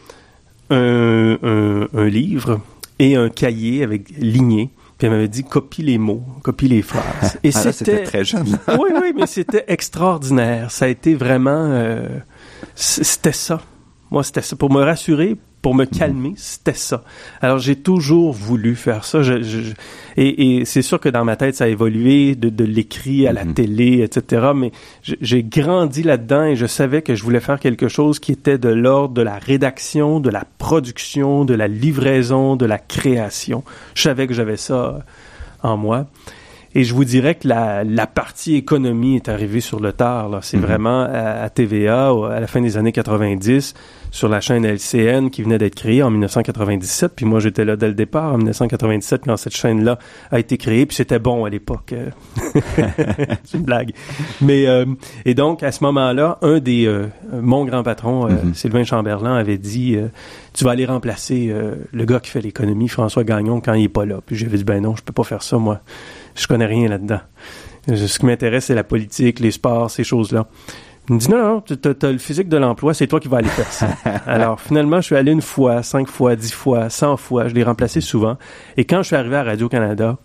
un, 0.71 1.87
un, 1.93 2.05
livre 2.07 2.61
et 2.99 3.15
un 3.15 3.29
cahier 3.29 3.83
avec 3.83 4.09
ligné. 4.17 4.69
Puis 4.97 5.07
elle 5.07 5.13
m'avait 5.13 5.27
dit 5.27 5.43
copie 5.43 5.81
les 5.81 5.97
mots, 5.97 6.23
copie 6.43 6.67
les 6.67 6.81
phrases. 6.81 7.39
Et 7.43 7.51
ah, 7.53 7.71
c'était 7.71 8.03
très 8.03 8.23
jeune. 8.23 8.59
oui, 8.67 8.89
oui, 9.01 9.13
mais 9.15 9.25
c'était 9.25 9.65
extraordinaire. 9.67 10.71
Ça 10.71 10.85
a 10.85 10.87
été 10.87 11.15
vraiment, 11.15 11.65
euh, 11.71 12.07
c'était 12.75 13.31
ça. 13.31 13.61
Moi, 14.11 14.23
c'était 14.23 14.41
ça 14.41 14.55
pour 14.55 14.71
me 14.71 14.81
rassurer, 14.81 15.37
pour 15.61 15.75
me 15.75 15.85
calmer, 15.85 16.33
c'était 16.37 16.73
ça. 16.73 17.03
Alors 17.39 17.59
j'ai 17.59 17.75
toujours 17.75 18.33
voulu 18.33 18.75
faire 18.75 19.05
ça. 19.05 19.21
Je, 19.21 19.35
et, 20.17 20.57
et 20.57 20.65
c'est 20.65 20.81
sûr 20.81 20.99
que 20.99 21.09
dans 21.09 21.23
ma 21.23 21.35
tête, 21.35 21.55
ça 21.55 21.65
a 21.65 21.67
évolué 21.67 22.35
de, 22.35 22.49
de 22.49 22.63
l'écrit 22.63 23.27
à 23.27 23.33
la 23.33 23.45
mhm. 23.45 23.53
télé, 23.53 24.01
etc. 24.01 24.51
Mais 24.55 24.71
j'ai 25.03 25.43
grandi 25.43 26.03
là-dedans 26.03 26.45
et 26.45 26.55
je 26.55 26.65
savais 26.65 27.01
que 27.01 27.15
je 27.15 27.23
voulais 27.23 27.39
faire 27.39 27.59
quelque 27.59 27.87
chose 27.87 28.19
qui 28.19 28.31
était 28.31 28.57
de 28.57 28.69
l'ordre 28.69 29.13
de 29.13 29.21
la 29.21 29.37
rédaction, 29.37 30.19
de 30.19 30.29
la 30.29 30.45
production, 30.57 31.45
de 31.45 31.53
la 31.53 31.67
livraison, 31.67 32.55
de 32.55 32.65
la 32.65 32.79
création. 32.79 33.63
Je 33.93 34.03
savais 34.03 34.27
que 34.27 34.33
j'avais 34.33 34.57
ça 34.57 35.05
en 35.61 35.77
moi. 35.77 36.07
Et 36.73 36.83
je 36.83 36.93
vous 36.93 37.03
dirais 37.05 37.35
que 37.35 37.47
la, 37.47 37.83
la 37.83 38.07
partie 38.07 38.55
économie 38.55 39.15
est 39.17 39.27
arrivée 39.29 39.59
sur 39.61 39.79
le 39.79 39.91
tard. 39.93 40.29
Là. 40.29 40.39
C'est 40.41 40.57
Mhm. 40.57 40.63
vraiment 40.63 41.01
à, 41.03 41.43
à 41.43 41.49
TVA, 41.49 42.09
à 42.31 42.39
la 42.39 42.47
fin 42.47 42.61
des 42.61 42.77
années 42.77 42.91
90, 42.93 43.73
sur 44.09 44.27
la 44.29 44.41
chaîne 44.41 44.65
LCN 44.65 45.29
qui 45.29 45.41
venait 45.43 45.57
d'être 45.57 45.75
créée 45.75 46.03
en 46.03 46.09
1997. 46.09 47.13
Puis 47.15 47.25
moi, 47.25 47.39
j'étais 47.39 47.63
là 47.65 47.75
dès 47.75 47.87
le 47.87 47.93
départ, 47.93 48.33
en 48.33 48.37
1997, 48.37 49.21
quand 49.25 49.37
cette 49.37 49.55
chaîne-là 49.55 49.99
a 50.31 50.39
été 50.39 50.57
créée. 50.57 50.85
Puis 50.85 50.95
c'était 50.97 51.19
bon 51.19 51.45
à 51.45 51.49
l'époque. 51.49 51.93
euh. 51.93 52.09
C'est 53.43 53.57
une 53.57 53.63
blague. 53.63 53.91
Mais 54.41 54.67
euh, 54.67 54.85
et 55.25 55.33
donc 55.33 55.63
à 55.63 55.71
ce 55.71 55.83
moment-là, 55.83 56.37
un 56.41 56.59
des 56.59 56.85
euh, 56.87 57.07
mon 57.33 57.65
grand 57.65 57.83
patron, 57.83 58.27
euh, 58.27 58.31
Mhm. 58.43 58.53
Sylvain 58.53 58.83
Chamberlain, 58.83 59.35
avait 59.35 59.57
dit 59.57 59.95
euh, 59.95 60.07
tu 60.53 60.63
vas 60.63 60.71
aller 60.71 60.85
remplacer 60.85 61.47
euh, 61.49 61.75
le 61.91 62.05
gars 62.05 62.19
qui 62.19 62.29
fait 62.31 62.41
l'économie, 62.41 62.87
François 62.87 63.23
Gagnon, 63.23 63.59
quand 63.61 63.73
il 63.73 63.85
est 63.85 63.89
pas 63.89 64.05
là. 64.05 64.19
Puis 64.25 64.35
j'avais 64.35 64.57
dit 64.57 64.63
ben 64.63 64.81
non, 64.81 64.95
je 64.95 65.03
peux 65.03 65.13
pas 65.13 65.23
faire 65.23 65.43
ça 65.43 65.57
moi. 65.57 65.81
Je 66.35 66.47
connais 66.47 66.65
rien 66.65 66.87
là-dedans. 66.87 67.19
Ce 67.87 68.19
qui 68.19 68.25
m'intéresse, 68.25 68.65
c'est 68.65 68.75
la 68.75 68.83
politique, 68.83 69.39
les 69.39 69.51
sports, 69.51 69.89
ces 69.89 70.03
choses-là. 70.03 70.47
Il 71.09 71.15
me 71.15 71.19
dit 71.19 71.29
non, 71.29 71.37
non, 71.37 71.61
tu 71.61 71.73
as, 71.73 72.11
le 72.11 72.17
physique 72.19 72.47
de 72.47 72.57
l'emploi, 72.57 72.93
c'est 72.93 73.07
toi 73.07 73.19
qui 73.19 73.27
vas 73.27 73.37
aller 73.37 73.49
faire 73.49 73.71
ça. 73.71 73.87
Alors 74.27 74.61
finalement, 74.61 74.97
je 74.97 75.07
suis 75.07 75.15
allé 75.15 75.31
une 75.31 75.41
fois, 75.41 75.81
cinq 75.81 76.07
fois, 76.07 76.35
dix 76.35 76.53
fois, 76.53 76.89
cent 76.89 77.17
fois. 77.17 77.47
Je 77.47 77.55
l'ai 77.55 77.63
remplacé 77.63 78.01
souvent. 78.01 78.37
Et 78.77 78.85
quand 78.85 78.97
je 79.01 79.07
suis 79.07 79.15
arrivé 79.15 79.35
à 79.35 79.43
Radio-Canada, 79.43 80.17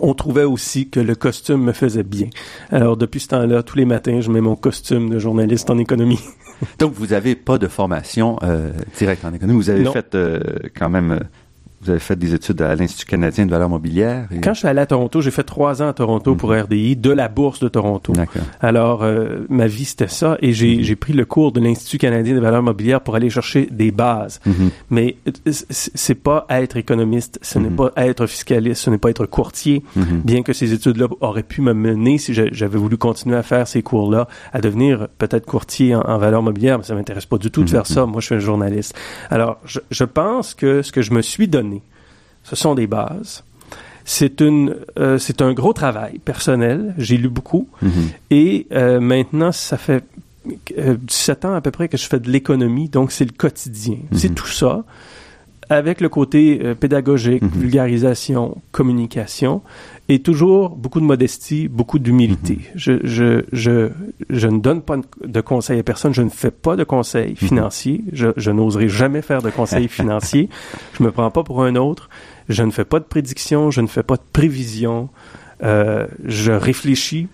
on 0.00 0.14
trouvait 0.14 0.44
aussi 0.44 0.88
que 0.88 1.00
le 1.00 1.14
costume 1.16 1.62
me 1.62 1.72
faisait 1.72 2.02
bien. 2.04 2.28
Alors 2.70 2.96
depuis 2.96 3.20
ce 3.20 3.28
temps-là, 3.28 3.62
tous 3.64 3.76
les 3.76 3.84
matins, 3.84 4.20
je 4.20 4.30
mets 4.30 4.40
mon 4.40 4.54
costume 4.56 5.10
de 5.10 5.18
journaliste 5.18 5.70
en 5.70 5.78
économie. 5.78 6.20
Donc, 6.78 6.94
vous 6.94 7.08
n'avez 7.08 7.34
pas 7.34 7.58
de 7.58 7.68
formation 7.68 8.38
euh, 8.42 8.72
directe 8.96 9.24
en 9.24 9.34
économie. 9.34 9.58
Vous 9.58 9.70
avez 9.70 9.82
Non. 9.82 9.92
fait 9.92 10.14
euh, 10.14 10.40
quand 10.74 10.88
même, 10.88 11.12
euh, 11.12 11.20
vous 11.82 11.90
avez 11.90 11.98
fait 11.98 12.16
des 12.16 12.34
études 12.34 12.62
à 12.62 12.74
l'Institut 12.74 13.06
canadien 13.06 13.44
de 13.46 13.50
valeur 13.50 13.68
mobilière. 13.68 14.28
et- 14.32 14.40
Quand 14.40 14.54
je 14.54 14.60
suis 14.60 14.68
allé 14.68 14.80
à 14.80 14.86
Toronto, 14.86 15.20
j'ai 15.20 15.30
fait 15.30 15.42
trois 15.44 15.82
ans 15.82 15.88
à 15.88 15.92
Toronto 15.92 16.34
pour 16.34 16.50
RDI 16.52 16.96
de 16.96 17.10
la 17.10 17.28
bourse 17.28 17.60
de 17.60 17.68
Toronto. 17.68 18.12
Alors, 18.60 19.02
euh, 19.02 19.44
ma 19.48 19.66
vie, 19.66 19.84
c'était 19.84 20.08
ça. 20.08 20.38
Et 20.40 20.52
j'ai 20.52 20.82
j'ai 20.82 20.96
pris 20.96 21.12
le 21.12 21.24
cours 21.24 21.52
de 21.52 21.60
l'Institut 21.60 21.98
canadien 21.98 22.34
des 22.34 22.40
valeurs 22.40 22.62
mobilières 22.62 23.00
pour 23.02 23.14
aller 23.14 23.30
chercher 23.30 23.68
des 23.70 23.90
bases. 23.90 24.40
Mhm. 24.46 24.70
Mais 24.90 25.16
euh, 25.28 25.52
c'est 25.70 26.14
pas 26.14 26.46
être 26.50 26.76
économiste, 26.76 27.38
ce 27.42 27.58
n'est 27.58 27.68
Mhm. 27.70 27.76
pas 27.76 27.92
être 27.96 28.26
fiscaliste, 28.26 28.82
ce 28.82 28.90
n'est 28.90 28.98
pas 28.98 29.10
être 29.10 29.26
courtier. 29.26 29.82
Mhm. 29.96 30.22
Bien 30.24 30.42
que 30.42 30.52
ces 30.52 30.72
études-là 30.72 31.06
auraient 31.20 31.42
pu 31.42 31.60
me 31.60 31.74
mener, 31.74 32.18
si 32.18 32.32
j'avais 32.34 32.78
voulu 32.78 32.96
continuer 32.96 33.36
à 33.36 33.42
faire 33.42 33.68
ces 33.68 33.82
cours-là, 33.82 34.28
à 34.52 34.60
devenir 34.60 35.08
peut-être 35.18 35.46
courtier 35.46 35.94
en, 35.94 36.00
en 36.00 36.18
valeurs 36.18 36.42
mobilières, 36.42 36.78
mais 36.78 36.84
ça 36.84 36.94
m'intéresse 36.94 37.26
pas 37.26 37.38
du 37.38 37.50
tout 37.50 37.60
de 37.60 37.66
Mhm. 37.66 37.70
faire 37.70 37.86
ça. 37.86 38.06
Moi, 38.06 38.20
je 38.20 38.26
suis 38.26 38.34
un 38.34 38.38
journaliste. 38.38 38.94
Alors, 39.30 39.58
je, 39.64 39.80
je 39.90 40.04
pense 40.04 40.54
que 40.54 40.82
ce 40.82 40.92
que 40.92 41.02
je 41.02 41.12
me 41.12 41.22
suis 41.22 41.48
donné, 41.48 41.75
ce 42.48 42.56
sont 42.56 42.74
des 42.74 42.86
bases. 42.86 43.42
C'est 44.04 44.40
une, 44.40 44.76
euh, 45.00 45.18
c'est 45.18 45.42
un 45.42 45.52
gros 45.52 45.72
travail 45.72 46.20
personnel. 46.20 46.94
J'ai 46.96 47.16
lu 47.16 47.28
beaucoup. 47.28 47.68
Mhm. 47.82 47.90
Et 48.30 48.66
euh, 48.72 49.00
maintenant, 49.00 49.50
ça 49.50 49.76
fait 49.76 50.04
euh, 50.78 50.96
17 51.00 51.44
ans 51.44 51.54
à 51.54 51.60
peu 51.60 51.72
près 51.72 51.88
que 51.88 51.96
je 51.96 52.06
fais 52.06 52.20
de 52.20 52.30
l'économie, 52.30 52.88
donc 52.88 53.10
c'est 53.10 53.24
le 53.24 53.32
quotidien. 53.36 53.96
Mhm. 54.12 54.18
C'est 54.18 54.32
tout 54.32 54.46
ça, 54.46 54.84
avec 55.68 56.00
le 56.00 56.08
côté 56.08 56.60
euh, 56.62 56.76
pédagogique, 56.76 57.42
Mhm. 57.42 57.50
vulgarisation, 57.62 58.56
communication, 58.70 59.62
et 60.08 60.20
toujours 60.20 60.76
beaucoup 60.76 61.00
de 61.00 61.04
modestie, 61.04 61.66
beaucoup 61.66 61.98
d'humilité. 61.98 62.60
Je, 62.76 63.00
je, 63.02 63.42
je, 63.50 63.90
je 64.30 64.46
ne 64.46 64.60
donne 64.60 64.82
pas 64.82 64.98
de 65.24 65.40
conseils 65.40 65.80
à 65.80 65.82
personne, 65.82 66.14
je 66.14 66.22
ne 66.22 66.28
fais 66.28 66.52
pas 66.52 66.76
de 66.76 66.84
conseils 66.84 67.34
financiers, 67.34 68.04
je, 68.12 68.28
je 68.36 68.52
n'oserai 68.52 68.88
jamais 68.88 69.20
faire 69.20 69.42
de 69.42 69.50
conseils 69.50 69.88
financiers, 69.98 70.48
je 70.96 71.02
me 71.02 71.10
prends 71.10 71.32
pas 71.32 71.42
pour 71.42 71.64
un 71.64 71.74
autre, 71.74 72.08
je 72.48 72.62
ne 72.62 72.70
fais 72.70 72.84
pas 72.84 73.00
de 73.00 73.04
prédictions, 73.04 73.70
je 73.70 73.80
ne 73.80 73.86
fais 73.86 74.02
pas 74.02 74.16
de 74.16 74.22
prévisions, 74.32 75.08
euh, 75.62 76.06
je 76.24 76.52
réfléchis, 76.52 77.28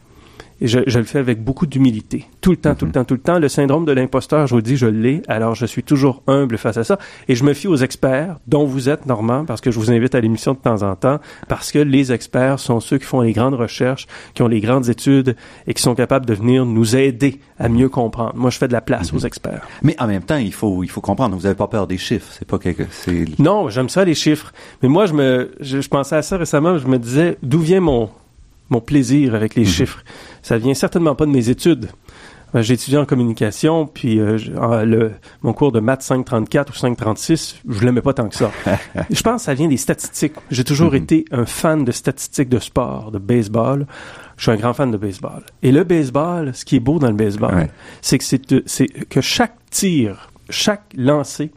et 0.62 0.68
je, 0.68 0.78
je 0.86 0.98
le 0.98 1.04
fais 1.04 1.18
avec 1.18 1.42
beaucoup 1.44 1.66
d'humilité. 1.66 2.24
Tout 2.40 2.52
le 2.52 2.56
temps, 2.56 2.74
tout 2.74 2.84
le 2.84 2.90
Mhm. 2.90 2.92
temps, 2.94 3.04
tout 3.04 3.14
le 3.14 3.20
temps. 3.20 3.38
Le 3.38 3.48
syndrome 3.48 3.84
de 3.84 3.92
l'imposteur, 3.92 4.46
je 4.46 4.54
vous 4.54 4.62
dis, 4.62 4.76
je 4.76 4.86
l'ai. 4.86 5.20
Alors, 5.28 5.54
je 5.54 5.66
suis 5.66 5.82
toujours 5.82 6.22
humble 6.28 6.56
face 6.56 6.76
à 6.76 6.84
ça. 6.84 6.98
Et 7.28 7.34
je 7.34 7.42
me 7.44 7.52
fie 7.52 7.66
aux 7.68 7.76
experts, 7.76 8.38
dont 8.46 8.64
vous 8.64 8.88
êtes, 8.88 9.04
Normand, 9.06 9.44
parce 9.44 9.60
que 9.60 9.70
je 9.70 9.78
vous 9.78 9.90
invite 9.90 10.14
à 10.14 10.20
l'émission 10.20 10.52
de 10.52 10.58
temps 10.58 10.82
en 10.82 10.94
temps, 10.96 11.18
parce 11.48 11.72
que 11.72 11.80
les 11.80 12.12
experts 12.12 12.60
sont 12.60 12.80
ceux 12.80 12.98
qui 12.98 13.04
font 13.04 13.20
les 13.20 13.32
grandes 13.32 13.54
recherches, 13.54 14.06
qui 14.34 14.42
ont 14.42 14.48
les 14.48 14.60
grandes 14.60 14.88
études 14.88 15.36
et 15.66 15.74
qui 15.74 15.82
sont 15.82 15.94
capables 15.94 16.24
de 16.26 16.34
venir 16.34 16.64
nous 16.64 16.94
aider 16.96 17.40
à 17.58 17.68
mieux 17.68 17.88
comprendre. 17.88 18.32
Moi, 18.36 18.50
je 18.50 18.58
fais 18.58 18.68
de 18.68 18.72
la 18.72 18.80
place 18.80 19.12
Mhm. 19.12 19.18
aux 19.18 19.22
experts. 19.22 19.66
Mais 19.82 19.96
en 20.00 20.06
même 20.06 20.22
temps, 20.22 20.36
il 20.36 20.52
faut, 20.54 20.84
il 20.84 20.88
faut 20.88 21.00
comprendre. 21.00 21.34
Vous 21.36 21.42
n'avez 21.42 21.56
pas 21.56 21.66
peur 21.68 21.86
des 21.88 21.98
chiffres. 21.98 22.28
C'est 22.38 22.46
pas 22.46 22.58
quelque, 22.58 22.84
c'est. 22.90 23.24
Non, 23.40 23.68
j'aime 23.68 23.88
ça, 23.88 24.04
les 24.04 24.14
chiffres. 24.14 24.52
Mais 24.82 24.88
moi, 24.88 25.06
je 25.06 25.14
me, 25.14 25.50
je, 25.60 25.80
je 25.80 25.88
pensais 25.88 26.14
à 26.16 26.22
ça 26.22 26.36
récemment. 26.36 26.78
Je 26.78 26.86
me 26.86 26.98
disais, 26.98 27.36
d'où 27.42 27.58
vient 27.58 27.80
mon, 27.80 28.10
mon 28.70 28.80
plaisir 28.80 29.34
avec 29.34 29.54
les 29.54 29.62
Mhm. 29.62 29.68
chiffres? 29.68 30.02
Ça 30.42 30.58
vient 30.58 30.74
certainement 30.74 31.14
pas 31.14 31.26
de 31.26 31.30
mes 31.30 31.48
études. 31.50 31.88
Euh, 32.54 32.60
J'ai 32.62 32.74
étudié 32.74 32.98
en 32.98 33.06
communication, 33.06 33.86
puis 33.86 34.20
euh, 34.20 34.36
je- 34.36 34.52
en- 34.52 34.84
le, 34.84 35.12
mon 35.42 35.54
cours 35.54 35.72
de 35.72 35.80
maths 35.80 36.02
534 36.02 36.70
ou 36.70 36.74
536, 36.76 37.56
je 37.66 37.82
l'aimais 37.82 38.02
pas 38.02 38.12
tant 38.12 38.28
que 38.28 38.34
ça. 38.34 38.50
je 39.10 39.22
pense 39.22 39.36
que 39.40 39.44
ça 39.46 39.54
vient 39.54 39.68
des 39.68 39.78
statistiques. 39.78 40.34
J'ai 40.50 40.62
toujours 40.64 40.90
Mhm. 40.90 40.96
été 41.02 41.24
un 41.32 41.46
fan 41.46 41.82
de 41.84 41.92
statistiques 41.92 42.50
de 42.50 42.58
sport, 42.58 43.10
de 43.10 43.18
baseball. 43.18 43.86
Je 44.36 44.42
suis 44.42 44.50
un 44.52 44.56
grand 44.56 44.74
fan 44.74 44.90
de 44.90 44.98
baseball. 44.98 45.42
Et 45.62 45.72
le 45.72 45.84
baseball, 45.84 46.54
ce 46.54 46.66
qui 46.66 46.76
est 46.76 46.80
beau 46.80 46.98
dans 46.98 47.08
le 47.08 47.14
baseball, 47.16 47.54
Ouais. 47.54 47.70
c'est 48.02 48.18
que 48.18 48.24
c'est 48.24 48.42
c'est 48.66 48.86
que 48.86 49.22
chaque 49.22 49.54
tir, 49.70 50.28
chaque 50.50 50.84
lancer 50.94 51.52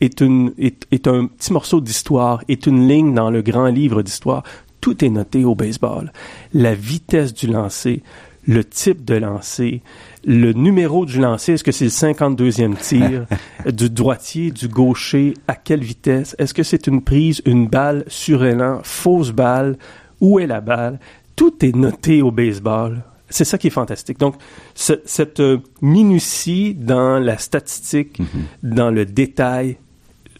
est 0.00 0.20
une 0.20 0.52
est, 0.58 0.86
est 0.92 1.08
un 1.08 1.26
petit 1.26 1.52
morceau 1.52 1.80
d'histoire, 1.80 2.44
est 2.48 2.66
une 2.66 2.86
ligne 2.86 3.14
dans 3.14 3.30
le 3.30 3.42
grand 3.42 3.66
livre 3.66 4.02
d'histoire. 4.02 4.44
Tout 4.86 5.04
est 5.04 5.08
noté 5.10 5.44
au 5.44 5.56
baseball. 5.56 6.12
La 6.54 6.72
vitesse 6.72 7.34
du 7.34 7.48
lancer, 7.48 8.04
le 8.46 8.62
type 8.62 9.04
de 9.04 9.16
lancer, 9.16 9.82
le 10.24 10.52
numéro 10.52 11.04
du 11.04 11.18
lancer, 11.18 11.54
est-ce 11.54 11.64
que 11.64 11.72
c'est 11.72 11.86
le 11.86 11.90
52e 11.90 12.76
tir, 12.76 13.26
du 13.72 13.90
droitier, 13.90 14.52
du 14.52 14.68
gaucher, 14.68 15.34
à 15.48 15.56
quelle 15.56 15.82
vitesse, 15.82 16.36
est-ce 16.38 16.54
que 16.54 16.62
c'est 16.62 16.86
une 16.86 17.02
prise, 17.02 17.42
une 17.46 17.66
balle 17.66 18.04
sur 18.06 18.44
élan, 18.44 18.78
fausse 18.84 19.32
balle, 19.32 19.76
où 20.20 20.38
est 20.38 20.46
la 20.46 20.60
balle? 20.60 21.00
Tout 21.34 21.64
est 21.64 21.74
noté 21.74 22.22
au 22.22 22.30
baseball. 22.30 23.02
C'est 23.28 23.44
ça 23.44 23.58
qui 23.58 23.66
est 23.66 23.70
fantastique. 23.70 24.20
Donc, 24.20 24.36
ce- 24.76 25.00
cette 25.04 25.40
euh, 25.40 25.58
minutie 25.82 26.74
dans 26.74 27.18
la 27.18 27.38
statistique, 27.38 28.20
Mhm. 28.20 28.26
dans 28.62 28.90
le 28.92 29.04
détail, 29.04 29.78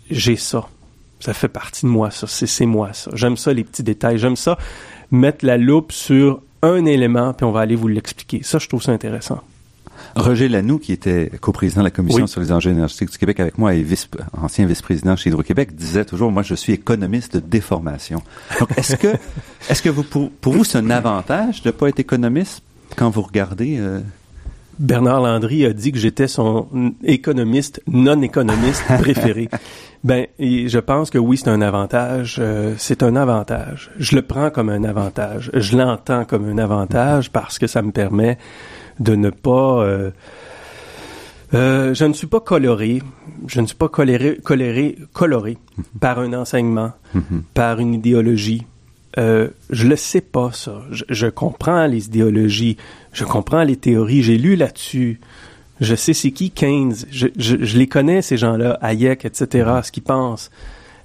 j'ai 0.08 0.36
ça. 0.36 0.68
Ça 1.26 1.34
fait 1.34 1.48
partie 1.48 1.86
de 1.86 1.90
moi, 1.90 2.12
ça. 2.12 2.28
C'est 2.28 2.66
moi, 2.66 2.92
ça. 2.92 3.10
J'aime 3.14 3.36
ça, 3.36 3.52
les 3.52 3.64
petits 3.64 3.82
détails. 3.82 4.16
J'aime 4.16 4.36
ça, 4.36 4.56
mettre 5.10 5.44
la 5.44 5.56
loupe 5.56 5.90
sur 5.90 6.40
un 6.62 6.84
élément, 6.84 7.32
puis 7.32 7.44
on 7.44 7.50
va 7.50 7.62
aller 7.62 7.74
vous 7.74 7.88
l'expliquer. 7.88 8.42
Ça, 8.44 8.60
je 8.60 8.68
trouve 8.68 8.80
ça 8.80 8.92
intéressant. 8.92 9.40
Roger 10.14 10.48
Lanoux, 10.48 10.78
qui 10.78 10.92
était 10.92 11.32
coprésident 11.40 11.80
de 11.80 11.86
la 11.86 11.90
Commission 11.90 12.22
Oui. 12.22 12.28
sur 12.28 12.40
les 12.40 12.52
enjeux 12.52 12.70
énergétiques 12.70 13.10
du 13.10 13.18
Québec 13.18 13.40
avec 13.40 13.58
moi 13.58 13.74
et 13.74 13.82
vice, 13.82 14.08
ancien 14.40 14.66
vice-président 14.66 15.16
chez 15.16 15.30
Hydro-Québec, 15.30 15.74
disait 15.74 16.04
toujours, 16.04 16.30
moi, 16.30 16.44
je 16.44 16.54
suis 16.54 16.72
économiste 16.72 17.34
de 17.34 17.40
déformation. 17.40 18.22
Donc, 18.60 18.68
est-ce 18.78 18.94
que, 18.94 19.08
est-ce 19.68 19.82
que 19.82 19.88
vous, 19.88 20.04
pour, 20.04 20.30
pour 20.30 20.52
vous, 20.52 20.62
c'est 20.62 20.78
un 20.78 20.90
avantage 20.90 21.62
de 21.62 21.72
pas 21.72 21.88
être 21.88 21.98
économiste 21.98 22.62
quand 22.94 23.10
vous 23.10 23.22
regardez, 23.22 23.78
euh, 23.80 23.98
Bernard 24.78 25.22
Landry 25.22 25.64
a 25.64 25.72
dit 25.72 25.90
que 25.90 25.98
j'étais 25.98 26.28
son 26.28 26.68
économiste 27.02 27.82
non 27.88 28.22
économiste 28.22 28.84
préféré. 29.00 29.48
Ben, 30.06 30.28
je 30.38 30.78
pense 30.78 31.10
que 31.10 31.18
oui, 31.18 31.36
c'est 31.36 31.48
un 31.48 31.60
avantage. 31.60 32.36
euh, 32.38 32.74
c'est 32.78 33.02
un 33.02 33.16
avantage. 33.16 33.90
Je 33.98 34.14
le 34.14 34.22
prends 34.22 34.50
comme 34.50 34.68
un 34.68 34.84
avantage. 34.84 35.50
Je 35.52 35.76
l'entends 35.76 36.24
comme 36.24 36.48
un 36.48 36.58
avantage 36.58 37.32
parce 37.32 37.58
que 37.58 37.66
ça 37.66 37.82
me 37.82 37.90
permet 37.90 38.38
de 39.00 39.16
ne 39.16 39.30
pas. 39.30 39.82
euh, 39.82 40.12
euh, 41.54 41.92
je 41.92 42.04
ne 42.04 42.12
suis 42.12 42.28
pas 42.28 42.38
coloré. 42.38 43.02
Je 43.48 43.60
ne 43.60 43.66
suis 43.66 43.74
pas 43.74 43.88
coloré 43.88 45.58
par 45.98 46.20
un 46.20 46.32
enseignement, 46.34 46.92
par 47.54 47.80
une 47.80 47.92
idéologie. 47.92 48.64
Je 49.16 49.88
le 49.88 49.96
sais 49.96 50.20
pas 50.20 50.50
ça. 50.52 50.82
Je 50.92 51.26
comprends 51.26 51.86
les 51.88 52.06
idéologies, 52.06 52.76
je 53.12 53.24
comprends 53.24 53.64
les 53.64 53.76
théories, 53.76 54.22
j'ai 54.22 54.38
lu 54.38 54.54
là-dessus. 54.54 55.18
Je 55.80 55.94
sais 55.94 56.14
c'est 56.14 56.30
qui 56.30 56.50
Keynes, 56.50 56.94
je, 57.10 57.28
je, 57.36 57.56
je 57.60 57.78
les 57.78 57.86
connais 57.86 58.22
ces 58.22 58.36
gens-là, 58.36 58.78
Hayek, 58.82 59.24
etc. 59.24 59.70
Ce 59.82 59.92
qu'ils 59.92 60.02
pensent, 60.02 60.50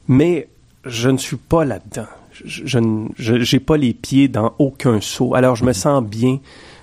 mais 0.08 0.48
je 0.86 1.10
ne 1.10 1.18
suis 1.18 1.38
pas 1.38 1.66
là-dedans. 1.66 2.08
Je, 2.44 2.80
j'ai 3.18 3.60
pas 3.60 3.78
les 3.78 3.94
pieds 3.94 4.28
dans 4.28 4.54
aucun 4.58 5.00
seau. 5.02 5.36
Alors 5.36 5.56
je 5.56 5.66
me 5.66 5.74
sens 5.74 6.04
bien 6.04 6.40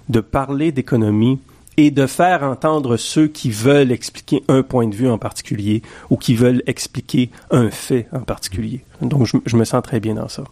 de 0.08 0.20
parler 0.20 0.70
d'économie 0.70 1.40
et 1.76 1.90
de 1.90 2.06
faire 2.06 2.42
entendre 2.42 2.96
ceux 2.96 3.28
qui 3.28 3.50
veulent 3.50 3.92
expliquer 3.92 4.42
un 4.48 4.62
point 4.62 4.86
de 4.86 4.94
vue 4.94 5.08
en 5.08 5.18
particulier 5.18 5.82
ou 6.10 6.16
qui 6.16 6.34
veulent 6.34 6.62
expliquer 6.66 7.30
un 7.50 7.70
fait 7.70 8.06
en 8.12 8.20
particulier. 8.20 8.84
Donc 9.00 9.26
je, 9.26 9.36
je 9.46 9.56
me 9.56 9.64
sens 9.64 9.82
très 9.82 10.00
bien 10.00 10.14
dans 10.14 10.28
ça. 10.28 10.44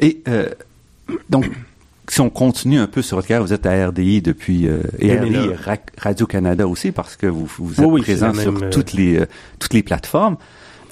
Et 0.00 0.22
euh, 0.28 0.48
donc, 1.30 1.46
si 2.08 2.20
on 2.20 2.30
continue 2.30 2.78
un 2.78 2.86
peu 2.86 3.00
sur 3.02 3.16
votre 3.16 3.28
carrière, 3.28 3.44
vous 3.46 3.52
êtes 3.52 3.64
à 3.66 3.88
RDI 3.88 4.22
depuis 4.22 4.66
euh, 4.68 4.80
et 4.98 5.16
2009. 5.16 5.44
RDI 5.46 5.54
Ra- 5.64 5.76
Radio 5.98 6.26
Canada 6.26 6.66
aussi 6.68 6.92
parce 6.92 7.16
que 7.16 7.26
vous, 7.26 7.46
vous 7.58 7.80
êtes 7.80 7.86
Oui, 7.86 8.02
présent 8.02 8.34
sur 8.34 8.54
euh, 8.62 8.70
toutes 8.70 8.92
les 8.92 9.18
euh, 9.20 9.26
toutes 9.58 9.74
les 9.74 9.82
plateformes. 9.82 10.36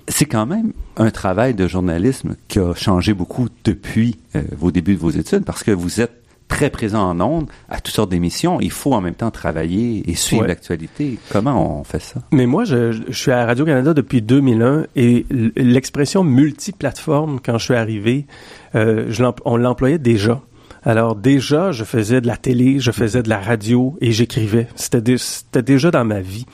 c'est 0.08 0.24
quand 0.26 0.46
même 0.46 0.72
un 0.96 1.11
travail 1.11 1.54
de 1.54 1.66
journalisme 1.68 2.36
qui 2.48 2.58
a 2.58 2.74
changé 2.74 3.12
beaucoup 3.14 3.48
depuis 3.64 4.18
euh, 4.36 4.42
vos 4.56 4.70
débuts 4.70 4.94
de 4.94 5.00
vos 5.00 5.11
études, 5.11 5.44
parce 5.44 5.62
que 5.62 5.70
vous 5.72 6.00
êtes 6.00 6.12
très 6.48 6.68
présent 6.70 7.08
en 7.08 7.20
ondes 7.20 7.46
à 7.68 7.80
toutes 7.80 7.94
sortes 7.94 8.11
d'émissions. 8.11 8.61
Il 8.61 8.72
faut 8.72 8.92
en 8.92 9.00
même 9.00 9.14
temps 9.14 9.30
travailler 9.30 10.02
et 10.11 10.16
suivre 10.16 10.42
Ouais. 10.42 10.48
l'actualité. 10.48 11.16
Comment 11.30 11.78
on 11.80 11.84
fait 11.84 12.02
ça? 12.02 12.22
Mais 12.32 12.46
moi, 12.46 12.64
je, 12.64 12.90
je 13.08 13.12
suis 13.16 13.30
à 13.30 13.46
Radio-Canada 13.46 13.94
depuis 13.94 14.20
2001 14.20 14.86
et 14.96 15.26
l'expression 15.56 16.24
multiplateforme, 16.24 17.38
quand 17.44 17.56
je 17.58 17.64
suis 17.66 17.74
arrivé, 17.74 18.26
euh, 18.74 19.06
je 19.11 19.24
on 19.44 19.56
l'employait 19.56 19.98
déjà. 19.98 20.40
Alors 20.83 21.14
déjà, 21.14 21.72
je 21.72 21.85
faisais 21.85 22.20
de 22.20 22.26
la 22.26 22.37
télé, 22.37 22.78
je 22.81 22.91
faisais 22.91 23.22
de 23.22 23.28
la 23.28 23.39
radio 23.39 23.97
et 24.01 24.12
j'écrivais. 24.12 24.66
C'était 24.76 25.03
dé- 25.03 25.18
c'était 25.18 25.62
déjà 25.62 25.91
dans 25.91 26.05
ma 26.05 26.20
vie. 26.20 26.47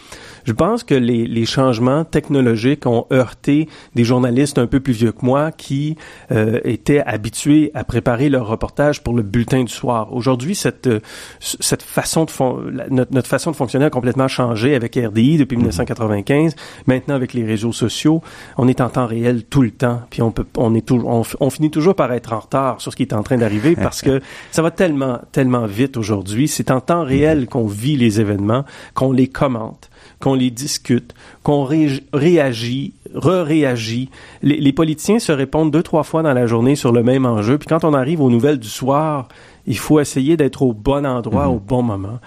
Je 0.47 0.53
pense 0.53 0.85
que 0.85 0.95
les, 0.95 1.27
les 1.27 1.45
changements 1.45 2.05
technologiques 2.05 2.87
ont 2.87 3.07
heurté 3.13 3.69
des 3.97 4.05
journalistes 4.05 4.59
un 4.59 4.69
peu 4.69 4.79
plus 4.79 4.93
vieux 4.93 5.11
que 5.11 5.27
moi 5.27 5.51
qui 5.51 5.97
euh, 6.31 6.61
étaient 6.63 7.01
habitués 7.01 7.73
à 7.75 7.83
préparer 7.83 8.29
leur 8.29 8.47
reportage 8.47 9.03
pour 9.03 9.15
le 9.15 9.23
bulletin 9.25 9.65
du 9.65 9.73
soir. 9.73 10.15
Aujourd'hui, 10.15 10.55
cette 10.55 10.87
euh, 10.87 11.01
cette 11.41 11.83
façon 11.83 12.25
de 12.25 12.31
fon- 12.31 12.61
la- 12.73 12.89
notre, 12.91 13.13
notre 13.13 13.27
façon 13.29 13.51
de 13.51 13.57
fonctionner 13.57 13.87
a 13.87 13.91
complètement 13.91 14.29
changé 14.29 14.77
avec 14.77 14.95
RDI 14.95 15.37
depuis 15.39 15.57
1995. 15.57 16.55
Maintenant, 16.87 17.17
avec 17.17 17.35
les 17.35 17.45
réseaux 17.45 17.73
sociaux, 17.73 18.23
on 18.57 18.69
est 18.69 18.81
en 18.81 18.89
temps 18.89 19.07
réel 19.07 19.43
tout 19.45 19.63
le 19.63 19.73
temps, 19.73 20.03
puis 20.11 20.23
on 20.23 20.31
peut 20.31 20.47
on 20.57 20.75
est 20.77 20.87
toujours 20.87 21.27
on 21.41 21.51
finit 21.51 21.73
toujours 21.73 21.97
par 21.97 22.13
être 22.13 22.33
en 22.33 22.39
retard 22.39 22.81
sur 22.81 22.93
ce 22.93 22.97
qui 22.97 23.03
est 23.03 23.13
en 23.15 23.25
train 23.25 23.37
d'arriver 23.37 23.75
parce 23.83 24.01
que 24.01 24.21
ça 24.53 24.63
va 24.63 24.71
tellement 24.71 25.19
tellement 25.33 25.67
vite 25.67 25.97
aujourd'hui. 25.97 26.47
C'est 26.47 26.71
en 26.71 26.81
temps 26.81 27.03
réel 27.03 27.49
qu'on 27.49 27.67
vit 27.67 27.97
les 27.97 28.21
événements, 28.21 28.65
qu'on 28.95 29.11
les 29.11 29.27
commente 29.27 29.91
qu'on 30.21 30.35
les 30.35 30.51
discute, 30.51 31.15
qu'on 31.43 31.65
ré- 31.65 32.05
réagit, 32.13 32.95
re-réagit. 33.15 34.11
Les, 34.43 34.73
politiciens 34.73 35.19
se 35.19 35.33
répondent 35.33 35.71
deux, 35.71 35.83
trois 35.83 36.03
fois 36.05 36.23
dans 36.23 36.33
la 36.33 36.47
journée 36.47 36.77
sur 36.77 36.93
le 36.93 37.03
même 37.03 37.27
enjeu. 37.27 37.59
Puis 37.59 37.69
quand 37.69 37.85
on 37.85 37.95
arrive 37.95 38.21
aux 38.21 38.31
nouvelles 38.31 38.59
du 38.59 38.69
soir, 38.69 39.29
il 39.67 39.79
faut 39.79 39.99
essayer 40.01 40.37
d'être 40.37 40.63
au 40.63 40.73
bon 40.73 41.05
endroit, 41.05 41.49
au 41.49 41.59
bon 41.59 41.83
moment. 41.83 42.21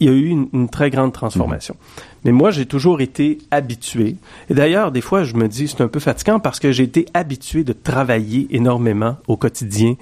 Il 0.00 0.08
y 0.08 0.10
a 0.10 0.12
eu 0.12 0.26
une, 0.26 0.48
une 0.52 0.68
très 0.68 0.90
grande 0.90 1.12
transformation. 1.12 1.76
Mais 2.24 2.32
moi, 2.32 2.50
j'ai 2.50 2.66
toujours 2.66 3.00
été 3.00 3.38
habitué. 3.50 4.16
Et 4.50 4.54
d'ailleurs, 4.54 4.90
des 4.92 5.00
fois, 5.00 5.22
je 5.22 5.34
me 5.36 5.48
dis, 5.48 5.68
c'est 5.68 5.80
un 5.80 5.88
peu 5.88 6.00
fatigant 6.00 6.40
parce 6.40 6.58
que 6.58 6.72
j'ai 6.72 6.82
été 6.82 7.06
habitué 7.14 7.64
de 7.64 7.72
travailler 7.72 8.46
énormément 8.50 9.16
au 9.28 9.36
quotidien 9.36 9.94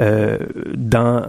euh, 0.00 0.38
dans 0.76 1.22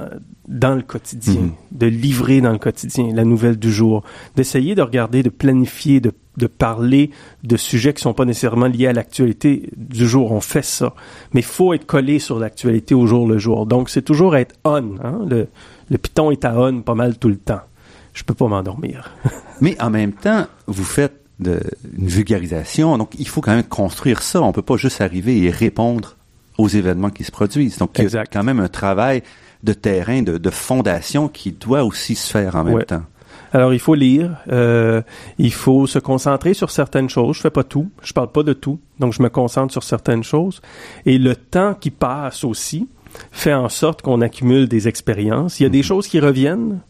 dans 0.48 0.76
le 0.76 0.82
quotidien, 0.82 1.42
Mhm. 1.42 1.52
de 1.72 1.88
livrer 1.88 2.42
dans 2.42 2.52
le 2.52 2.58
quotidien 2.58 3.10
la 3.14 3.26
nouvelle 3.26 3.58
du 3.58 3.72
jour, 3.72 4.04
d'essayer 4.36 4.76
de 4.76 4.82
regarder, 4.82 5.22
de 5.24 5.30
planifier, 5.30 6.00
de, 6.00 6.12
de 6.38 6.48
parler 6.48 7.12
de 7.44 7.58
sujets 7.58 7.94
qui 7.94 8.02
sont 8.02 8.14
pas 8.14 8.24
nécessairement 8.26 8.68
liés 8.68 8.88
à 8.88 8.94
l'actualité 8.94 9.70
du 9.76 10.08
jour. 10.08 10.32
On 10.32 10.40
fait 10.40 10.64
ça, 10.64 10.94
mais 11.34 11.42
faut 11.42 11.74
être 11.74 11.86
collé 11.86 12.20
sur 12.20 12.40
l'actualité 12.40 12.96
au 12.96 13.08
jour 13.08 13.28
le 13.28 13.38
jour. 13.38 13.66
Donc 13.66 13.90
c'est 13.90 14.02
toujours 14.04 14.36
être 14.38 14.56
on. 14.64 14.96
Hein? 15.04 15.20
Le, 15.28 15.48
le 15.90 15.98
piton 15.98 16.32
est 16.32 16.46
à 16.46 16.58
on 16.60 16.82
pas 16.82 16.96
mal 16.96 17.18
tout 17.18 17.30
le 17.30 17.38
temps. 17.38 17.62
Je 18.14 18.24
peux 18.24 18.34
pas 18.34 18.48
m'endormir. 18.48 19.12
Mais 19.62 19.80
en 19.82 19.90
même 19.90 20.14
temps, 20.14 20.48
vous 20.68 20.84
faites 20.84 21.22
de, 21.40 21.60
une 21.98 22.08
vulgarisation, 22.08 22.98
donc 22.98 23.12
il 23.20 23.28
faut 23.28 23.42
quand 23.42 23.54
même 23.56 23.64
construire 23.64 24.22
ça. 24.24 24.42
On 24.42 24.52
peut 24.54 24.62
pas 24.64 24.78
juste 24.78 25.02
arriver 25.02 25.44
et 25.44 25.52
répondre 25.52 26.16
aux 26.58 26.68
événements 26.68 27.10
qui 27.12 27.24
se 27.24 27.32
produisent. 27.32 27.78
Donc 27.78 27.92
il 28.00 28.10
y 28.10 28.18
a 28.18 28.26
quand 28.26 28.44
même 28.44 28.60
un 28.60 28.70
travail 28.70 29.22
de 29.64 29.74
terrain, 29.74 30.22
de, 30.22 30.38
de 30.38 30.50
fondation 30.50 31.28
qui 31.28 31.52
doit 31.52 31.84
aussi 31.84 32.16
se 32.16 32.32
faire 32.32 32.56
en 32.56 32.64
même 32.64 32.76
Ouais. 32.76 32.84
temps. 32.86 33.04
Alors, 33.54 33.74
il 33.74 33.80
faut 33.80 33.96
lire, 33.96 34.36
euh, 34.52 35.02
il 35.38 35.54
faut 35.54 35.88
se 35.88 36.00
concentrer 36.00 36.54
sur 36.54 36.70
certaines 36.70 37.10
choses. 37.10 37.38
Je 37.38 37.42
fais 37.42 37.50
pas 37.50 37.64
tout, 37.64 37.90
je 38.04 38.12
parle 38.12 38.32
pas 38.32 38.44
de 38.44 38.52
tout, 38.54 38.78
donc 39.00 39.14
je 39.14 39.22
me 39.24 39.30
concentre 39.30 39.72
sur 39.72 39.84
certaines 39.84 40.24
choses. 40.24 40.62
Et 41.06 41.18
le 41.18 41.34
temps 41.36 41.74
qui 41.74 41.90
passe 41.90 42.44
aussi 42.44 42.88
fait 43.32 43.54
en 43.54 43.70
sorte 43.70 44.02
qu'on 44.02 44.20
accumule 44.22 44.68
des 44.68 44.88
expériences. 44.90 45.60
Il 45.60 45.64
y 45.64 45.66
a 45.66 45.70
des 45.70 45.82
choses 45.82 46.08
qui 46.08 46.20
reviennent, 46.20 46.82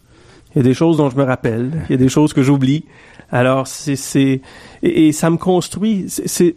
il 0.55 0.57
y 0.57 0.61
a 0.61 0.63
des 0.63 0.73
choses 0.73 0.97
dont 0.97 1.11
je 1.11 1.15
me 1.15 1.23
rappelle, 1.23 1.71
il 1.89 1.91
y 1.91 1.95
a 1.95 1.97
des 1.97 2.09
choses 2.09 2.33
que 2.33 2.41
j'oublie. 2.41 2.85
Alors, 3.31 3.67
c'est, 3.67 4.41
et, 4.81 5.07
et 5.07 5.11
ça 5.11 5.29
me 5.29 5.37
construit. 5.37 6.05
C'est- 6.09 6.55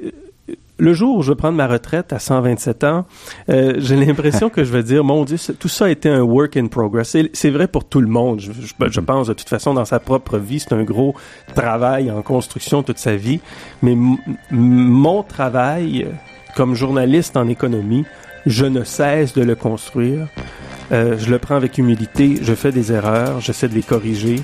le 0.80 0.92
jour 0.94 1.16
où 1.18 1.22
je 1.22 1.30
vais 1.32 1.36
prendre 1.36 1.56
ma 1.56 1.66
retraite 1.68 2.12
à 2.12 2.18
127 2.18 2.84
ans, 2.84 3.04
euh, 3.50 3.74
j'ai 3.78 3.96
l'impression 3.96 4.48
que 4.50 4.64
je 4.64 4.72
vais 4.72 4.82
dire, 4.82 5.04
mon 5.04 5.24
Dieu, 5.24 5.36
tout 5.58 5.68
ça 5.68 5.84
a 5.84 5.88
été 5.90 6.08
un 6.08 6.22
work 6.22 6.56
in 6.56 6.66
progress. 6.66 7.16
C'est, 7.32 7.50
vrai 7.50 7.68
pour 7.68 7.84
tout 7.84 8.00
le 8.00 8.08
monde. 8.08 8.40
Je, 8.40 8.50
je- 8.52 8.90
je 8.90 9.00
pense 9.00 9.28
de 9.28 9.34
toute 9.34 9.48
façon 9.48 9.74
dans 9.74 9.84
sa 9.84 10.00
propre 10.00 10.38
vie, 10.38 10.58
c'est 10.60 10.72
un 10.72 10.82
gros 10.82 11.14
travail 11.54 12.10
en 12.10 12.22
construction 12.22 12.82
toute 12.82 12.98
sa 12.98 13.14
vie. 13.16 13.40
Mais 13.82 13.96
mon 14.50 15.22
travail 15.22 16.04
euh, 16.08 16.12
comme 16.56 16.74
journaliste 16.74 17.36
en 17.36 17.46
économie, 17.48 18.04
je 18.46 18.64
ne 18.66 18.82
cesse 18.84 19.34
de 19.34 19.42
le 19.42 19.54
construire. 19.54 20.26
Euh, 20.92 21.16
je 21.18 21.30
le 21.30 21.38
prends 21.38 21.56
avec 21.56 21.78
humilité. 21.78 22.38
Je 22.42 22.54
fais 22.54 22.72
des 22.72 22.90
erreurs, 22.90 23.40
j'essaie 23.40 23.68
de 23.68 23.74
les 23.74 23.82
corriger. 23.82 24.36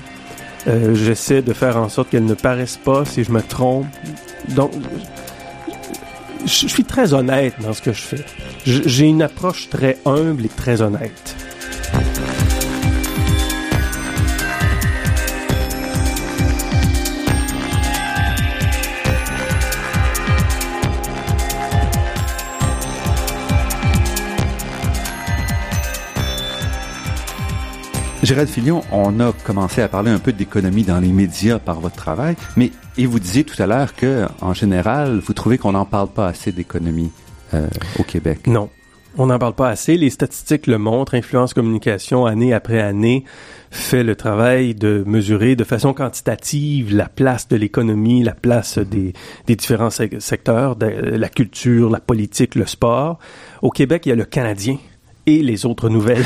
Euh, 0.67 0.93
j'essaie 0.95 1.41
de 1.41 1.53
faire 1.53 1.77
en 1.77 1.89
sorte 1.89 2.09
qu'elles 2.09 2.25
ne 2.25 2.33
paraissent 2.33 2.77
pas 2.83 3.05
si 3.05 3.23
je 3.23 3.31
me 3.31 3.41
trompe. 3.41 3.85
Donc, 4.49 4.71
je 6.45 6.67
suis 6.67 6.83
très 6.83 7.13
honnête 7.13 7.53
dans 7.61 7.73
ce 7.73 7.81
que 7.81 7.93
je 7.93 8.01
fais. 8.01 8.25
J'ai 8.65 9.05
une 9.05 9.21
approche 9.21 9.69
très 9.69 9.97
humble 10.05 10.45
et 10.45 10.49
très 10.49 10.81
honnête. 10.81 11.35
Gérald 28.27 28.49
Filion, 28.49 28.81
on 28.91 29.21
a 29.21 29.31
commencé 29.45 29.81
à 29.81 29.87
parler 29.87 30.11
un 30.11 30.19
peu 30.19 30.33
d'économie 30.33 30.83
dans 30.83 30.99
les 30.99 31.13
médias 31.13 31.59
par 31.59 31.79
votre 31.79 31.95
travail, 31.95 32.35
mais 32.57 32.71
et 32.97 33.05
vous 33.05 33.19
disiez 33.21 33.45
tout 33.45 33.55
à 33.63 33.67
l'heure 33.67 33.95
que, 33.95 34.25
en 34.41 34.53
général, 34.53 35.21
vous 35.25 35.31
trouvez 35.31 35.57
qu'on 35.57 35.71
n'en 35.71 35.85
parle 35.85 36.09
pas 36.09 36.27
assez 36.27 36.51
d'économie 36.51 37.09
euh, 37.53 37.69
au 37.97 38.03
Québec. 38.03 38.45
Non. 38.45 38.69
On 39.17 39.27
n'en 39.27 39.39
parle 39.39 39.53
pas 39.53 39.69
assez. 39.69 39.95
Les 39.95 40.09
statistiques 40.09 40.67
le 40.67 40.77
montrent. 40.77 41.15
Influence 41.15 41.53
Communication, 41.53 42.25
année 42.25 42.53
après 42.53 42.81
année, 42.81 43.23
fait 43.71 44.03
le 44.03 44.17
travail 44.17 44.75
de 44.75 45.05
mesurer 45.07 45.55
de 45.55 45.63
façon 45.63 45.93
quantitative 45.93 46.93
la 46.93 47.07
place 47.07 47.47
de 47.47 47.55
l'économie, 47.55 48.25
la 48.25 48.35
place 48.35 48.77
des, 48.77 49.13
des 49.45 49.55
différents 49.55 49.89
sec- 49.89 50.19
secteurs, 50.19 50.75
de 50.75 50.85
la 50.85 51.29
culture, 51.29 51.89
la 51.89 52.01
politique, 52.01 52.55
le 52.55 52.65
sport. 52.65 53.19
Au 53.61 53.71
Québec, 53.71 54.05
il 54.05 54.09
y 54.09 54.11
a 54.11 54.15
le 54.15 54.25
Canadien 54.25 54.77
et 55.27 55.43
les 55.43 55.67
autres 55.67 55.89
nouvelles. 55.89 56.25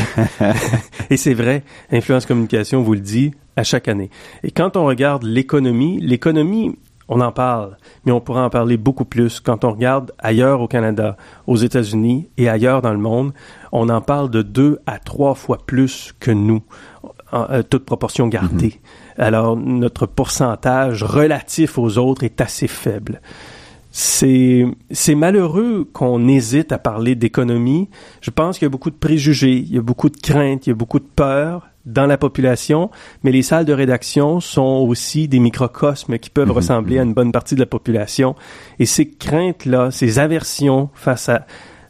et 1.10 1.18
c'est 1.18 1.34
vrai, 1.34 1.64
Influence 1.92 2.26
Communication 2.26 2.82
vous 2.82 2.94
le 2.94 3.02
dit 3.02 3.34
à 3.58 3.64
chaque 3.64 3.90
année. 3.90 4.10
Et 4.44 4.52
quand 4.52 4.78
on 4.78 4.86
regarde 4.86 5.24
l'économie, 5.24 6.00
l'économie, 6.00 6.78
on 7.10 7.20
en 7.20 7.34
parle, 7.34 7.76
mais 8.06 8.14
on 8.14 8.22
pourrait 8.22 8.42
en 8.42 8.50
parler 8.50 8.78
beaucoup 8.78 9.04
plus 9.04 9.42
quand 9.42 9.66
on 9.66 9.72
regarde 9.72 10.14
ailleurs 10.18 10.62
au 10.62 10.68
Canada, 10.70 11.18
aux 11.46 11.58
États-Unis 11.58 12.30
et 12.38 12.48
ailleurs 12.48 12.82
dans 12.82 12.94
le 12.94 13.00
monde. 13.00 13.34
On 13.74 13.90
en 13.90 14.00
parle 14.00 14.30
de 14.30 14.42
deux 14.42 14.80
à 14.86 14.98
trois 14.98 15.36
fois 15.36 15.58
plus 15.66 16.14
que 16.22 16.32
nous, 16.32 16.62
en, 17.34 17.48
euh, 17.50 17.64
toute 17.64 17.84
proportion 17.84 18.28
gardée. 18.30 18.80
Alors, 19.18 19.58
notre 19.58 20.06
pourcentage 20.06 21.04
relatif 21.04 21.78
aux 21.78 21.98
autres 21.98 22.24
est 22.24 22.40
assez 22.40 22.68
faible. 22.68 23.20
C'est, 23.92 24.66
c'est 24.90 25.16
malheureux 25.16 25.88
qu'on 25.92 26.28
hésite 26.28 26.72
à 26.72 26.80
parler 26.80 27.16
d'économie. 27.16 27.90
Je 28.22 28.32
pense 28.32 28.58
qu'il 28.58 28.66
y 28.66 28.68
a 28.68 28.70
beaucoup 28.70 28.90
de 28.90 28.96
préjugés, 28.96 29.58
il 29.58 29.74
y 29.74 29.78
a 29.78 29.82
beaucoup 29.82 30.10
de 30.10 30.18
craintes, 30.18 30.66
il 30.66 30.70
y 30.70 30.74
a 30.74 30.76
beaucoup 30.76 31.00
de 31.00 31.08
peur 31.16 31.68
dans 31.86 32.06
la 32.06 32.18
population, 32.18 32.92
mais 33.24 33.32
les 33.32 33.42
salles 33.42 33.66
de 33.66 33.74
rédaction 33.74 34.40
sont 34.40 34.86
aussi 34.88 35.28
des 35.28 35.40
microcosmes 35.40 36.20
qui 36.20 36.30
peuvent 36.30 36.52
ressembler 36.52 37.00
à 37.00 37.04
une 37.04 37.14
bonne 37.14 37.32
partie 37.32 37.56
de 37.56 37.60
la 37.60 37.66
population. 37.66 38.36
Et 38.80 38.86
ces 38.86 39.10
craintes-là, 39.10 39.92
ces 39.92 40.20
aversions 40.20 40.90
face 40.94 41.30
à, 41.30 41.46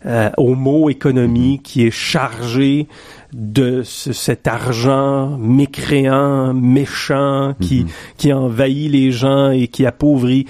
euh, 0.05 0.29
au 0.37 0.55
mot 0.55 0.89
économie 0.89 1.59
qui 1.63 1.85
est 1.85 1.91
chargé 1.91 2.87
de 3.33 3.83
ce- 3.83 4.13
cet 4.13 4.47
argent 4.47 5.37
mécréant, 5.37 6.53
méchant, 6.53 7.55
qui, 7.59 7.85
qui 8.17 8.33
envahit 8.33 8.91
les 8.91 9.11
gens 9.11 9.51
et 9.51 9.67
qui 9.67 9.85
appauvrit. 9.85 10.45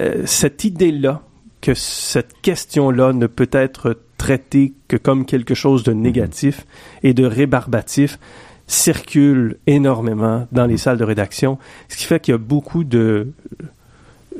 Euh, 0.00 0.22
cette 0.26 0.64
idée-là, 0.64 1.22
que 1.60 1.72
cette 1.74 2.32
question-là 2.42 3.12
ne 3.12 3.26
peut 3.26 3.48
être 3.52 3.98
traitée 4.18 4.74
que 4.88 4.96
comme 4.96 5.24
quelque 5.24 5.54
chose 5.54 5.82
de 5.82 5.92
négatif 5.92 6.66
et 7.02 7.14
de 7.14 7.24
rébarbatif, 7.24 8.18
circule 8.66 9.56
énormément 9.66 10.46
dans 10.52 10.66
les 10.66 10.76
salles 10.76 10.98
de 10.98 11.04
rédaction, 11.04 11.58
ce 11.88 11.96
qui 11.96 12.04
fait 12.04 12.20
qu'il 12.20 12.32
y 12.32 12.34
a 12.34 12.38
beaucoup 12.38 12.84
de... 12.84 13.28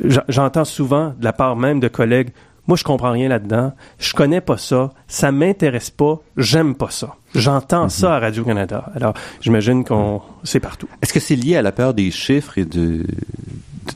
J'en- 0.05 0.23
J'entends 0.29 0.65
souvent 0.65 1.15
de 1.19 1.25
la 1.25 1.33
part 1.33 1.57
même 1.57 1.81
de 1.81 1.89
collègues, 1.89 2.31
moi 2.67 2.77
je 2.77 2.85
comprends 2.85 3.13
rien 3.13 3.29
là-dedans, 3.29 3.73
je 3.99 4.13
connais 4.15 4.41
pas 4.41 4.57
ça, 4.57 4.93
ça 5.09 5.33
m'intéresse 5.33 5.91
pas, 5.91 6.21
j'aime 6.37 6.75
pas 6.75 6.91
ça. 6.91 7.17
J'entends 7.35 7.89
ça 7.89 8.17
à 8.17 8.19
Radio-Canada. 8.19 8.91
Alors, 8.95 9.13
j'imagine 9.41 9.85
qu'on... 9.85 10.23
c'est 10.43 10.61
partout. 10.61 10.89
Est-ce 11.03 11.13
que 11.13 11.21
c'est 11.21 11.37
lié 11.37 11.57
à 11.57 11.63
la 11.63 11.73
peur 11.73 11.93
des 11.93 12.11
chiffres 12.11 12.57
et 12.57 12.65
de, 12.65 13.05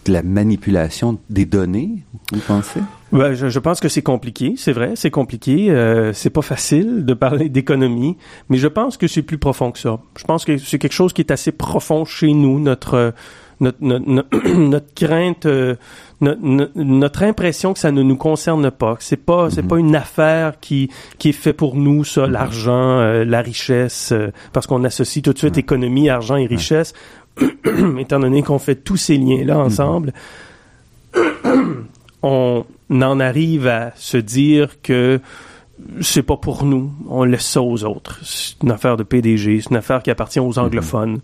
de 0.04 0.12
la 0.12 0.22
manipulation 0.22 1.18
des 1.30 1.46
données, 1.46 1.90
vous 2.32 2.40
pensez? 2.40 2.80
Ben, 3.12 3.34
je, 3.34 3.48
je, 3.48 3.58
pense 3.58 3.80
que 3.80 3.88
c'est 3.88 4.02
compliqué, 4.02 4.54
c'est 4.56 4.72
vrai, 4.72 4.92
c'est 4.94 5.10
compliqué. 5.10 5.70
Euh, 5.70 6.12
c'est 6.12 6.30
pas 6.30 6.42
facile 6.42 7.04
de 7.04 7.14
parler 7.14 7.48
d'économie, 7.48 8.16
mais 8.48 8.56
je 8.56 8.68
pense 8.68 8.96
que 8.96 9.08
c'est 9.08 9.22
plus 9.22 9.38
profond 9.38 9.72
que 9.72 9.80
ça. 9.80 9.98
Je 10.16 10.24
pense 10.24 10.44
que 10.44 10.58
c'est 10.58 10.78
quelque 10.78 10.92
chose 10.92 11.12
qui 11.12 11.22
est 11.22 11.32
assez 11.32 11.50
profond 11.50 12.04
chez 12.04 12.32
nous, 12.32 12.60
notre 12.60 13.12
notre, 13.60 13.78
notre, 13.80 14.48
notre 14.54 14.94
crainte, 14.94 15.46
euh, 15.46 15.76
notre, 16.20 16.70
notre, 16.74 17.22
impression 17.22 17.72
que 17.72 17.78
ça 17.78 17.92
ne 17.92 18.02
nous 18.02 18.16
concerne 18.16 18.70
pas, 18.70 18.96
que 18.96 19.04
c'est 19.04 19.16
pas 19.16 19.50
c'est 19.50 19.62
pas 19.62 19.78
une 19.78 19.94
affaire 19.94 20.58
qui 20.60 20.90
qui 21.18 21.30
est 21.30 21.32
fait 21.32 21.52
pour 21.52 21.76
nous 21.76 22.04
ça, 22.04 22.26
l'argent, 22.26 22.98
euh, 22.98 23.24
la 23.24 23.40
richesse, 23.40 24.12
euh, 24.12 24.32
parce 24.52 24.66
qu'on 24.66 24.84
associe 24.84 25.22
tout 25.22 25.32
de 25.32 25.38
suite 25.38 25.58
économie, 25.58 26.08
argent 26.08 26.36
et 26.36 26.46
richesse, 26.46 26.94
étant 27.98 28.20
donné 28.20 28.42
qu'on 28.42 28.58
fait 28.58 28.76
tous 28.76 28.96
ces 28.96 29.16
liens 29.16 29.44
là 29.44 29.58
ensemble. 29.58 30.12
on 32.22 32.64
en 32.90 33.20
arrive 33.20 33.66
à 33.66 33.92
se 33.96 34.16
dire 34.16 34.80
que 34.82 35.20
c'est 36.00 36.22
pas 36.22 36.36
pour 36.36 36.64
nous, 36.64 36.92
on 37.08 37.24
laisse 37.24 37.46
ça 37.46 37.62
aux 37.62 37.84
autres. 37.84 38.18
C'est 38.22 38.62
une 38.62 38.70
affaire 38.70 38.96
de 38.96 39.02
PDG, 39.02 39.60
c'est 39.60 39.70
une 39.70 39.76
affaire 39.76 40.02
qui 40.02 40.10
appartient 40.10 40.40
aux 40.40 40.58
anglophones. 40.58 41.20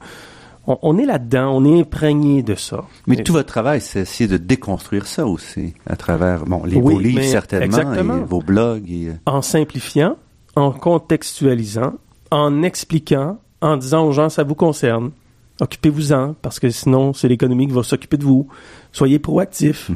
On, 0.66 0.98
est 0.98 1.06
là-dedans, 1.06 1.52
on 1.54 1.64
est 1.64 1.80
imprégné 1.80 2.42
de 2.42 2.56
ça. 2.56 2.84
Mais 3.06 3.22
tout 3.22 3.32
votre 3.32 3.48
travail, 3.48 3.80
c'est 3.80 4.00
essayer 4.00 4.28
de 4.28 4.36
déconstruire 4.36 5.06
ça 5.06 5.24
aussi, 5.26 5.74
à 5.86 5.94
travers 5.94 6.44
bon, 6.44 6.64
les 6.64 6.80
livres 6.80 7.22
certainement, 7.22 7.94
et 7.94 8.24
vos 8.24 8.40
blogs. 8.40 8.90
Et... 8.90 9.10
Euh, 9.10 9.14
en 9.26 9.42
simplifiant, 9.42 10.16
en 10.56 10.72
contextualisant, 10.72 11.94
en 12.32 12.62
expliquant, 12.64 13.38
en 13.60 13.76
disant 13.76 14.06
aux 14.06 14.12
gens, 14.12 14.28
ça 14.28 14.42
vous 14.42 14.56
concerne. 14.56 15.12
Occupez-vous-en, 15.60 16.34
parce 16.42 16.58
que 16.58 16.68
sinon, 16.68 17.12
c'est 17.14 17.28
l'économie 17.28 17.68
qui 17.68 17.72
va 17.72 17.84
s'occuper 17.84 18.16
de 18.16 18.24
vous. 18.24 18.48
Soyez 18.92 19.20
proactifs. 19.20 19.90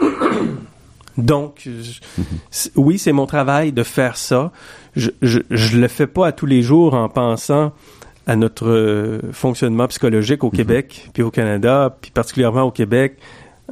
Mm-hmm. 0.00 0.08
Donc, 1.18 1.68
oui, 2.76 2.98
c'est 2.98 3.12
mon 3.12 3.26
travail 3.26 3.72
de 3.72 3.82
faire 3.82 4.16
ça. 4.16 4.50
Je, 4.96 5.10
je, 5.20 5.40
je 5.50 5.78
le 5.78 5.88
fais 5.88 6.06
pas 6.06 6.28
à 6.28 6.32
tous 6.32 6.46
les 6.46 6.62
jours 6.62 6.94
en 6.94 7.10
pensant 7.10 7.72
à 8.26 8.36
notre 8.36 8.68
euh, 8.68 9.20
fonctionnement 9.32 9.88
psychologique 9.88 10.44
au 10.44 10.48
mm-hmm. 10.48 10.56
Québec, 10.56 11.10
puis 11.12 11.22
au 11.22 11.30
Canada, 11.30 11.96
puis 12.00 12.10
particulièrement 12.10 12.62
au 12.62 12.70
Québec, 12.70 13.16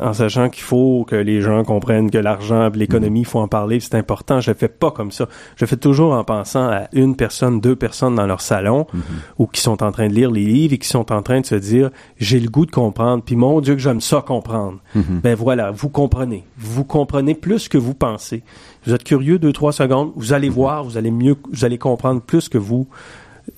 en 0.01 0.13
sachant 0.13 0.49
qu'il 0.49 0.63
faut 0.63 1.05
que 1.07 1.17
les 1.17 1.43
gens 1.43 1.63
comprennent 1.65 2.11
que 2.11 2.19
l'argent, 2.19 2.71
l'économie, 2.75 3.21
il 3.21 3.27
faut 3.27 3.41
en 3.41 3.49
parler, 3.49 3.81
c'est 3.81 3.97
important. 3.97 4.41
Je 4.41 4.51
le 4.51 4.57
fais 4.57 4.69
pas 4.69 4.91
comme 4.91 5.11
ça. 5.11 5.29
Je 5.57 5.65
le 5.65 5.69
fais 5.69 5.77
toujours 5.77 6.13
en 6.13 6.25
pensant 6.25 6.69
à 6.69 6.85
une 6.93 7.17
personne, 7.17 7.61
deux 7.61 7.77
personnes 7.77 8.15
dans 8.15 8.27
leur 8.27 8.41
salon, 8.41 8.87
mm-hmm. 8.95 9.01
ou 9.39 9.47
qui 9.47 9.61
sont 9.61 9.83
en 9.83 9.93
train 9.93 10.09
de 10.09 10.15
lire 10.15 10.31
les 10.31 10.45
livres 10.45 10.75
et 10.75 10.79
qui 10.79 10.89
sont 10.89 11.13
en 11.13 11.23
train 11.23 11.41
de 11.41 11.47
se 11.47 11.57
dire, 11.57 11.91
j'ai 12.17 12.41
le 12.41 12.49
goût 12.49 12.67
de 12.67 12.71
comprendre, 12.71 13.23
puis 13.23 13.37
mon 13.37 13.61
Dieu 13.61 13.75
que 13.75 13.81
j'aime 13.81 14.01
ça 14.01 14.23
comprendre. 14.23 14.79
Ben 14.95 15.35
voilà, 15.35 15.71
vous 15.71 15.89
comprenez. 15.89 16.45
Vous 16.57 16.85
comprenez 16.85 17.35
plus 17.35 17.69
que 17.69 17.79
vous 17.79 17.95
pensez. 17.95 18.43
Vous 18.87 18.95
êtes 18.95 19.05
curieux 19.05 19.39
deux, 19.39 19.53
trois 19.53 19.73
secondes, 19.73 20.13
vous 20.17 20.33
allez 20.33 20.49
voir, 20.49 20.85
vous 20.85 20.97
allez 20.97 21.11
mieux, 21.11 21.37
vous 21.53 21.65
allez 21.65 21.79
comprendre 21.79 22.23
plus 22.23 22.49
que 22.49 22.59
vous 22.59 22.87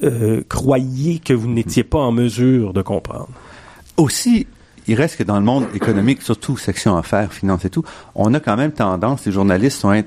euh, 0.02 0.42
croyez 0.48 1.18
que 1.18 1.32
vous 1.32 1.48
n'étiez 1.48 1.84
pas 1.84 1.98
en 1.98 2.12
mesure 2.12 2.72
de 2.72 2.82
comprendre. 2.82 3.28
Aussi, 3.96 4.46
il 4.88 4.94
reste 4.94 5.16
que 5.16 5.22
dans 5.22 5.38
le 5.38 5.44
monde 5.44 5.66
économique, 5.74 6.22
surtout 6.22 6.56
section 6.56 6.96
affaires, 6.96 7.32
finance 7.32 7.64
et 7.64 7.70
tout, 7.70 7.84
on 8.14 8.34
a 8.34 8.40
quand 8.40 8.56
même 8.56 8.72
tendance, 8.72 9.24
les 9.26 9.32
journalistes 9.32 9.84
ont 9.84 10.02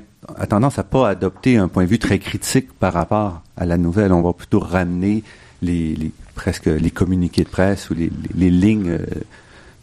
tendance 0.50 0.80
à 0.80 0.84
pas 0.84 1.08
adopter 1.10 1.58
un 1.58 1.68
point 1.68 1.84
de 1.84 1.90
vue 1.90 2.00
très 2.00 2.20
critique 2.20 2.74
par 2.74 2.94
rapport 2.94 3.42
à 3.58 3.66
la 3.66 3.78
nouvelle. 3.78 4.12
On 4.12 4.22
va 4.22 4.34
plutôt 4.34 4.60
ramener 4.60 5.24
les, 5.62 6.12
presque 6.34 6.66
les 6.66 6.92
communiqués 6.92 7.44
de 7.44 7.50
presse 7.50 7.90
ou 7.90 7.94
les, 7.96 8.10
lignes 8.50 8.90
euh, 8.90 9.06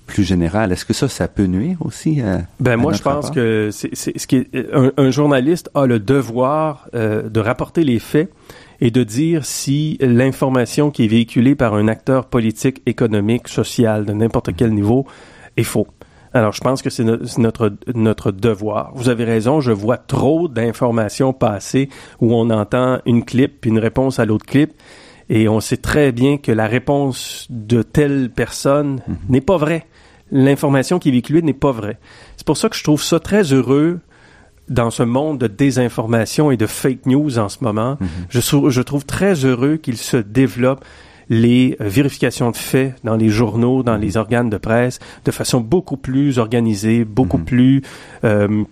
plus 0.06 0.24
générales. 0.24 0.72
Est-ce 0.72 0.84
que 0.84 0.92
ça, 0.92 1.08
ça 1.08 1.28
peut 1.28 1.46
nuire 1.46 1.78
aussi 1.80 2.20
à, 2.20 2.42
Ben 2.60 2.76
moi, 2.76 2.92
je 2.92 3.02
pense 3.02 3.30
que 3.30 3.70
c'est 3.72 3.94
ce 3.94 4.26
qui 4.26 4.36
est, 4.36 4.68
un, 4.72 5.10
journaliste 5.10 5.70
a 5.74 5.86
le 5.86 5.98
devoir 5.98 6.88
euh, 6.94 7.28
de 7.28 7.40
rapporter 7.40 7.84
les 7.84 7.98
faits 7.98 8.30
et 8.84 8.90
de 8.90 9.04
dire 9.04 9.44
si 9.44 9.96
l'information 10.00 10.90
qui 10.90 11.04
est 11.04 11.08
véhiculée 11.08 11.54
par 11.54 11.74
un 11.74 11.86
acteur 11.86 12.26
politique, 12.26 12.82
économique, 12.84 13.46
social, 13.46 14.04
de 14.04 14.12
n'importe 14.12 14.56
quel 14.56 14.74
niveau, 14.74 15.06
est 15.56 15.62
faux. 15.62 15.86
Alors, 16.34 16.52
je 16.52 16.60
pense 16.60 16.82
que 16.82 16.90
c'est 16.90 17.04
notre, 17.04 17.72
notre 17.94 18.32
devoir. 18.32 18.90
Vous 18.96 19.08
avez 19.08 19.22
raison, 19.22 19.60
je 19.60 19.70
vois 19.70 19.98
trop 19.98 20.48
d'informations 20.48 21.32
passer 21.32 21.90
où 22.20 22.34
on 22.34 22.50
entend 22.50 22.98
une 23.06 23.24
clip 23.24 23.60
puis 23.60 23.70
une 23.70 23.78
réponse 23.78 24.18
à 24.18 24.24
l'autre 24.24 24.46
clip 24.46 24.72
et 25.28 25.48
on 25.48 25.60
sait 25.60 25.76
très 25.76 26.10
bien 26.10 26.36
que 26.36 26.50
la 26.50 26.66
réponse 26.66 27.46
de 27.50 27.82
telle 27.82 28.30
personne 28.34 29.00
mhm. 29.06 29.16
n'est 29.28 29.40
pas 29.40 29.58
vraie. 29.58 29.86
L'information 30.32 30.98
qui 30.98 31.10
est 31.10 31.12
véhiculée 31.12 31.42
n'est 31.42 31.52
pas 31.52 31.70
vraie. 31.70 31.98
C'est 32.36 32.46
pour 32.46 32.56
ça 32.56 32.68
que 32.68 32.76
je 32.76 32.82
trouve 32.82 33.02
ça 33.02 33.20
très 33.20 33.52
heureux 33.52 34.00
dans 34.68 34.90
ce 34.90 35.02
monde 35.02 35.38
de 35.38 35.46
désinformation 35.46 36.50
et 36.50 36.56
de 36.56 36.66
fake 36.66 37.06
news 37.06 37.38
en 37.38 37.48
ce 37.48 37.58
moment, 37.62 37.96
mhm. 38.00 38.08
je, 38.30 38.40
je, 38.40 38.82
trouve 38.82 39.04
très 39.04 39.44
heureux 39.44 39.76
qu'il 39.76 39.96
se 39.96 40.16
développe 40.16 40.84
les 41.28 41.76
vérifications 41.80 42.50
de 42.50 42.56
faits 42.56 42.94
dans 43.04 43.16
les 43.16 43.28
journaux, 43.28 43.82
dans 43.82 43.96
les 43.96 44.16
organes 44.16 44.50
de 44.50 44.58
presse, 44.58 44.98
de 45.24 45.30
façon 45.30 45.60
beaucoup 45.60 45.96
plus 45.96 46.38
organisée, 46.38 47.04
beaucoup 47.04 47.38
mhm. 47.38 47.44
plus 47.44 47.82
euh, 48.24 48.64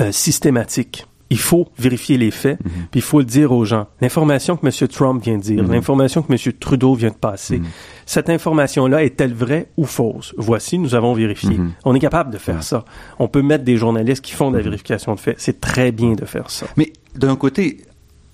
euh, 0.00 0.12
systématique 0.12 1.06
il 1.30 1.38
faut 1.38 1.68
vérifier 1.78 2.18
les 2.18 2.30
faits, 2.30 2.58
mhm. 2.64 2.70
puis 2.90 3.00
il 3.00 3.02
faut 3.02 3.18
le 3.18 3.24
dire 3.24 3.52
aux 3.52 3.64
gens. 3.64 3.86
L'information 4.00 4.56
que 4.56 4.66
M. 4.66 4.88
Trump 4.88 5.22
vient 5.22 5.36
de 5.36 5.42
dire, 5.42 5.62
mhm. 5.62 5.72
l'information 5.72 6.22
que 6.22 6.32
M. 6.32 6.52
Trudeau 6.58 6.94
vient 6.94 7.10
de 7.10 7.14
passer, 7.14 7.58
mhm. 7.58 7.66
cette 8.04 8.30
information-là 8.30 9.02
est-elle 9.02 9.34
vraie 9.34 9.68
ou 9.76 9.84
fausse? 9.84 10.34
Voici, 10.36 10.78
nous 10.78 10.94
avons 10.94 11.14
vérifié. 11.14 11.58
On 11.84 11.94
est 11.94 12.00
capable 12.00 12.30
de 12.30 12.38
faire 12.38 12.62
ça. 12.62 12.84
On 13.18 13.28
peut 13.28 13.42
mettre 13.42 13.64
des 13.64 13.76
journalistes 13.76 14.24
qui 14.24 14.32
font 14.32 14.50
de 14.50 14.56
la 14.56 14.62
vérification 14.62 15.14
de 15.14 15.20
faits. 15.20 15.36
C'est 15.38 15.60
très 15.60 15.92
bien 15.92 16.12
de 16.12 16.24
faire 16.24 16.50
ça. 16.50 16.66
Mais 16.76 16.92
d'un 17.14 17.36
côté, 17.36 17.78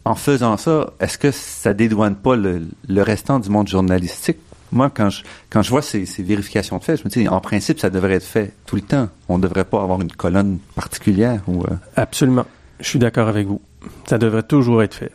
en 0.04 0.14
faisant 0.14 0.56
ça, 0.56 0.92
est-ce 1.00 1.16
que 1.16 1.30
ça 1.30 1.74
dédouane 1.74 2.16
pas 2.16 2.36
le, 2.36 2.62
restant 3.02 3.38
du 3.38 3.48
monde 3.48 3.68
journalistique? 3.68 4.38
Moi, 4.70 4.90
quand 4.90 5.10
je, 5.10 5.22
quand 5.50 5.62
je 5.62 5.70
vois 5.70 5.82
ces, 5.82 6.04
vérifications 6.18 6.78
de 6.78 6.84
faits, 6.84 7.00
je 7.00 7.04
me 7.04 7.10
dis, 7.10 7.28
en 7.28 7.40
principe, 7.40 7.78
ça 7.78 7.90
devrait 7.90 8.14
être 8.14 8.26
fait 8.26 8.54
tout 8.64 8.76
le 8.76 8.82
temps. 8.82 9.08
On 9.28 9.36
ne 9.36 9.42
devrait 9.42 9.64
pas 9.66 9.82
avoir 9.82 10.00
une 10.00 10.12
colonne 10.12 10.58
particulière. 10.74 11.42
Ou, 11.46 11.62
euh, 11.64 11.74
Absolument. 11.94 12.46
Je 12.82 12.88
suis 12.88 12.98
d'accord 12.98 13.28
avec 13.28 13.46
vous. 13.46 13.60
Ça 14.06 14.18
devrait 14.18 14.42
toujours 14.42 14.82
être 14.82 14.94
fait. 14.94 15.12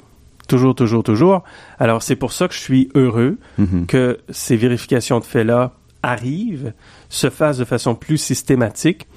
Toujours, 0.47 0.73
toujours, 0.73 1.03
toujours. 1.03 1.43
Alors, 1.77 2.01
c'est 2.01 2.15
pour 2.15 2.31
ça 2.31 2.47
que 2.47 2.53
je 2.53 2.59
suis 2.59 2.89
heureux 2.95 3.37
mm-hmm. 3.59 3.85
que 3.85 4.17
ces 4.29 4.55
vérifications 4.55 5.19
de 5.19 5.25
faits-là 5.25 5.73
arrivent, 6.01 6.73
se 7.09 7.29
fassent 7.29 7.57
de 7.57 7.65
façon 7.65 7.95
plus 7.95 8.17
systématique. 8.17 9.07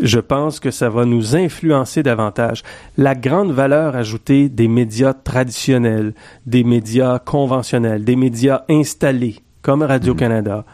Je 0.00 0.18
pense 0.18 0.58
que 0.58 0.72
ça 0.72 0.88
va 0.88 1.04
nous 1.04 1.36
influencer 1.36 2.02
davantage. 2.02 2.64
La 2.98 3.14
grande 3.14 3.52
valeur 3.52 3.94
ajoutée 3.94 4.48
des 4.48 4.66
médias 4.66 5.12
traditionnels, 5.12 6.14
des 6.46 6.64
médias 6.64 7.20
conventionnels, 7.20 8.04
des 8.04 8.16
médias 8.16 8.64
installés, 8.68 9.36
comme 9.62 9.82
Radio-Canada, 9.82 10.64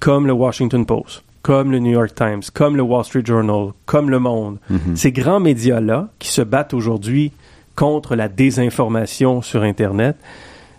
comme 0.00 0.26
le 0.26 0.34
Washington 0.34 0.84
Post, 0.84 1.22
comme 1.48 1.72
le 1.72 1.78
New 1.78 1.92
York 1.92 2.14
Times, 2.14 2.42
comme 2.52 2.76
le 2.76 2.82
Wall 2.82 3.06
Street 3.06 3.22
Journal, 3.24 3.72
comme 3.86 4.10
Le 4.10 4.18
Monde, 4.18 4.58
mhm. 4.68 4.96
ces 4.96 5.12
grands 5.12 5.40
médias-là 5.40 6.10
qui 6.18 6.28
se 6.28 6.42
battent 6.42 6.74
aujourd'hui 6.74 7.32
contre 7.74 8.16
la 8.16 8.28
désinformation 8.28 9.40
sur 9.40 9.62
Internet, 9.62 10.18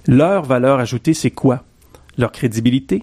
leur 0.06 0.44
valeur 0.44 0.78
ajoutée, 0.78 1.16
c'est 1.16 1.32
quoi? 1.32 1.64
Leur 2.20 2.32
crédibilité, 2.32 3.02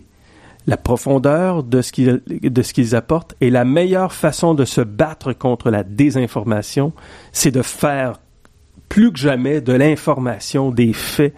la 0.69 0.77
profondeur 0.77 1.65
de 1.65 1.83
ce 1.83 1.91
qu'ils, 1.91 2.23
de 2.29 2.63
ce 2.63 2.73
qu'ils 2.73 2.95
apportent 2.95 3.35
et 3.41 3.51
la 3.51 3.65
meilleure 3.65 4.13
façon 4.13 4.55
de 4.55 4.65
se 4.65 4.81
battre 4.81 5.33
contre 5.33 5.69
la 5.73 5.83
désinformation, 5.83 6.93
c'est 7.33 7.51
de 7.51 7.63
faire 7.63 8.21
plus 8.89 9.11
que 9.11 9.19
jamais 9.19 9.61
de 9.61 9.73
l'information, 9.73 10.71
des 10.71 10.93
faits, 10.93 11.35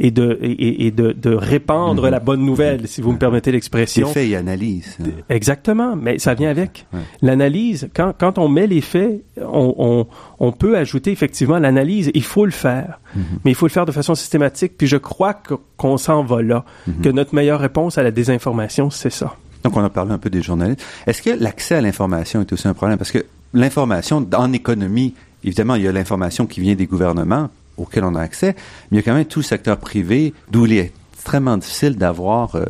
et 0.00 0.10
de, 0.10 0.38
et, 0.42 0.90
de, 0.90 1.12
de 1.12 1.34
répandre 1.34 2.04
mhm. 2.04 2.10
la 2.10 2.20
bonne 2.20 2.44
nouvelle, 2.44 2.86
si 2.86 3.00
vous 3.00 3.12
me 3.12 3.18
permettez 3.18 3.50
l'expression. 3.50 4.06
Les 4.08 4.12
faits 4.12 4.30
et 4.30 4.36
analyse. 4.36 4.96
Exactement, 5.28 5.96
mais 5.96 6.18
ça 6.18 6.34
vient 6.34 6.50
avec. 6.50 6.86
L'analyse, 7.20 7.88
quand, 7.94 8.12
quand 8.18 8.38
on 8.38 8.48
met 8.48 8.66
les 8.66 8.80
faits, 8.80 9.22
on, 9.38 9.74
on, 9.78 10.06
on 10.38 10.52
peut 10.52 10.76
ajouter 10.76 11.10
effectivement 11.10 11.58
l'analyse. 11.58 12.10
Il 12.14 12.22
faut 12.22 12.44
le 12.44 12.52
faire, 12.52 13.00
mhm. 13.14 13.22
mais 13.44 13.50
il 13.50 13.54
faut 13.54 13.66
le 13.66 13.72
faire 13.72 13.86
de 13.86 13.92
façon 13.92 14.14
systématique. 14.14 14.74
Puis 14.78 14.86
je 14.86 14.96
crois 14.96 15.34
qu'on 15.76 15.96
s'en 15.96 16.22
va 16.22 16.42
là, 16.42 16.64
mhm. 16.86 17.00
que 17.02 17.08
notre 17.08 17.34
meilleure 17.34 17.60
réponse 17.60 17.98
à 17.98 18.02
la 18.02 18.10
désinformation, 18.10 18.90
c'est 18.90 19.10
ça. 19.10 19.34
Donc, 19.64 19.76
on 19.76 19.82
a 19.82 19.90
parlé 19.90 20.12
un 20.12 20.18
peu 20.18 20.30
des 20.30 20.42
journalistes. 20.42 20.84
Est-ce 21.06 21.22
que 21.22 21.30
l'accès 21.30 21.74
à 21.74 21.80
l'information 21.80 22.40
est 22.40 22.52
aussi 22.52 22.68
un 22.68 22.74
problème? 22.74 22.96
Parce 22.96 23.10
que 23.10 23.24
l'information, 23.52 24.24
en 24.34 24.52
économie, 24.52 25.14
évidemment, 25.42 25.74
il 25.74 25.82
y 25.82 25.88
a 25.88 25.92
l'information 25.92 26.46
qui 26.46 26.60
vient 26.60 26.76
des 26.76 26.86
gouvernements, 26.86 27.50
auquel 27.78 28.04
on 28.04 28.14
a 28.14 28.20
accès, 28.20 28.54
mais 28.90 28.96
il 28.98 29.00
y 29.00 29.00
a 29.00 29.02
quand 29.02 29.14
même 29.14 29.24
tout 29.24 29.40
le 29.40 29.44
secteur 29.44 29.78
privé 29.78 30.34
d'où 30.50 30.66
il 30.66 30.74
est 30.74 30.92
extrêmement 31.14 31.56
difficile 31.56 31.96
d'avoir 31.96 32.54
euh, 32.54 32.64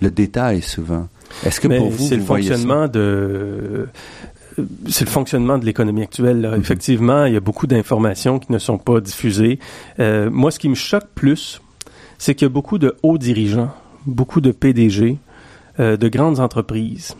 le 0.00 0.10
détail 0.10 0.62
souvent. 0.62 1.08
Est-ce 1.44 1.60
que 1.60 1.68
pour 1.68 1.90
vous, 1.90 2.06
c'est 2.06 2.16
le 2.16 2.22
fonctionnement 2.22 2.86
de 2.88 3.88
c'est 4.88 5.04
le 5.04 5.10
fonctionnement 5.10 5.58
de 5.58 5.64
l'économie 5.64 6.02
actuelle. 6.02 6.42
Mm-hmm. 6.42 6.60
Effectivement, 6.60 7.24
il 7.24 7.34
y 7.34 7.36
a 7.36 7.40
beaucoup 7.40 7.66
d'informations 7.66 8.38
qui 8.38 8.52
ne 8.52 8.58
sont 8.58 8.78
pas 8.78 9.00
diffusées. 9.00 9.58
Euh, 9.98 10.30
moi, 10.30 10.52
ce 10.52 10.60
qui 10.60 10.68
me 10.68 10.76
choque 10.76 11.08
plus, 11.16 11.60
c'est 12.18 12.36
qu'il 12.36 12.46
y 12.46 12.50
a 12.50 12.52
beaucoup 12.52 12.78
de 12.78 12.94
hauts 13.02 13.18
dirigeants, 13.18 13.70
beaucoup 14.06 14.40
de 14.40 14.52
PDG, 14.52 15.18
euh, 15.80 15.96
de 15.96 16.08
grandes 16.08 16.38
entreprises, 16.38 17.16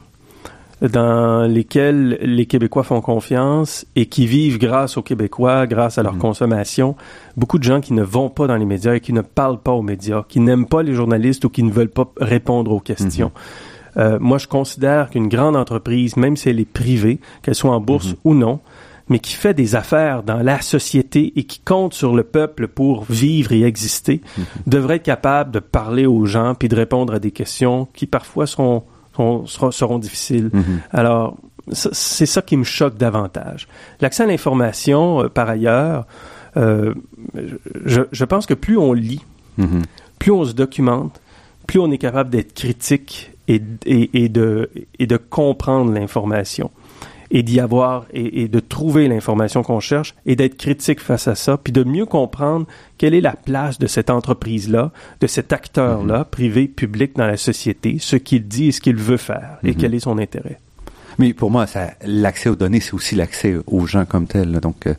dans 0.88 1.42
lesquels 1.48 2.18
les 2.22 2.46
Québécois 2.46 2.82
font 2.82 3.00
confiance 3.00 3.86
et 3.96 4.06
qui 4.06 4.26
vivent 4.26 4.58
grâce 4.58 4.96
aux 4.96 5.02
Québécois, 5.02 5.66
grâce 5.66 5.98
à 5.98 6.02
leur 6.02 6.14
Mhm. 6.14 6.18
consommation. 6.20 6.96
Beaucoup 7.36 7.58
de 7.58 7.64
gens 7.64 7.80
qui 7.80 7.92
ne 7.94 8.02
vont 8.02 8.28
pas 8.28 8.46
dans 8.46 8.56
les 8.56 8.64
médias 8.64 8.94
et 8.94 9.00
qui 9.00 9.12
ne 9.12 9.22
parlent 9.22 9.60
pas 9.60 9.72
aux 9.72 9.82
médias, 9.82 10.24
qui 10.28 10.40
n'aiment 10.40 10.66
pas 10.66 10.82
les 10.82 10.94
journalistes 10.94 11.44
ou 11.44 11.48
qui 11.48 11.62
ne 11.62 11.70
veulent 11.72 11.88
pas 11.88 12.10
répondre 12.20 12.70
aux 12.72 12.80
questions. 12.80 13.32
Euh, 13.96 14.18
moi, 14.20 14.38
je 14.38 14.46
considère 14.48 15.10
qu'une 15.10 15.28
grande 15.28 15.56
entreprise, 15.56 16.16
même 16.16 16.36
si 16.36 16.48
elle 16.48 16.60
est 16.60 16.64
privée, 16.70 17.20
qu'elle 17.42 17.54
soit 17.54 17.70
en 17.72 17.80
bourse 17.80 18.08
Mhm. 18.08 18.16
ou 18.24 18.34
non, 18.34 18.60
mais 19.08 19.18
qui 19.20 19.34
fait 19.34 19.54
des 19.54 19.76
affaires 19.76 20.22
dans 20.22 20.38
la 20.42 20.60
société 20.62 21.32
et 21.36 21.44
qui 21.44 21.60
compte 21.60 21.94
sur 21.94 22.14
le 22.14 22.24
peuple 22.24 22.68
pour 22.68 23.04
vivre 23.04 23.52
et 23.52 23.62
exister, 23.62 24.20
Mhm. 24.36 24.44
devrait 24.66 24.96
être 24.96 25.02
capable 25.04 25.50
de 25.52 25.60
parler 25.60 26.06
aux 26.06 26.24
gens 26.26 26.54
puis 26.54 26.68
de 26.68 26.74
répondre 26.76 27.12
à 27.14 27.18
des 27.20 27.30
questions 27.30 27.86
qui 27.94 28.06
parfois 28.06 28.46
seront, 28.46 28.82
seront, 29.14 29.46
seront- 29.46 29.70
seront 29.70 29.98
difficiles. 29.98 30.50
Mhm. 30.52 30.80
Alors, 30.90 31.36
c'est 31.72 32.26
ça 32.26 32.42
qui 32.42 32.56
me 32.56 32.64
choque 32.64 32.96
davantage. 32.98 33.66
L'accès 34.00 34.24
à 34.24 34.26
l'information, 34.26 35.22
euh, 35.24 35.28
par 35.28 35.48
ailleurs, 35.48 36.06
euh, 36.56 36.94
je, 37.84 38.02
je 38.12 38.24
pense 38.24 38.46
que 38.46 38.54
plus 38.54 38.76
on 38.78 38.92
lit, 38.92 39.22
Mhm. 39.56 39.82
plus 40.18 40.30
on 40.32 40.44
se 40.44 40.52
documente, 40.52 41.20
plus 41.66 41.78
on 41.80 41.90
est 41.90 41.98
capable 41.98 42.30
d'être 42.30 42.52
critique 42.54 43.30
et, 43.48 43.62
et, 43.86 44.24
et 44.24 44.28
de, 44.28 44.70
et 44.98 45.06
de 45.06 45.16
comprendre 45.16 45.92
l'information 45.92 46.70
et 47.30 47.42
d'y 47.42 47.60
avoir 47.60 48.06
et, 48.12 48.42
et 48.42 48.48
de 48.48 48.60
trouver 48.60 49.08
l'information 49.08 49.62
qu'on 49.62 49.80
cherche 49.80 50.14
et 50.26 50.36
d'être 50.36 50.56
critique 50.56 51.00
face 51.00 51.26
à 51.28 51.34
ça, 51.34 51.56
puis 51.56 51.72
de 51.72 51.84
mieux 51.84 52.06
comprendre 52.06 52.66
quelle 52.98 53.14
est 53.14 53.20
la 53.20 53.34
place 53.34 53.78
de 53.78 53.86
cette 53.86 54.10
entreprise-là, 54.10 54.92
de 55.20 55.26
cet 55.26 55.52
acteur-là, 55.52 56.24
privé, 56.24 56.68
public 56.68 57.16
dans 57.16 57.26
la 57.26 57.36
société, 57.36 57.98
ce 58.00 58.16
qu'il 58.16 58.46
dit 58.46 58.66
et 58.68 58.72
ce 58.72 58.80
qu'il 58.80 58.96
veut 58.96 59.16
faire 59.16 59.58
et 59.62 59.68
Mhm. 59.70 59.74
quel 59.76 59.94
est 59.94 60.00
son 60.00 60.18
intérêt. 60.18 60.58
Mais 61.18 61.32
pour 61.32 61.50
moi, 61.50 61.66
ça, 61.66 61.92
l'accès 62.04 62.48
aux 62.48 62.56
données, 62.56 62.80
c'est 62.80 62.94
aussi 62.94 63.14
l'accès 63.14 63.56
aux 63.66 63.86
gens 63.86 64.04
comme 64.04 64.26
tels. 64.26 64.50
là. 64.50 64.60
Donc, 64.60 64.86
euh, 64.86 64.94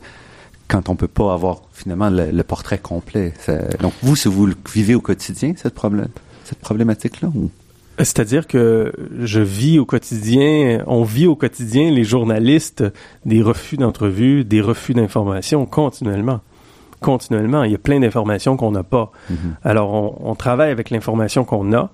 quand 0.67 0.89
on 0.89 0.95
peut 0.95 1.07
pas 1.09 1.33
avoir 1.33 1.61
finalement 1.73 2.09
le, 2.09 2.31
le 2.31 2.43
portrait 2.43 2.77
complet. 2.79 3.33
ça- 3.39 3.67
donc, 3.81 3.93
vous, 4.01 4.15
si 4.15 4.27
vous 4.29 4.45
le 4.47 4.55
vivez 4.73 4.95
au 4.95 5.01
quotidien, 5.01 5.53
cette, 5.57 5.73
problème, 5.75 6.07
cette 6.45 6.59
problématique-là? 6.59 7.29
Ou... 7.35 7.51
C'est-à-dire 7.97 8.45
que 8.47 8.91
je 9.21 9.39
vis 9.39 9.79
au 9.79 9.85
quotidien, 9.85 10.83
on 10.87 11.03
vit 11.03 11.27
au 11.27 11.35
quotidien, 11.35 11.89
les 11.91 12.03
journalistes, 12.03 12.83
des 13.25 13.41
refus 13.41 13.77
d'entrevue, 13.77 14.43
des 14.43 14.59
refus 14.61 14.93
d'informations 14.93 15.65
continuellement. 15.65 16.41
Continuellement. 16.99 17.63
Il 17.63 17.71
y 17.71 17.75
a 17.75 17.77
plein 17.79 17.99
d'informations 17.99 18.57
qu'on 18.57 18.71
n'a 18.71 18.83
pas. 18.83 19.11
Mhm. 19.29 19.55
Alors, 19.63 19.93
on, 19.93 20.31
on 20.31 20.35
travaille 20.35 20.71
avec 20.71 20.89
l'information 20.89 21.45
qu'on 21.45 21.71
a. 21.73 21.89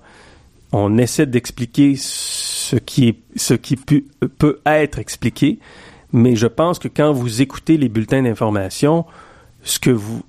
On 0.72 0.96
essaie 0.98 1.26
d'expliquer 1.26 1.94
ce 1.96 2.76
qui, 2.76 3.08
est, 3.08 3.16
ce 3.36 3.54
qui 3.54 3.76
pu- 3.76 4.06
peut 4.38 4.60
être 4.64 4.98
expliqué. 4.98 5.58
Mais 6.12 6.34
je 6.34 6.46
pense 6.46 6.78
que 6.78 6.88
quand 6.88 7.12
vous 7.12 7.42
écoutez 7.42 7.76
les 7.76 7.88
bulletins 7.88 8.22
d'information, 8.22 9.04
ce 9.64 9.78
que 9.78 9.90
vous, 9.90 10.22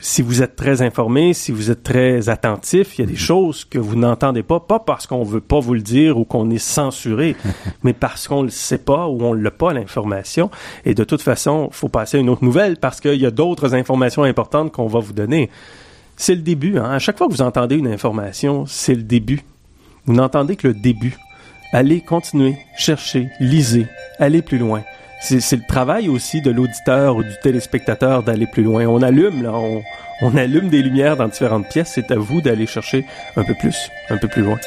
si 0.00 0.20
vous 0.20 0.42
êtes 0.42 0.56
très 0.56 0.82
informé, 0.82 1.32
si 1.32 1.52
vous 1.52 1.70
êtes 1.70 1.82
très 1.82 2.28
attentif, 2.28 2.98
il 2.98 3.00
y 3.00 3.04
a 3.04 3.06
des 3.06 3.16
choses 3.16 3.64
que 3.64 3.78
vous 3.78 3.96
n'entendez 3.96 4.42
pas, 4.42 4.60
pas 4.60 4.78
parce 4.78 5.06
qu'on 5.06 5.22
veut 5.22 5.40
pas 5.40 5.58
vous 5.58 5.72
le 5.72 5.80
dire 5.80 6.18
ou 6.18 6.24
qu'on 6.24 6.50
est 6.50 6.58
censuré, 6.58 7.34
mais 7.82 7.94
parce 7.94 8.28
qu'on 8.28 8.42
le 8.42 8.50
sait 8.50 8.78
pas 8.78 9.08
ou 9.08 9.22
on 9.22 9.32
l'a 9.32 9.50
pas 9.50 9.72
l'information. 9.72 10.50
Et 10.84 10.94
de 10.94 11.02
toute 11.02 11.22
façon, 11.22 11.70
faut 11.72 11.88
passer 11.88 12.18
à 12.18 12.20
une 12.20 12.28
autre 12.28 12.44
nouvelle 12.44 12.76
parce 12.76 13.00
qu'il 13.00 13.20
y 13.20 13.26
a 13.26 13.30
d'autres 13.30 13.74
informations 13.74 14.22
importantes 14.22 14.70
qu'on 14.70 14.86
va 14.86 15.00
vous 15.00 15.14
donner. 15.14 15.50
C'est 16.16 16.34
le 16.34 16.42
début. 16.42 16.78
Hein? 16.78 16.90
À 16.90 16.98
chaque 16.98 17.16
fois 17.16 17.26
que 17.26 17.32
vous 17.32 17.42
entendez 17.42 17.76
une 17.76 17.88
information, 17.88 18.66
c'est 18.66 18.94
le 18.94 19.02
début. 19.02 19.42
Vous 20.04 20.12
n'entendez 20.12 20.56
que 20.56 20.68
le 20.68 20.74
début. 20.74 21.16
Allez, 21.72 22.02
continuez, 22.02 22.58
cherchez, 22.76 23.28
lisez, 23.40 23.86
allez 24.18 24.42
plus 24.42 24.58
loin. 24.58 24.82
C'est 25.26 25.56
le 25.56 25.62
travail 25.62 26.10
aussi 26.10 26.42
de 26.42 26.50
l'auditeur 26.50 27.16
ou 27.16 27.22
du 27.22 27.34
téléspectateur 27.42 28.22
d'aller 28.22 28.46
plus 28.46 28.62
loin. 28.62 28.84
On 28.84 29.00
allume, 29.00 29.42
là, 29.42 29.54
on, 29.54 29.82
on 30.20 30.36
allume 30.36 30.68
des 30.68 30.82
lumières 30.82 31.16
dans 31.16 31.28
différentes 31.28 31.66
pièces. 31.66 31.92
C'est 31.94 32.10
à 32.10 32.16
vous 32.16 32.42
d'aller 32.42 32.66
chercher 32.66 33.06
un 33.34 33.42
peu 33.42 33.54
plus, 33.54 33.88
un 34.10 34.18
peu 34.18 34.28
plus 34.28 34.42
loin. 34.42 34.58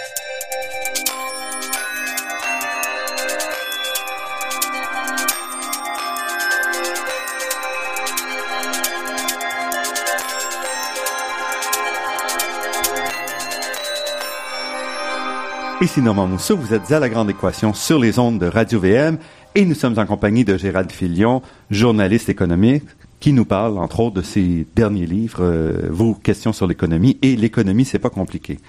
Ici 15.79 16.01
Normand 16.01 16.25
Mousseau, 16.25 16.57
vous 16.57 16.73
êtes 16.73 16.91
à 16.91 16.99
La 16.99 17.07
Grande 17.09 17.29
Équation 17.29 17.75
sur 17.75 17.99
les 17.99 18.17
ondes 18.17 18.39
de 18.39 18.47
Radio-VM 18.47 19.19
et 19.57 19.65
nous 19.65 19.73
sommes 19.73 19.97
en 19.97 20.05
compagnie 20.05 20.45
de 20.45 20.55
Gérald 20.55 20.91
Filion, 20.91 21.41
journaliste 21.71 22.29
économique, 22.29 22.83
qui 23.19 23.33
nous 23.33 23.43
parle, 23.43 23.79
entre 23.79 24.01
autres, 24.01 24.17
de 24.17 24.21
ses 24.21 24.67
derniers 24.75 25.07
livres, 25.07 25.39
euh, 25.41 25.87
Vos 25.89 26.13
questions 26.13 26.53
sur 26.53 26.67
l'économie 26.67 27.17
et 27.23 27.35
L'économie, 27.35 27.83
c'est 27.83 27.97
pas 27.97 28.11
compliqué. 28.11 28.59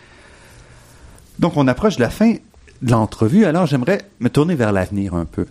Donc, 1.39 1.59
on 1.59 1.69
approche 1.69 1.97
de 1.97 2.01
la 2.01 2.09
fin 2.09 2.37
de 2.81 2.91
l'entrevue, 2.91 3.45
alors 3.45 3.67
j'aimerais 3.67 4.01
me 4.21 4.31
tourner 4.31 4.55
vers 4.55 4.73
l'avenir 4.73 5.13
un 5.13 5.27
peu. 5.27 5.45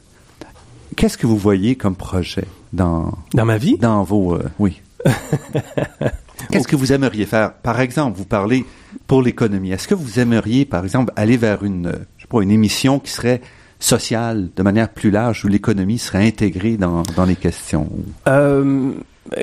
Qu'est-ce 0.96 1.20
que 1.20 1.28
vous 1.28 1.38
voyez 1.38 1.76
comme 1.76 1.96
projet 1.96 2.46
dans, 2.74 3.14
Dans 3.36 3.46
ma 3.46 3.60
vie, 3.60 3.78
dans 3.78 4.02
vos... 4.02 4.34
euh, 4.34 4.50
oui. 4.58 4.82
Qu'est-ce 6.50 6.68
que 6.68 6.76
vous 6.76 6.94
aimeriez 6.94 7.28
faire? 7.28 7.54
Par 7.54 7.80
exemple, 7.80 8.18
vous 8.18 8.26
parlez 8.26 8.66
pour 9.06 9.22
l'économie. 9.22 9.72
Est-ce 9.72 9.88
que 9.88 9.94
vous 9.94 10.20
aimeriez, 10.20 10.66
par 10.66 10.84
exemple, 10.84 11.14
aller 11.16 11.38
vers 11.38 11.64
une, 11.64 11.86
euh, 11.86 12.00
je 12.18 12.24
sais 12.24 12.28
pas, 12.28 12.42
une 12.42 12.50
émission 12.50 12.98
qui 12.98 13.12
serait 13.12 13.42
sociale 13.80 14.49
de 14.55 14.63
manière 14.63 14.89
plus 14.89 15.11
large 15.11 15.45
où 15.45 15.47
l'économie 15.47 15.97
serait 15.97 16.25
intégrée 16.28 16.78
dans, 16.78 17.03
dans 17.15 17.25
les 17.25 17.36
questions? 17.36 17.89
euh, 18.28 18.91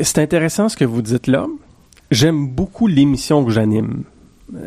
c'est 0.03 0.19
intéressant 0.19 0.69
ce 0.69 0.77
que 0.77 0.85
vous 0.85 1.03
dites 1.03 1.27
là. 1.27 1.47
J'aime 2.11 2.49
beaucoup 2.49 2.87
l'émission 2.87 3.45
que 3.45 3.51
j'anime. 3.51 4.05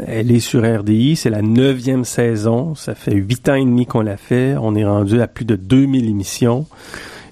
Elle 0.06 0.32
est 0.32 0.40
sur 0.40 0.64
RDI, 0.64 1.16
c'est 1.16 1.30
la 1.30 1.42
neuvième 1.42 2.04
saison. 2.04 2.76
Ça 2.76 2.96
fait 2.96 3.14
huit 3.16 3.48
ans 3.48 3.56
et 3.56 3.64
demi 3.64 3.86
qu'on 3.86 4.02
l'a 4.02 4.18
fait. 4.18 4.56
On 4.60 4.76
est 4.76 4.86
rendu 4.86 5.22
à 5.22 5.28
plus 5.28 5.46
de 5.46 5.56
2000 5.56 6.10
émissions. 6.10 6.66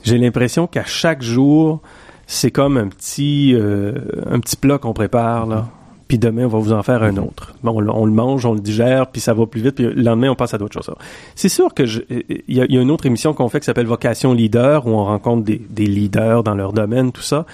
J'ai 0.04 0.18
l'impression 0.18 0.68
qu'à 0.68 0.84
chaque 0.86 1.22
jour, 1.22 1.82
c'est 2.28 2.52
comme 2.52 2.78
un 2.78 2.88
petit, 2.88 3.54
euh, 3.56 3.94
un 4.30 4.40
petit 4.40 4.56
plat 4.56 4.78
qu'on 4.78 4.94
prépare, 4.94 5.48
là. 5.48 5.68
Puis 6.08 6.20
demain, 6.20 6.46
on 6.46 6.50
va 6.50 6.60
vous 6.60 6.72
en 6.74 6.84
faire 6.84 7.02
un 7.02 7.18
autre. 7.18 7.56
Bon, 7.64 7.72
on, 7.78 7.80
le- 7.80 7.90
on 7.92 8.06
le 8.06 8.12
mange, 8.12 8.46
on 8.46 8.54
le 8.54 8.60
digère, 8.60 9.08
puis 9.08 9.20
ça 9.22 9.34
va 9.34 9.46
plus 9.48 9.62
vite, 9.62 9.76
puis 9.76 9.86
le 9.86 9.94
lendemain, 10.04 10.30
on 10.30 10.36
passe 10.36 10.54
à 10.54 10.60
d'autres 10.60 10.74
choses. 10.74 10.94
C'est 11.34 11.50
sûr 11.50 11.74
que 11.74 11.84
il 11.84 12.56
y, 12.56 12.62
a, 12.62 12.66
il 12.66 12.76
y 12.76 12.78
a 12.78 12.82
une 12.82 12.92
autre 12.92 13.08
émission 13.08 13.34
qu'on 13.34 13.50
fait 13.50 13.60
qui 13.60 13.66
s'appelle 13.66 13.88
Vocation 13.88 14.32
Leader, 14.34 14.86
où 14.86 14.92
on 14.92 15.04
rencontre 15.06 15.44
des, 15.44 15.60
des 15.70 15.88
leaders 15.88 16.44
dans 16.44 16.54
leur 16.54 16.74
domaine, 16.74 17.12
tout 17.12 17.24
ça. 17.24 17.46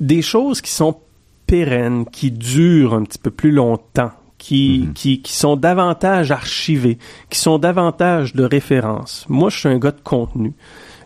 Des 0.00 0.22
choses 0.22 0.60
qui 0.62 0.70
sont 0.70 0.96
pérennes, 1.46 2.06
qui 2.06 2.30
durent 2.30 2.94
un 2.94 3.02
petit 3.04 3.18
peu 3.18 3.30
plus 3.30 3.50
longtemps, 3.50 4.10
qui, 4.38 4.84
Mhm. 4.86 4.92
qui, 4.94 5.20
qui 5.22 5.32
sont 5.34 5.56
davantage 5.56 6.30
archivées, 6.30 6.98
qui 7.28 7.38
sont 7.38 7.58
davantage 7.58 8.34
de 8.34 8.44
référence. 8.44 9.26
Moi, 9.28 9.50
je 9.50 9.58
suis 9.58 9.68
un 9.68 9.78
gars 9.78 9.90
de 9.92 10.00
contenu. 10.02 10.54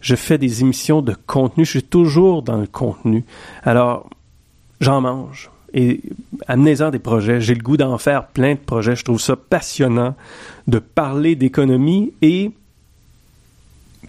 Je 0.00 0.14
fais 0.14 0.38
des 0.38 0.60
émissions 0.60 1.02
de 1.02 1.14
contenu. 1.26 1.64
Je 1.64 1.70
suis 1.70 1.82
toujours 1.82 2.42
dans 2.42 2.56
le 2.58 2.68
contenu. 2.68 3.24
Alors, 3.64 4.08
j'en 4.80 5.00
mange. 5.00 5.50
Et 5.74 6.00
amenez-en 6.46 6.90
des 6.90 6.98
projets. 6.98 7.40
J'ai 7.40 7.54
le 7.54 7.62
goût 7.62 7.76
d'en 7.76 7.98
faire 7.98 8.28
plein 8.28 8.54
de 8.54 8.58
projets. 8.58 8.96
Je 8.96 9.04
trouve 9.04 9.20
ça 9.20 9.36
passionnant 9.36 10.14
de 10.66 10.78
parler 10.78 11.34
d'économie 11.34 12.12
et 12.22 12.52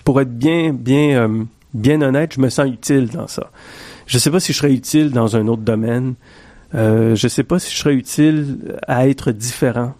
pour 0.03 0.21
être 0.21 0.37
bien, 0.37 0.73
bien, 0.73 1.27
euh, 1.27 1.43
bien 1.73 2.01
honnête, 2.01 2.33
je 2.35 2.41
me 2.41 2.49
sens 2.49 2.67
utile 2.69 3.09
dans 3.09 3.27
ça. 3.27 3.51
Je 4.05 4.17
sais 4.17 4.31
pas 4.31 4.39
si 4.39 4.53
je 4.53 4.57
serais 4.57 4.73
utile 4.73 5.11
dans 5.11 5.35
un 5.35 5.47
autre 5.47 5.61
domaine. 5.61 6.15
Euh, 6.75 7.15
je 7.15 7.27
sais 7.27 7.43
pas 7.43 7.59
si 7.59 7.73
je 7.73 7.77
serais 7.77 7.93
utile 7.93 8.77
à 8.87 9.07
être 9.07 9.31
différent, 9.31 9.93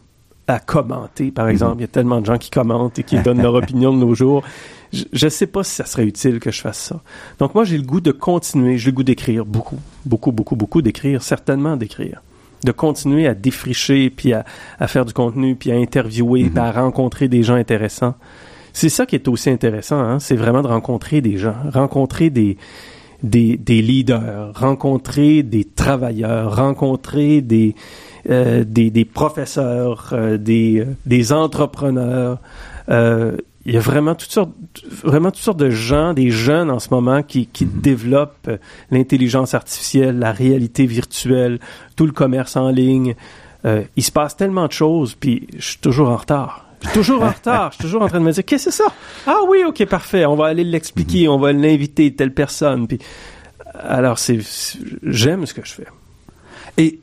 à 0.48 0.60
commenter, 0.60 1.32
par 1.32 1.48
exemple. 1.48 1.78
Il 1.78 1.82
y 1.82 1.86
a 1.86 1.88
tellement 1.88 2.22
de 2.22 2.26
gens 2.26 2.38
qui 2.38 2.50
commentent 2.50 2.98
et 3.00 3.04
qui 3.04 3.20
donnent 3.20 3.42
leur 3.42 3.54
opinion 3.56 3.94
de 3.94 4.00
nos 4.00 4.16
jours. 4.16 4.44
Je, 4.92 5.04
je 5.12 5.28
sais 5.28 5.48
pas 5.48 5.64
si 5.64 5.76
ça 5.76 5.86
serait 5.86 6.06
utile 6.06 6.40
que 6.40 6.52
je 6.52 6.62
fasse 6.62 6.80
ça. 6.80 7.02
Donc 7.40 7.56
moi, 7.56 7.64
j'ai 7.64 7.78
le 7.78 7.84
goût 7.84 8.02
de 8.02 8.12
continuer. 8.12 8.78
J'ai 8.78 8.92
le 8.92 8.96
goût 8.96 9.04
d'écrire 9.04 9.46
beaucoup, 9.46 9.80
beaucoup, 10.06 10.32
beaucoup, 10.32 10.56
beaucoup 10.56 10.82
d'écrire, 10.82 11.22
certainement 11.22 11.78
d'écrire. 11.78 12.22
De 12.64 12.72
continuer 12.72 13.28
à 13.28 13.34
défricher, 13.34 14.10
puis 14.10 14.34
à, 14.34 14.44
à 14.80 14.88
faire 14.88 15.06
du 15.06 15.14
contenu, 15.14 15.56
puis 15.56 15.72
à 15.72 15.76
interviewer, 15.76 16.50
puis 16.50 16.60
à 16.60 16.72
rencontrer 16.72 17.28
des 17.28 17.44
gens 17.44 17.56
intéressants. 17.56 18.16
C'est 18.74 18.90
ça 18.90 19.06
qui 19.06 19.16
est 19.16 19.28
aussi 19.28 19.50
intéressant, 19.50 20.00
hein? 20.00 20.20
c'est 20.20 20.36
vraiment 20.36 20.62
de 20.62 20.68
rencontrer 20.68 21.22
des 21.22 21.38
gens, 21.38 21.56
rencontrer 21.74 22.30
des, 22.30 22.58
des, 23.24 23.58
des 23.58 23.82
leaders, 23.82 24.54
rencontrer 24.56 25.44
des 25.44 25.66
travailleurs, 25.66 26.56
rencontrer 26.56 27.42
des, 27.42 27.76
euh, 28.30 28.64
des, 28.64 28.92
des 28.92 29.06
professeurs, 29.06 30.10
euh, 30.14 30.38
des, 30.38 30.82
euh, 30.82 30.86
des 31.06 31.34
entrepreneurs. 31.34 32.40
Euh, 32.90 33.38
il 33.70 33.76
y 33.76 33.78
a 33.78 33.82
vraiment 33.82 34.16
toutes 34.16 34.32
sortes, 34.32 34.52
vraiment 35.04 35.32
toutes 35.32 35.44
sortes 35.44 35.60
de 35.60 35.70
gens, 35.70 36.14
des 36.14 36.32
jeunes 36.32 36.70
en 36.72 36.80
ce 36.80 36.90
moment 36.92 37.24
qui, 37.24 37.46
qui 37.48 37.66
Mhm. 37.66 37.82
développent 37.82 38.48
euh, 38.48 38.58
l'intelligence 38.92 39.54
artificielle, 39.54 40.18
la 40.20 40.32
réalité 40.32 40.86
virtuelle, 40.86 41.60
tout 41.96 42.06
le 42.06 42.12
commerce 42.12 42.56
en 42.58 42.70
ligne. 42.70 43.16
Euh, 43.66 43.84
il 43.96 44.04
se 44.04 44.12
passe 44.12 44.36
tellement 44.36 44.68
de 44.68 44.72
choses, 44.72 45.16
puis 45.16 45.48
je 45.58 45.66
suis 45.66 45.78
toujours 45.80 46.10
en 46.10 46.16
retard. 46.18 46.66
Je 46.82 46.88
suis 46.88 46.98
toujours 47.00 47.24
en 47.24 47.30
retard. 47.32 47.72
Je 47.72 47.76
suis 47.76 47.84
toujours 47.84 48.02
en 48.02 48.08
train 48.08 48.20
de 48.20 48.26
me 48.26 48.32
dire, 48.32 48.46
qu'est-ce 48.46 48.66
que 48.66 48.72
c'est 48.72 48.84
ça? 48.84 48.92
Ah 49.28 49.40
oui, 49.50 49.64
ok, 49.68 49.86
parfait. 49.86 50.26
On 50.26 50.36
va 50.36 50.46
aller 50.48 50.64
l'expliquer. 50.64 51.28
On 51.28 51.38
va 51.38 51.52
l'inviter, 51.52 52.14
telle 52.16 52.34
personne. 52.34 52.88
Puis, 52.88 53.00
alors, 53.76 54.18
c'est, 54.18 54.40
j'aime 55.04 55.46
ce 55.46 55.54
que 55.54 55.66
je 55.66 55.74
fais. 55.74 55.88
Et 56.78 57.00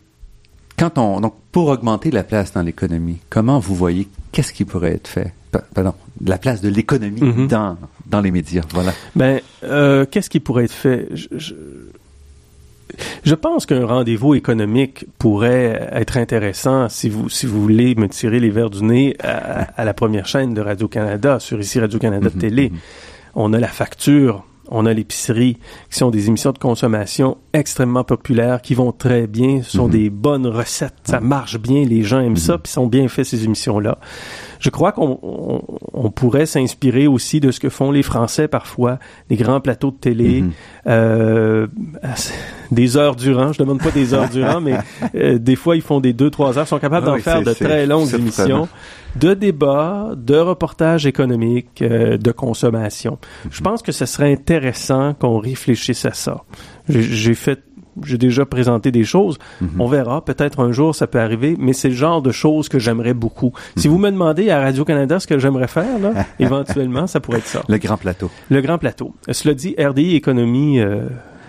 quand 0.79 0.97
on, 0.99 1.21
donc, 1.21 1.35
pour 1.53 1.69
augmenter 1.69 2.11
la 2.11 2.25
place 2.25 2.53
dans 2.55 2.63
l'économie, 2.63 3.19
comment 3.29 3.59
vous 3.59 3.75
voyez, 3.75 4.09
qu'est-ce 4.33 4.53
qui 4.55 4.65
pourrait 4.65 4.95
être 4.95 5.09
fait? 5.09 5.35
Pardon, 5.75 5.95
la 6.25 6.39
place 6.39 6.61
de 6.63 6.69
l'économie 6.69 7.21
Mhm. 7.23 7.47
dans, 7.49 7.77
dans 8.07 8.21
les 8.21 8.31
médias, 8.31 8.63
voilà. 8.73 8.93
Ben, 9.15 9.41
euh, 9.65 10.05
qu'est-ce 10.11 10.31
qui 10.31 10.41
pourrait 10.41 10.65
être 10.65 10.73
fait? 10.73 11.09
Je, 11.15 11.27
je, 11.37 11.55
je 13.25 13.35
pense 13.35 13.67
qu'un 13.67 13.85
rendez-vous 13.85 14.35
économique 14.35 15.07
pourrait 15.19 15.89
être 15.93 16.17
intéressant 16.17 16.89
si 16.89 17.09
vous, 17.09 17.29
si 17.29 17.45
vous 17.47 17.61
voulez 17.61 17.95
me 17.97 18.09
tirer 18.09 18.41
les 18.41 18.51
verres 18.51 18.71
du 18.71 18.83
nez 18.85 19.17
à, 19.23 19.63
à 19.77 19.85
la 19.85 19.93
première 19.93 20.27
chaîne 20.27 20.55
de 20.55 20.61
Radio-Canada, 20.61 21.39
sur 21.41 21.59
ici 21.61 21.81
Radio-Canada 21.81 22.31
Mhm, 22.33 22.41
Télé. 22.41 22.71
mhm. 22.71 22.77
On 23.35 23.53
a 23.53 23.59
la 23.59 23.69
facture, 23.69 24.45
on 24.69 24.87
a 24.87 24.93
l'épicerie, 24.95 25.59
qui 25.91 25.99
sont 25.99 26.11
des 26.11 26.29
émissions 26.29 26.53
de 26.53 26.59
consommation 26.59 27.37
extrêmement 27.53 28.03
populaires, 28.05 28.63
qui 28.63 28.75
vont 28.75 28.93
très 28.93 29.27
bien, 29.27 29.63
ce 29.63 29.77
sont 29.77 29.89
des 29.89 30.09
bonnes 30.09 30.47
recettes, 30.47 30.95
ça 31.05 31.21
marche 31.21 31.59
bien, 31.59 31.85
les 31.85 32.03
gens 32.03 32.21
aiment 32.21 32.37
ça, 32.37 32.57
puis 32.57 32.73
sont 32.73 32.87
bien 32.87 33.09
faits 33.09 33.27
ces 33.27 33.45
émissions-là. 33.45 33.99
Je 34.61 34.71
crois 34.71 34.93
qu'on 34.93 35.19
on, 35.23 35.63
on 35.93 36.11
pourrait 36.11 36.47
s'inspirer 36.47 37.07
aussi 37.07 37.41
de 37.41 37.51
ce 37.51 37.61
que 37.61 37.69
font 37.69 37.91
les 37.91 38.03
Français 38.03 38.49
parfois, 38.49 38.99
les 39.31 39.37
grands 39.37 39.61
plateaux 39.61 39.91
de 39.91 39.97
télé, 39.97 40.43
Mhm. 40.43 40.51
euh, 40.89 41.67
des 42.71 42.97
heures 42.97 43.17
durant. 43.17 43.53
Je 43.53 43.59
demande 43.59 43.81
pas 43.81 43.91
des 43.91 44.15
heures 44.15 44.29
durant, 44.29 44.61
mais 44.61 44.79
euh, 45.15 45.39
des 45.39 45.57
fois 45.57 45.77
ils 45.77 45.83
font 45.83 46.01
des 46.01 46.13
deux 46.13 46.31
trois 46.31 46.59
heures, 46.59 46.67
sont 46.69 46.79
capables 46.79 47.07
Ah 47.07 47.11
d'en 47.11 47.17
oui, 47.17 47.23
faire 47.23 47.43
de 47.43 47.53
très 47.53 47.87
longues 47.87 48.15
émissions, 48.15 48.69
de 49.17 49.35
débats, 49.35 50.11
de 50.17 50.37
reportages 50.37 51.07
économiques, 51.07 51.83
euh, 51.83 52.17
de 52.19 52.33
consommation. 52.33 53.19
Je 53.51 53.61
pense 53.63 53.83
que 53.83 53.93
ce 53.93 54.07
serait 54.07 54.33
intéressant 54.33 55.15
qu'on 55.15 55.39
réfléchisse 55.39 56.05
à 56.05 56.13
ça. 56.13 56.43
J'ai 56.89 57.35
fait 57.35 57.63
j'ai 58.05 58.19
déjà 58.19 58.45
présenté 58.47 58.91
des 58.91 59.05
choses. 59.05 59.39
Mhm. 59.61 59.81
On 59.81 59.87
verra. 59.87 60.25
Peut-être 60.25 60.61
un 60.61 60.73
jour, 60.73 60.95
ça 60.95 61.07
peut 61.07 61.21
arriver, 61.21 61.57
mais 61.59 61.73
c'est 61.73 61.89
le 61.89 61.95
genre 61.95 62.23
de 62.23 62.33
choses 62.33 62.69
que 62.69 62.79
j'aimerais 62.79 63.15
beaucoup. 63.15 63.53
Si 63.77 63.89
vous 63.89 63.99
me 63.99 64.11
demandez 64.11 64.51
à 64.51 64.61
Radio-Canada 64.61 65.21
ce 65.21 65.27
que 65.27 65.39
j'aimerais 65.39 65.69
faire, 65.69 65.99
là, 65.99 66.13
éventuellement, 66.39 67.07
ça 67.07 67.21
pourrait 67.21 67.39
être 67.39 67.47
ça. 67.47 67.63
Le 67.69 67.79
grand 67.79 67.97
plateau. 67.97 68.31
Le 68.51 68.61
grand 68.61 68.79
plateau. 68.79 69.15
Cela 69.31 69.55
dit, 69.55 69.75
RDI 69.79 70.15
Économie, 70.17 70.81
euh, 70.81 71.09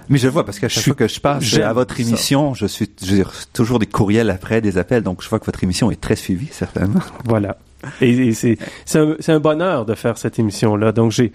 Mais 0.09 0.17
je 0.17 0.27
vois, 0.27 0.45
parce 0.45 0.59
que 0.59 0.67
chaque 0.67 0.83
fois 0.83 0.95
que 0.95 1.07
je 1.07 1.19
passe 1.19 1.57
à 1.57 1.73
votre 1.73 1.95
ça. 1.95 2.01
émission, 2.01 2.53
je 2.53 2.65
suis, 2.65 2.89
j'ai 3.03 3.23
toujours 3.53 3.79
des 3.79 3.85
courriels 3.87 4.29
après, 4.29 4.61
des 4.61 4.77
appels, 4.77 5.03
donc 5.03 5.21
je 5.23 5.29
vois 5.29 5.39
que 5.39 5.45
votre 5.45 5.63
émission 5.63 5.91
est 5.91 5.99
très 5.99 6.15
suivie, 6.15 6.47
certainement. 6.51 7.01
voilà. 7.25 7.57
Et, 8.01 8.09
et 8.09 8.33
c'est 8.33 8.57
un, 8.95 9.15
c'est 9.19 9.31
un 9.31 9.39
bonheur 9.39 9.85
de 9.85 9.93
faire 9.95 10.17
cette 10.17 10.39
émission-là. 10.39 10.91
Donc, 10.91 11.11
j'ai 11.11 11.31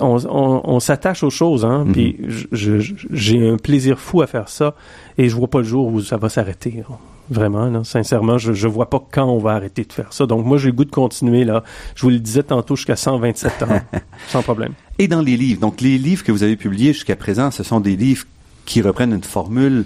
on, 0.00 0.16
on, 0.26 0.60
on 0.64 0.80
s'attache 0.80 1.22
aux 1.22 1.30
choses, 1.30 1.64
hein, 1.64 1.84
Mhm. 1.84 1.92
puis 1.92 2.16
j'ai 3.10 3.48
un 3.48 3.56
plaisir 3.56 3.98
fou 3.98 4.22
à 4.22 4.26
faire 4.26 4.48
ça, 4.48 4.74
et 5.18 5.28
je 5.28 5.36
vois 5.36 5.48
pas 5.48 5.58
le 5.58 5.64
jour 5.64 5.86
où 5.92 6.00
ça 6.00 6.16
va 6.16 6.28
s'arrêter. 6.28 6.82
hein. 6.88 6.94
Vraiment, 7.30 7.70
là, 7.70 7.84
sincèrement, 7.84 8.36
je, 8.36 8.52
je 8.52 8.68
vois 8.68 8.90
pas 8.90 9.02
quand 9.10 9.24
on 9.24 9.38
va 9.38 9.52
arrêter 9.52 9.84
de 9.84 9.92
faire 9.94 10.12
ça. 10.12 10.26
Donc, 10.26 10.44
moi, 10.44 10.58
j'ai 10.58 10.66
le 10.66 10.72
goût 10.74 10.84
de 10.84 10.90
continuer, 10.90 11.44
là. 11.44 11.64
Je 11.94 12.02
vous 12.02 12.10
le 12.10 12.18
disais 12.18 12.42
tantôt, 12.42 12.76
jusqu'à 12.76 12.96
127 12.96 13.62
ans, 13.62 13.80
sans 14.28 14.42
problème. 14.42 14.72
Et 14.98 15.08
dans 15.08 15.22
les 15.22 15.38
livres, 15.38 15.58
donc 15.60 15.80
les 15.80 15.96
livres 15.96 16.22
que 16.22 16.32
vous 16.32 16.42
avez 16.42 16.56
publiés 16.56 16.92
jusqu'à 16.92 17.16
présent, 17.16 17.50
ce 17.50 17.62
sont 17.62 17.80
des 17.80 17.96
livres 17.96 18.26
qui 18.66 18.82
reprennent 18.82 19.14
une 19.14 19.24
formule 19.24 19.84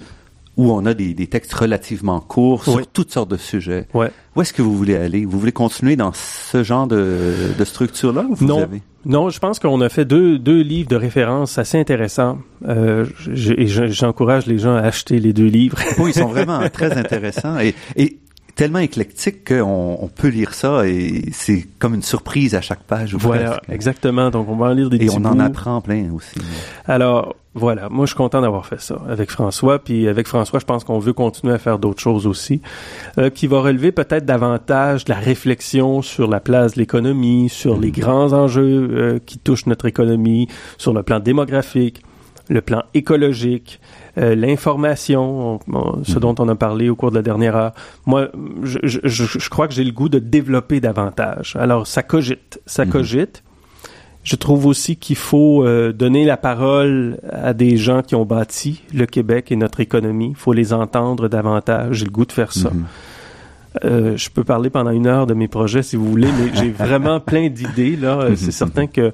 où 0.59 0.71
on 0.73 0.85
a 0.85 0.93
des, 0.93 1.13
des 1.13 1.27
textes 1.27 1.53
relativement 1.53 2.19
courts 2.19 2.65
sur 2.65 2.85
toutes 2.87 3.11
sortes 3.11 3.31
de 3.31 3.37
sujets. 3.37 3.87
Ouais. 3.93 4.11
Où 4.35 4.41
est-ce 4.41 4.51
que 4.51 4.61
vous 4.61 4.75
voulez 4.75 4.95
aller? 4.97 5.23
Vous 5.25 5.39
voulez 5.39 5.53
continuer 5.53 5.95
dans 5.95 6.11
ce 6.13 6.63
genre 6.63 6.85
de, 6.85 7.23
de 7.57 7.63
structure-là? 7.63 8.25
Non. 8.41 8.63
avez... 8.63 8.81
Non, 9.05 9.29
je 9.29 9.39
pense 9.39 9.59
qu'on 9.59 9.79
a 9.79 9.87
fait 9.87 10.03
deux, 10.03 10.37
deux 10.37 10.61
livres 10.61 10.89
de 10.89 10.97
référence 10.97 11.57
assez 11.57 11.79
intéressants. 11.79 12.39
Euh, 12.67 13.05
j'encourage 13.33 14.45
les 14.47 14.57
gens 14.57 14.75
à 14.75 14.81
acheter 14.81 15.19
les 15.19 15.31
deux 15.31 15.45
livres. 15.47 15.77
Oui, 15.97 16.11
ils 16.13 16.19
sont 16.19 16.27
vraiment 16.27 16.67
très 16.73 16.91
intéressants 16.97 17.57
et, 17.59 17.73
et 17.95 18.17
tellement 18.55 18.79
éclectiques 18.79 19.47
qu'on 19.47 19.97
on 20.01 20.07
peut 20.09 20.27
lire 20.27 20.53
ça 20.53 20.85
et 20.85 21.23
c'est 21.31 21.65
comme 21.79 21.93
une 21.95 22.03
surprise 22.03 22.55
à 22.55 22.61
chaque 22.61 22.83
page. 22.83 23.15
voilà, 23.15 23.51
presque. 23.51 23.69
exactement. 23.69 24.29
Donc, 24.29 24.49
on 24.49 24.57
va 24.57 24.67
en 24.67 24.73
lire 24.73 24.89
des 24.89 24.97
Et 24.97 25.09
on 25.09 25.23
en 25.23 25.35
bouts. 25.35 25.41
apprend 25.41 25.79
plein 25.79 26.11
aussi. 26.13 26.39
Alors, 26.85 27.35
voilà. 27.59 27.89
Moi, 27.89 28.05
je 28.05 28.11
suis 28.11 28.17
content 28.17 28.41
d'avoir 28.41 28.65
fait 28.65 28.79
ça 28.81 28.99
avec 29.07 29.29
François. 29.29 29.77
Puis 29.79 30.07
avec 30.07 30.27
François, 30.27 30.59
je 30.59 30.65
pense 30.65 30.83
qu'on 30.83 30.97
veut 30.99 31.13
continuer 31.13 31.53
à 31.53 31.57
faire 31.59 31.77
d'autres 31.77 32.01
choses 32.01 32.25
aussi, 32.25 32.61
euh, 33.17 33.29
qui 33.29 33.45
va 33.47 33.59
relever 33.61 33.91
peut-être 33.91 34.25
davantage 34.25 35.05
de 35.05 35.11
la 35.13 35.19
réflexion 35.19 36.01
sur 36.01 36.27
la 36.27 36.39
place 36.39 36.73
de 36.73 36.79
l'économie, 36.79 37.49
sur 37.49 37.77
les 37.79 37.91
grands 37.91 38.33
enjeux 38.33 38.89
euh, 38.91 39.19
qui 39.25 39.37
touchent 39.37 39.65
notre 39.67 39.85
économie, 39.85 40.47
sur 40.77 40.93
le 40.93 41.03
plan 41.03 41.19
démographique, 41.19 42.01
le 42.49 42.61
plan 42.61 42.81
écologique, 42.95 43.79
euh, 44.17 44.33
l'information, 44.33 45.59
on- 45.67 45.77
on- 45.77 46.03
ce 46.03 46.13
Mhm. 46.13 46.19
dont 46.19 46.35
on 46.39 46.47
a 46.49 46.55
parlé 46.55 46.89
au 46.89 46.95
cours 46.95 47.11
de 47.11 47.15
la 47.15 47.21
dernière 47.21 47.55
heure. 47.55 47.73
Moi, 48.05 48.29
je, 48.63 48.79
je, 48.83 48.99
je- 49.03 49.39
je 49.39 49.49
crois 49.49 49.67
que 49.67 49.73
j'ai 49.73 49.83
le 49.83 49.91
goût 49.91 50.09
de 50.09 50.17
développer 50.19 50.79
davantage. 50.79 51.55
Alors, 51.59 51.85
ça 51.85 52.01
cogite, 52.01 52.59
ça 52.65 52.85
Mhm. 52.85 52.91
cogite. 52.91 53.43
Je 54.23 54.35
trouve 54.35 54.65
aussi 54.65 54.97
qu'il 54.97 55.15
faut 55.15 55.63
euh, 55.65 55.93
donner 55.93 56.25
la 56.25 56.37
parole 56.37 57.19
à 57.31 57.53
des 57.53 57.77
gens 57.77 58.01
qui 58.01 58.15
ont 58.15 58.25
bâti 58.25 58.81
le 58.93 59.05
Québec 59.05 59.51
et 59.51 59.55
notre 59.55 59.79
économie. 59.79 60.29
Il 60.31 60.35
faut 60.35 60.53
les 60.53 60.73
entendre 60.73 61.29
davantage. 61.29 61.97
J'ai 61.97 62.05
le 62.05 62.11
goût 62.11 62.25
de 62.25 62.31
faire 62.31 62.51
ça. 62.51 62.69
Mhm. 62.69 62.85
Euh, 63.85 64.17
je 64.17 64.29
peux 64.29 64.43
parler 64.43 64.69
pendant 64.69 64.91
une 64.91 65.07
heure 65.07 65.25
de 65.27 65.33
mes 65.33 65.47
projets 65.47 65.83
si 65.83 65.95
vous 65.95 66.09
voulez, 66.09 66.27
mais 66.39 66.51
j'ai 66.53 66.69
vraiment 66.85 67.19
plein 67.19 67.49
d'idées. 67.49 67.95
Là, 67.95 68.19
Euh, 68.19 68.35
c'est 68.35 68.51
certain 68.51 68.87
que 68.87 69.13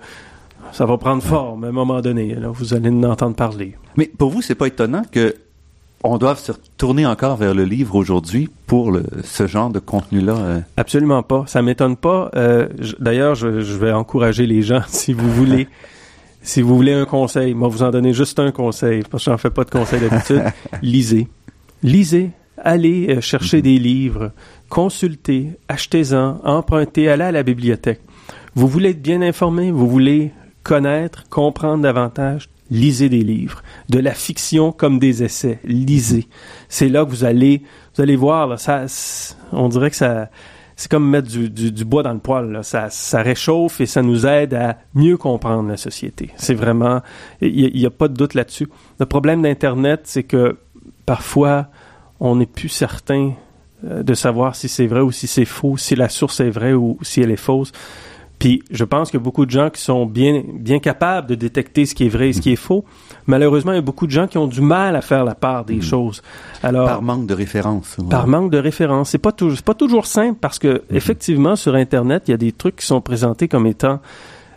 ça 0.72 0.86
va 0.86 0.98
prendre 0.98 1.22
forme 1.22 1.66
à 1.66 1.68
un 1.68 1.72
moment 1.72 2.02
donné. 2.02 2.34
Là, 2.36 2.50
vous 2.50 2.74
allez 2.74 2.90
en 2.90 3.04
entendre 3.04 3.36
parler. 3.36 3.76
Mais 3.98 4.06
pour 4.18 4.30
vous, 4.32 4.42
c'est 4.42 4.56
pas 4.56 4.68
étonnant 4.68 5.04
que 5.12 5.36
on 6.06 6.18
doive 6.18 6.40
se 6.40 6.52
tourner 6.78 7.06
encore 7.06 7.36
vers 7.38 7.54
le 7.54 7.64
livre 7.64 7.96
aujourd'hui 7.96 8.50
pour 8.68 8.92
le, 8.92 9.04
ce 9.24 9.48
genre 9.48 9.70
de 9.70 9.80
contenu-là. 9.80 10.36
euh. 10.38 10.60
Absolument 10.78 11.24
pas. 11.24 11.44
Ça 11.48 11.62
m'étonne 11.62 11.96
pas. 11.98 12.30
Euh, 12.36 12.68
D'ailleurs, 13.00 13.36
je, 13.36 13.62
je 13.62 13.74
vais 13.78 13.92
encourager 13.92 14.46
les 14.46 14.62
gens, 14.62 14.82
si 14.88 15.14
vous 15.14 15.30
voulez, 15.32 15.68
si 16.42 16.62
vous 16.62 16.76
voulez 16.76 16.94
un 16.94 17.06
conseil, 17.06 17.54
moi 17.54 17.68
vous 17.68 17.84
en 17.84 17.92
donner 17.92 18.14
juste 18.14 18.40
un 18.40 18.52
conseil, 18.52 19.04
parce 19.10 19.26
que 19.26 19.32
j'en 19.32 19.38
fais 19.38 19.50
pas 19.50 19.64
de 19.64 19.72
conseil 19.72 20.00
d'habitude. 20.00 20.44
lisez, 20.82 21.28
lisez, 21.84 22.30
allez 22.58 23.08
euh, 23.10 23.22
chercher 23.22 23.62
des 23.62 23.78
livres, 23.80 24.32
consultez, 24.70 25.52
achetez-en, 25.68 26.40
empruntez, 26.44 27.10
allez 27.10 27.24
à 27.26 27.32
la 27.32 27.44
bibliothèque. 27.44 28.02
Vous 28.56 28.68
voulez 28.68 28.92
être 28.92 29.02
bien 29.02 29.22
informé, 29.22 29.72
vous 29.72 29.88
voulez 29.90 30.32
connaître, 30.64 31.28
comprendre 31.30 31.84
davantage, 31.84 32.50
lisez 32.70 33.10
des 33.10 33.22
livres, 33.22 33.62
de 33.90 34.00
la 34.00 34.14
fiction 34.14 34.72
comme 34.72 35.00
des 35.00 35.24
essais, 35.24 35.60
lisez. 35.64 36.28
C'est 36.70 36.90
là 36.90 37.06
que 37.06 37.10
vous 37.10 37.24
allez, 37.24 37.62
vous 37.96 38.02
allez 38.02 38.16
voir, 38.16 38.48
là, 38.48 38.58
ça, 38.58 38.86
on 39.52 39.70
dirait 39.70 39.90
que 39.92 39.96
ça, 39.96 40.30
c'est 40.76 40.90
comme 40.90 41.10
mettre 41.10 41.30
du, 41.30 41.50
du- 41.50 41.86
bois 41.86 42.04
dans 42.04 42.14
le 42.14 42.20
poêle. 42.20 42.52
là. 42.52 42.64
Ça, 42.64 42.90
ça 42.90 43.22
réchauffe 43.22 43.80
et 43.82 43.86
ça 43.86 44.02
nous 44.02 44.26
aide 44.26 44.54
à 44.54 44.78
mieux 44.94 45.18
comprendre 45.18 45.70
la 45.70 45.78
société. 45.78 46.32
C'est 46.36 46.54
vraiment, 46.54 47.02
il 47.42 47.74
n'y 47.74 47.86
a, 47.86 47.90
pas 47.90 48.08
de 48.08 48.14
doute 48.14 48.34
là-dessus. 48.34 48.68
Le 49.00 49.06
problème 49.06 49.42
d'Internet, 49.42 50.02
c'est 50.04 50.24
que 50.24 50.58
parfois, 51.06 51.68
on 52.20 52.36
n'est 52.36 52.46
plus 52.46 52.70
certain 52.70 53.34
euh, 53.86 54.04
de 54.04 54.14
savoir 54.14 54.56
si 54.56 54.68
c'est 54.68 54.88
vrai 54.88 55.02
ou 55.02 55.12
si 55.12 55.28
c'est 55.28 55.46
faux, 55.46 55.78
si 55.78 55.96
la 55.96 56.10
source 56.10 56.40
est 56.40 56.50
vraie 56.50 56.74
ou 56.74 56.98
si 57.02 57.22
elle 57.22 57.32
est 57.32 57.36
fausse. 57.38 57.72
Puis 58.46 58.62
je 58.70 58.84
pense 58.84 59.12
a 59.16 59.18
beaucoup 59.18 59.48
de 59.48 59.50
gens 59.50 59.72
qui 59.72 59.82
sont 59.82 60.06
bien, 60.06 60.44
bien 60.54 60.78
capables 60.78 61.28
de 61.28 61.34
détecter 61.34 61.88
ce 61.88 61.96
qui 61.96 62.06
est 62.06 62.10
vrai 62.10 62.30
et 62.30 62.34
ce 62.34 62.42
qui 62.42 62.52
est 62.52 62.56
faux. 62.56 62.86
Malheureusement, 63.26 63.72
il 63.72 63.76
y 63.78 63.80
a 63.80 63.82
beaucoup 63.82 64.06
de 64.06 64.12
gens 64.12 64.28
qui 64.28 64.38
ont 64.38 64.46
du 64.46 64.62
mal 64.62 64.96
à 64.96 65.02
faire 65.02 65.26
la 65.26 65.34
part 65.34 65.66
des 65.66 65.82
choses. 65.82 66.22
Alors, 66.62 66.86
Par 66.86 67.02
manque 67.02 67.26
de 67.26 67.34
référence. 67.34 67.96
ouais. 67.98 68.08
par 68.08 68.28
manque 68.28 68.52
de 68.52 68.60
référence. 68.60 69.10
C'est 69.10 69.18
pas 69.18 69.32
toujours, 69.32 69.58
c'est 69.58 69.66
pas 69.66 69.74
toujours 69.74 70.06
simple 70.06 70.38
parce 70.40 70.60
que 70.60 70.84
effectivement 70.92 71.56
sur 71.56 71.74
Internet, 71.74 72.26
il 72.28 72.32
y 72.32 72.34
a 72.36 72.38
des 72.38 72.52
trucs 72.52 72.76
qui 72.76 72.86
sont 72.86 73.02
présentés 73.02 73.48
comme 73.48 73.66
étant 73.66 74.00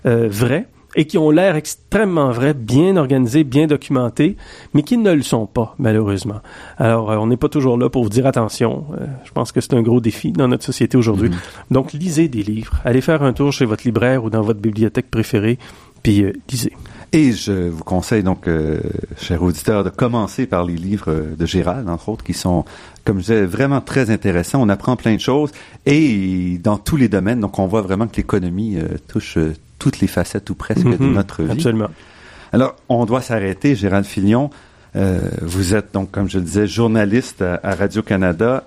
euh, 0.05 0.29
vrais 0.31 0.67
et 0.97 1.07
qui 1.07 1.19
ont 1.19 1.31
l'air 1.31 1.57
extrêmement 1.57 2.31
vrais, 2.31 2.55
bien 2.55 2.97
organisés, 2.97 3.45
bien 3.45 3.67
documentés, 3.67 4.37
mais 4.75 4.83
qui 4.83 4.97
ne 4.97 5.13
le 5.13 5.23
sont 5.23 5.47
pas 5.47 5.75
malheureusement. 5.79 6.41
Alors, 6.79 7.11
euh, 7.11 7.17
on 7.17 7.27
n'est 7.27 7.37
pas 7.37 7.49
toujours 7.49 7.77
là 7.77 7.91
pour 7.91 8.03
vous 8.03 8.09
dire 8.09 8.27
attention. 8.27 8.87
Euh, 8.93 9.07
je 9.25 9.33
pense 9.33 9.53
que 9.53 9.61
c'est 9.61 9.75
un 9.75 9.83
gros 9.83 10.01
défi 10.01 10.33
dans 10.33 10.49
notre 10.49 10.65
société 10.65 10.97
aujourd'hui. 10.97 11.31
Donc, 11.71 11.93
lisez 11.93 12.29
des 12.29 12.43
livres. 12.43 12.81
Allez 12.85 13.01
faire 13.01 13.23
un 13.23 13.33
tour 13.33 13.53
chez 13.53 13.65
votre 13.65 13.85
libraire 13.85 14.25
ou 14.25 14.31
dans 14.31 14.43
votre 14.43 14.61
bibliothèque 14.61 15.11
préférée, 15.11 15.59
puis 16.03 16.23
euh, 16.23 16.33
lisez. 16.51 16.73
Et 17.13 17.33
je 17.33 17.69
vous 17.69 17.85
conseille 17.85 18.23
donc, 18.23 18.49
euh, 18.49 18.81
chers 19.17 19.43
auditeurs, 19.43 19.83
de 19.83 19.89
commencer 19.89 20.47
par 20.47 20.65
les 20.65 20.77
livres 20.77 21.25
de 21.39 21.47
Gérald, 21.47 21.89
entre 21.89 22.11
autres, 22.11 22.25
qui 22.25 22.35
sont, 22.35 22.67
comme 23.05 23.17
je 23.17 23.23
disais, 23.23 23.47
vraiment 23.47 23.81
très 23.81 24.11
intéressants. 24.11 24.61
On 24.61 24.69
apprend 24.69 24.95
plein 24.97 25.15
de 25.15 25.21
choses 25.21 25.51
et 25.87 26.59
dans 26.63 26.77
tous 26.77 26.97
les 26.97 27.09
domaines. 27.09 27.41
Donc, 27.41 27.59
on 27.59 27.67
voit 27.67 27.81
vraiment 27.81 28.07
que 28.07 28.17
l'économie 28.17 28.77
euh, 28.77 28.99
touche 29.09 29.39
toutes 29.79 30.01
les 30.01 30.07
facettes 30.09 30.51
ou 30.51 30.55
presque 30.55 30.85
de 30.85 30.97
Mhm. 31.05 31.13
notre 31.15 31.43
vie. 31.43 31.51
Absolument. 31.53 31.89
Alors, 32.53 32.77
on 32.89 33.05
doit 33.05 33.21
s'arrêter, 33.23 33.75
Gérald 33.75 34.07
Filion. 34.07 34.51
Euh, 34.97 35.21
vous 35.43 35.75
êtes 35.75 35.93
donc, 35.93 36.11
comme 36.11 36.29
je 36.31 36.39
le 36.39 36.45
disais, 36.45 36.67
journaliste 36.67 37.43
à, 37.43 37.61
à 37.63 37.75
Radio-Canada. 37.75 38.65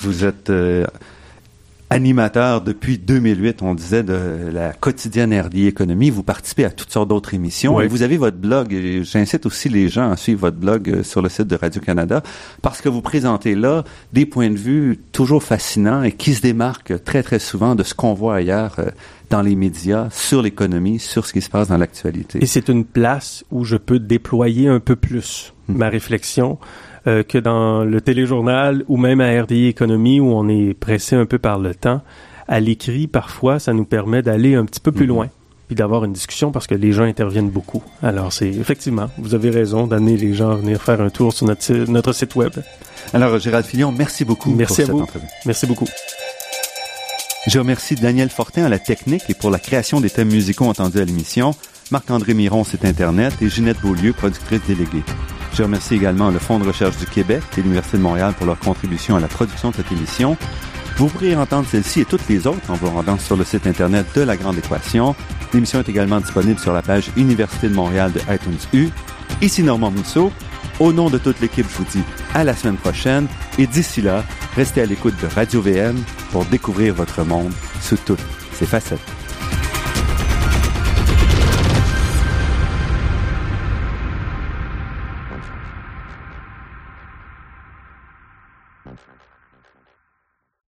Vous 0.00 0.24
êtes 0.24 0.50
euh, 0.50 0.86
animateur 1.90 2.60
depuis 2.60 2.98
2008, 2.98 3.62
on 3.62 3.74
disait, 3.74 4.02
de 4.02 4.50
la 4.52 4.72
quotidienne 4.72 5.38
RDI 5.38 5.66
Économie. 5.66 6.10
Vous 6.10 6.22
participez 6.22 6.64
à 6.64 6.70
toutes 6.70 6.90
sortes 6.90 7.08
d'autres 7.08 7.34
émissions. 7.34 7.80
Et 7.80 7.86
vous 7.86 8.02
avez 8.02 8.16
votre 8.16 8.36
blog. 8.36 8.72
Et 8.72 9.02
j'incite 9.04 9.46
aussi 9.46 9.68
les 9.68 9.88
gens 9.88 10.10
à 10.10 10.16
suivre 10.16 10.40
votre 10.40 10.58
blog 10.58 10.88
euh, 10.90 11.02
sur 11.02 11.22
le 11.22 11.28
site 11.28 11.46
de 11.46 11.56
Radio-Canada 11.56 12.22
parce 12.62 12.80
que 12.80 12.88
vous 12.88 13.00
présentez 13.00 13.54
là 13.54 13.84
des 14.12 14.26
points 14.26 14.50
de 14.50 14.56
vue 14.56 14.98
toujours 15.12 15.42
fascinants 15.42 16.02
et 16.02 16.12
qui 16.12 16.34
se 16.34 16.42
démarquent 16.42 17.02
très, 17.02 17.22
très 17.22 17.38
souvent 17.38 17.74
de 17.74 17.82
ce 17.82 17.94
qu'on 17.94 18.14
voit 18.14 18.36
ailleurs 18.36 18.76
euh, 18.78 18.90
dans 19.30 19.42
les 19.42 19.56
médias, 19.56 20.08
sur 20.10 20.42
l'économie, 20.42 20.98
sur 20.98 21.26
ce 21.26 21.32
qui 21.32 21.40
se 21.40 21.50
passe 21.50 21.68
dans 21.68 21.76
l'actualité. 21.76 22.42
Et 22.42 22.46
c'est 22.46 22.68
une 22.68 22.84
place 22.84 23.44
où 23.50 23.64
je 23.64 23.76
peux 23.76 23.98
déployer 23.98 24.68
un 24.68 24.80
peu 24.80 24.96
plus 24.96 25.52
hmm. 25.68 25.76
ma 25.76 25.88
réflexion 25.88 26.58
euh, 27.06 27.22
que 27.22 27.38
dans 27.38 27.84
le 27.84 28.00
téléjournal 28.00 28.84
ou 28.88 28.96
même 28.96 29.20
à 29.20 29.42
RDI 29.42 29.66
Économie 29.66 30.20
où 30.20 30.32
on 30.32 30.48
est 30.48 30.74
pressé 30.74 31.16
un 31.16 31.26
peu 31.26 31.38
par 31.38 31.58
le 31.58 31.74
temps. 31.74 32.02
À 32.48 32.60
l'écrit, 32.60 33.06
parfois, 33.06 33.58
ça 33.58 33.72
nous 33.72 33.84
permet 33.84 34.22
d'aller 34.22 34.54
un 34.54 34.64
petit 34.64 34.80
peu 34.80 34.90
plus 34.92 35.04
mhm. 35.04 35.08
loin 35.08 35.28
puis 35.68 35.76
d'avoir 35.76 36.04
une 36.04 36.14
discussion 36.14 36.50
parce 36.50 36.66
que 36.66 36.74
les 36.74 36.92
gens 36.92 37.04
interviennent 37.04 37.50
beaucoup. 37.50 37.82
Alors, 38.02 38.32
c'est 38.32 38.48
effectivement, 38.48 39.10
vous 39.18 39.34
avez 39.34 39.50
raison 39.50 39.86
d'amener 39.86 40.16
les 40.16 40.32
gens 40.32 40.50
à 40.50 40.54
venir 40.56 40.82
faire 40.82 41.00
un 41.00 41.10
tour 41.10 41.32
sur 41.34 41.46
notre, 41.46 41.72
notre 41.90 42.14
site 42.14 42.34
web. 42.34 42.52
Alors, 43.12 43.38
Gérald 43.38 43.66
Fillon, 43.66 43.92
merci 43.92 44.24
beaucoup 44.24 44.50
merci 44.50 44.84
pour 44.84 45.02
à 45.02 45.04
vous. 45.04 45.06
Merci 45.44 45.66
beaucoup. 45.66 45.86
Je 47.46 47.58
remercie 47.58 47.94
Daniel 47.94 48.30
Fortin 48.30 48.64
à 48.64 48.68
la 48.68 48.78
technique 48.78 49.24
et 49.28 49.34
pour 49.34 49.50
la 49.50 49.58
création 49.58 50.00
des 50.00 50.10
thèmes 50.10 50.28
musicaux 50.28 50.64
entendus 50.64 51.00
à 51.00 51.04
l'émission, 51.04 51.54
Marc-André 51.90 52.34
Miron, 52.34 52.64
site 52.64 52.84
Internet, 52.84 53.34
et 53.40 53.48
Ginette 53.48 53.80
Beaulieu, 53.80 54.12
productrice 54.12 54.62
déléguée. 54.66 55.04
Je 55.54 55.62
remercie 55.62 55.94
également 55.94 56.30
le 56.30 56.38
Fonds 56.38 56.58
de 56.58 56.66
recherche 56.66 56.96
du 56.96 57.06
Québec 57.06 57.42
et 57.56 57.62
l'Université 57.62 57.98
de 57.98 58.02
Montréal 58.02 58.34
pour 58.36 58.46
leur 58.46 58.58
contribution 58.58 59.16
à 59.16 59.20
la 59.20 59.28
production 59.28 59.70
de 59.70 59.76
cette 59.76 59.90
émission. 59.90 60.36
Vous 60.96 61.08
pourrez 61.08 61.36
entendre 61.36 61.66
celle-ci 61.68 62.00
et 62.00 62.04
toutes 62.04 62.28
les 62.28 62.46
autres 62.46 62.70
en 62.70 62.74
vous 62.74 62.90
rendant 62.90 63.18
sur 63.18 63.36
le 63.36 63.44
site 63.44 63.66
Internet 63.66 64.06
de 64.14 64.22
La 64.22 64.36
Grande 64.36 64.58
Équation. 64.58 65.14
L'émission 65.54 65.78
est 65.80 65.88
également 65.88 66.20
disponible 66.20 66.58
sur 66.58 66.72
la 66.72 66.82
page 66.82 67.10
Université 67.16 67.68
de 67.68 67.74
Montréal 67.74 68.12
de 68.12 68.20
iTunes 68.32 68.58
U. 68.72 68.88
Ici 69.40 69.62
Normand 69.62 69.90
Mousseau. 69.90 70.32
Au 70.80 70.92
nom 70.92 71.10
de 71.10 71.18
toute 71.18 71.40
l'équipe, 71.40 71.66
je 71.70 71.76
vous 71.76 71.90
dis 71.90 72.02
à 72.34 72.44
la 72.44 72.54
semaine 72.54 72.76
prochaine 72.76 73.26
et 73.58 73.66
d'ici 73.66 74.00
là, 74.00 74.24
restez 74.56 74.82
à 74.82 74.86
l'écoute 74.86 75.14
de 75.20 75.26
Radio 75.26 75.60
VM 75.60 75.96
pour 76.30 76.44
découvrir 76.44 76.94
votre 76.94 77.24
monde 77.24 77.52
sous 77.80 77.96
toutes 77.96 78.24
ses 78.52 78.66
facettes. 78.66 79.17